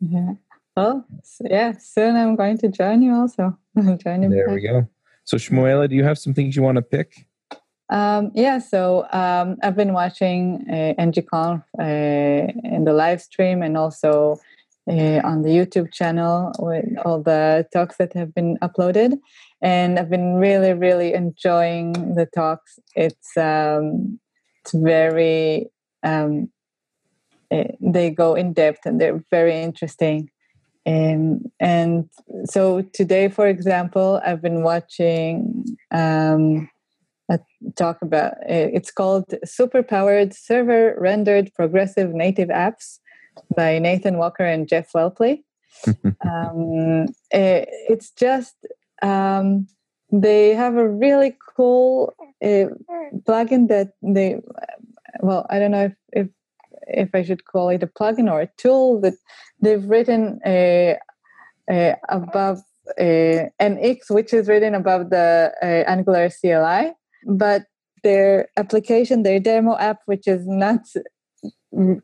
Yeah. 0.00 0.34
Well, 0.76 1.06
yeah. 1.40 1.72
Soon 1.78 2.16
I'm 2.16 2.36
going 2.36 2.58
to 2.58 2.68
join 2.68 3.02
you. 3.02 3.14
Also, 3.14 3.56
join 3.76 4.22
you. 4.22 4.28
There 4.28 4.46
back. 4.46 4.54
we 4.54 4.62
go. 4.62 4.88
So 5.24 5.36
Shmuela, 5.36 5.88
do 5.88 5.96
you 5.96 6.04
have 6.04 6.18
some 6.18 6.34
things 6.34 6.54
you 6.54 6.62
want 6.62 6.76
to 6.76 6.82
pick? 6.82 7.26
Um, 7.88 8.32
yeah, 8.34 8.58
so 8.58 9.06
um, 9.12 9.58
I've 9.62 9.76
been 9.76 9.92
watching 9.92 10.66
uh, 10.68 11.00
NGConf 11.00 11.62
uh, 11.78 12.52
in 12.64 12.84
the 12.84 12.92
live 12.92 13.22
stream 13.22 13.62
and 13.62 13.76
also 13.76 14.40
uh, 14.88 15.20
on 15.24 15.42
the 15.42 15.50
YouTube 15.50 15.92
channel 15.92 16.52
with 16.58 16.84
all 17.04 17.22
the 17.22 17.66
talks 17.72 17.96
that 17.96 18.12
have 18.14 18.34
been 18.34 18.58
uploaded. 18.58 19.18
And 19.62 19.98
I've 19.98 20.10
been 20.10 20.34
really, 20.34 20.72
really 20.72 21.14
enjoying 21.14 21.92
the 22.14 22.26
talks. 22.26 22.78
It's 22.94 23.36
um, 23.36 24.18
it's 24.60 24.72
very 24.74 25.70
um, 26.02 26.50
it, 27.50 27.70
eh, 27.70 27.76
they 27.80 28.10
go 28.10 28.34
in 28.34 28.52
depth 28.52 28.84
and 28.84 29.00
they're 29.00 29.22
very 29.30 29.60
interesting. 29.62 30.30
And 30.84 31.50
and 31.58 32.08
so 32.44 32.82
today, 32.92 33.28
for 33.28 33.46
example, 33.48 34.20
I've 34.24 34.42
been 34.42 34.62
watching 34.62 35.64
um, 35.90 36.68
a 37.28 37.40
talk 37.76 38.00
about 38.02 38.34
eh, 38.46 38.70
it's 38.72 38.90
called 38.90 39.26
"Superpowered 39.44 40.34
Server 40.34 40.96
Rendered 40.98 41.52
Progressive 41.54 42.14
Native 42.14 42.48
Apps" 42.48 42.98
by 43.54 43.78
Nathan 43.78 44.18
Walker 44.18 44.44
and 44.44 44.68
Jeff 44.68 44.92
Whelpley. 44.92 45.42
um, 46.24 47.06
it, 47.30 47.68
it's 47.88 48.10
just 48.10 48.54
um, 49.02 49.66
they 50.10 50.54
have 50.54 50.76
a 50.76 50.88
really 50.88 51.36
cool 51.56 52.14
uh, 52.42 52.66
plugin 53.26 53.68
that 53.68 53.92
they 54.02 54.40
well 55.20 55.46
i 55.50 55.58
don't 55.58 55.70
know 55.70 55.84
if, 55.84 55.94
if 56.12 56.28
if 56.86 57.14
i 57.14 57.22
should 57.22 57.44
call 57.46 57.70
it 57.70 57.82
a 57.82 57.86
plugin 57.86 58.30
or 58.30 58.40
a 58.42 58.50
tool 58.58 59.00
that 59.00 59.14
they've 59.60 59.84
written 59.84 60.38
above 62.08 62.60
a, 63.00 63.48
NX 63.60 64.10
which 64.10 64.32
is 64.32 64.48
written 64.48 64.74
above 64.74 65.10
the 65.10 65.52
uh, 65.62 65.90
angular 65.90 66.30
cli 66.30 66.92
but 67.26 67.64
their 68.02 68.48
application 68.56 69.22
their 69.24 69.40
demo 69.40 69.76
app 69.78 69.98
which 70.06 70.26
is 70.28 70.46
not 70.46 70.80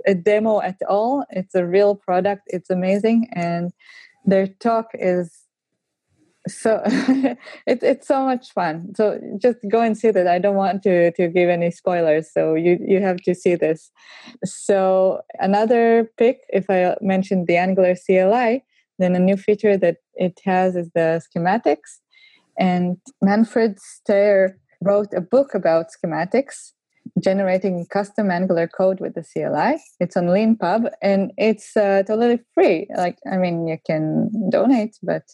a 0.07 0.15
demo 0.15 0.61
at 0.61 0.77
all. 0.89 1.25
It's 1.31 1.55
a 1.55 1.67
real 1.67 1.95
product. 1.95 2.43
It's 2.47 2.71
amazing, 2.71 3.29
and 3.33 3.73
their 4.25 4.47
talk 4.47 4.87
is 4.95 5.39
so 6.49 6.83
it's 7.67 7.83
it's 7.83 8.09
so 8.09 8.25
much 8.25 8.53
fun. 8.53 8.93
So 8.97 9.21
just 9.41 9.59
go 9.71 9.81
and 9.81 9.97
see 9.97 10.11
that. 10.11 10.27
I 10.27 10.39
don't 10.39 10.57
want 10.57 10.83
to 10.85 11.13
to 11.13 11.29
give 11.29 11.49
any 11.49 11.71
spoilers, 11.71 12.33
so 12.33 12.55
you 12.55 12.79
you 12.87 13.01
have 13.01 13.19
to 13.23 13.35
see 13.35 13.55
this. 13.55 13.91
So 14.45 15.23
another 15.39 16.11
pick, 16.19 16.41
if 16.49 16.69
I 16.69 16.97
mentioned 17.01 17.47
the 17.47 17.57
Angular 17.57 17.95
CLI, 17.95 18.65
then 18.99 19.15
a 19.15 19.21
new 19.21 19.37
feature 19.37 19.77
that 19.77 19.99
it 20.15 20.41
has 20.45 20.77
is 20.77 20.91
the 20.95 21.23
schematics, 21.25 22.01
and 22.59 22.99
Manfred 23.23 23.79
Steyer 23.79 24.55
wrote 24.85 25.13
a 25.15 25.21
book 25.21 25.55
about 25.55 25.87
schematics 25.91 26.73
generating 27.23 27.87
custom 27.87 28.31
Angular 28.31 28.67
code 28.67 29.01
with 29.01 29.15
the 29.15 29.23
CLI. 29.23 29.81
It's 30.01 30.17
on 30.17 30.27
Leanpub 30.27 30.91
and 31.03 31.33
it's 31.37 31.77
uh, 31.77 32.03
totally 32.07 32.41
free. 32.55 32.87
Like, 32.97 33.19
I 33.31 33.37
mean, 33.37 33.67
you 33.67 33.79
can 33.87 34.31
donate, 34.51 34.99
but 35.03 35.25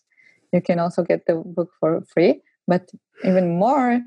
you 0.52 0.60
can 0.60 0.78
also 0.78 1.02
get 1.02 1.26
the 1.26 1.36
book 1.36 1.70
for 1.78 2.02
free. 2.12 2.40
But 2.66 2.90
even 3.24 3.58
more, 3.58 4.00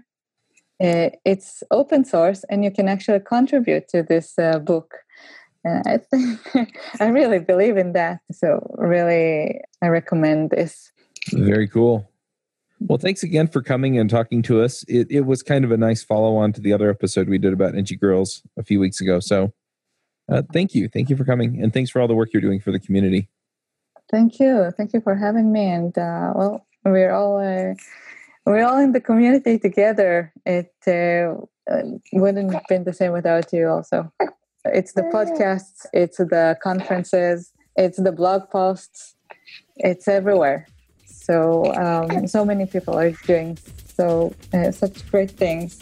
uh, 0.83 1.09
it's 1.25 1.63
open 1.71 2.05
source 2.05 2.43
and 2.49 2.63
you 2.63 2.71
can 2.71 2.87
actually 2.87 3.19
contribute 3.19 3.87
to 3.89 4.03
this 4.03 4.37
uh, 4.39 4.59
book. 4.59 4.93
I 5.65 5.99
think 6.09 6.39
I 6.99 7.07
really 7.07 7.37
believe 7.37 7.77
in 7.77 7.93
that. 7.93 8.21
So, 8.31 8.75
really, 8.79 9.61
I 9.83 9.87
recommend 9.89 10.49
this. 10.49 10.91
Very 11.31 11.67
cool. 11.67 12.10
Well, 12.87 12.97
thanks 12.97 13.21
again 13.21 13.47
for 13.47 13.61
coming 13.61 13.97
and 13.97 14.09
talking 14.09 14.41
to 14.43 14.61
us. 14.61 14.83
It, 14.87 15.07
it 15.09 15.21
was 15.21 15.43
kind 15.43 15.63
of 15.63 15.71
a 15.71 15.77
nice 15.77 16.03
follow 16.03 16.35
on 16.35 16.51
to 16.53 16.61
the 16.61 16.73
other 16.73 16.89
episode 16.89 17.29
we 17.29 17.37
did 17.37 17.53
about 17.53 17.75
NG 17.75 17.97
Girls 17.99 18.41
a 18.57 18.63
few 18.63 18.79
weeks 18.79 18.99
ago. 18.99 19.19
So 19.19 19.53
uh, 20.31 20.41
thank 20.51 20.73
you. 20.73 20.87
Thank 20.87 21.09
you 21.09 21.15
for 21.15 21.23
coming. 21.23 21.61
And 21.61 21.71
thanks 21.71 21.91
for 21.91 22.01
all 22.01 22.07
the 22.07 22.15
work 22.15 22.29
you're 22.33 22.41
doing 22.41 22.59
for 22.59 22.71
the 22.71 22.79
community. 22.79 23.29
Thank 24.09 24.39
you. 24.39 24.71
Thank 24.75 24.93
you 24.93 25.01
for 25.01 25.15
having 25.15 25.51
me. 25.51 25.69
And 25.69 25.95
uh, 25.97 26.33
well, 26.35 26.65
we're 26.83 27.13
all. 27.13 27.37
Uh, 27.39 27.75
we're 28.45 28.65
all 28.65 28.79
in 28.79 28.91
the 28.91 28.99
community 28.99 29.59
together. 29.59 30.33
It 30.45 30.73
uh, 30.87 31.35
wouldn't 32.11 32.53
have 32.53 32.63
been 32.67 32.83
the 32.83 32.93
same 32.93 33.11
without 33.11 33.53
you, 33.53 33.67
also. 33.67 34.11
It's 34.65 34.93
the 34.93 35.03
podcasts, 35.03 35.85
it's 35.93 36.17
the 36.17 36.57
conferences, 36.61 37.51
it's 37.75 38.01
the 38.01 38.11
blog 38.11 38.49
posts, 38.49 39.15
it's 39.77 40.07
everywhere. 40.07 40.67
So 41.21 41.71
um, 41.75 42.27
so 42.27 42.43
many 42.43 42.65
people 42.65 42.97
are 42.97 43.11
doing 43.25 43.57
so 43.95 44.33
uh, 44.53 44.71
such 44.71 45.09
great 45.11 45.31
things, 45.31 45.79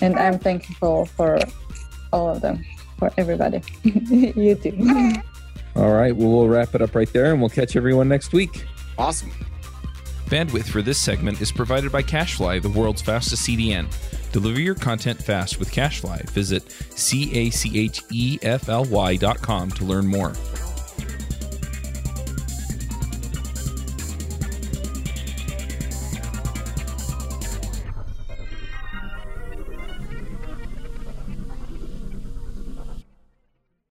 and 0.00 0.16
I'm 0.16 0.38
thankful 0.38 1.06
for 1.06 1.38
all 2.12 2.28
of 2.30 2.40
them. 2.40 2.64
for 2.98 3.10
everybody. 3.18 3.60
you 3.84 4.54
too. 4.54 5.12
All 5.76 5.90
right. 5.92 6.14
Well, 6.14 6.30
we'll 6.30 6.48
wrap 6.48 6.74
it 6.74 6.82
up 6.82 6.94
right 6.94 7.12
there 7.12 7.32
and 7.32 7.40
we'll 7.40 7.50
catch 7.50 7.74
everyone 7.74 8.08
next 8.08 8.32
week. 8.32 8.64
Awesome. 8.96 9.32
Bandwidth 10.26 10.68
for 10.68 10.80
this 10.82 11.00
segment 11.00 11.40
is 11.40 11.50
provided 11.52 11.90
by 11.90 12.02
CacheFly, 12.02 12.62
the 12.62 12.68
world's 12.70 13.02
fastest 13.02 13.46
CDN. 13.46 13.86
Deliver 14.32 14.60
your 14.60 14.74
content 14.74 15.20
fast 15.20 15.58
with 15.58 15.70
CacheFly. 15.70 16.30
Visit 16.30 16.70
C 16.70 17.30
A 17.34 17.50
C 17.50 17.78
H 17.78 18.02
E 18.10 18.38
F 18.42 18.68
L 18.68 18.84
Y 18.84 19.16
dot 19.16 19.40
com 19.42 19.70
to 19.72 19.84
learn 19.84 20.06
more. 20.06 20.32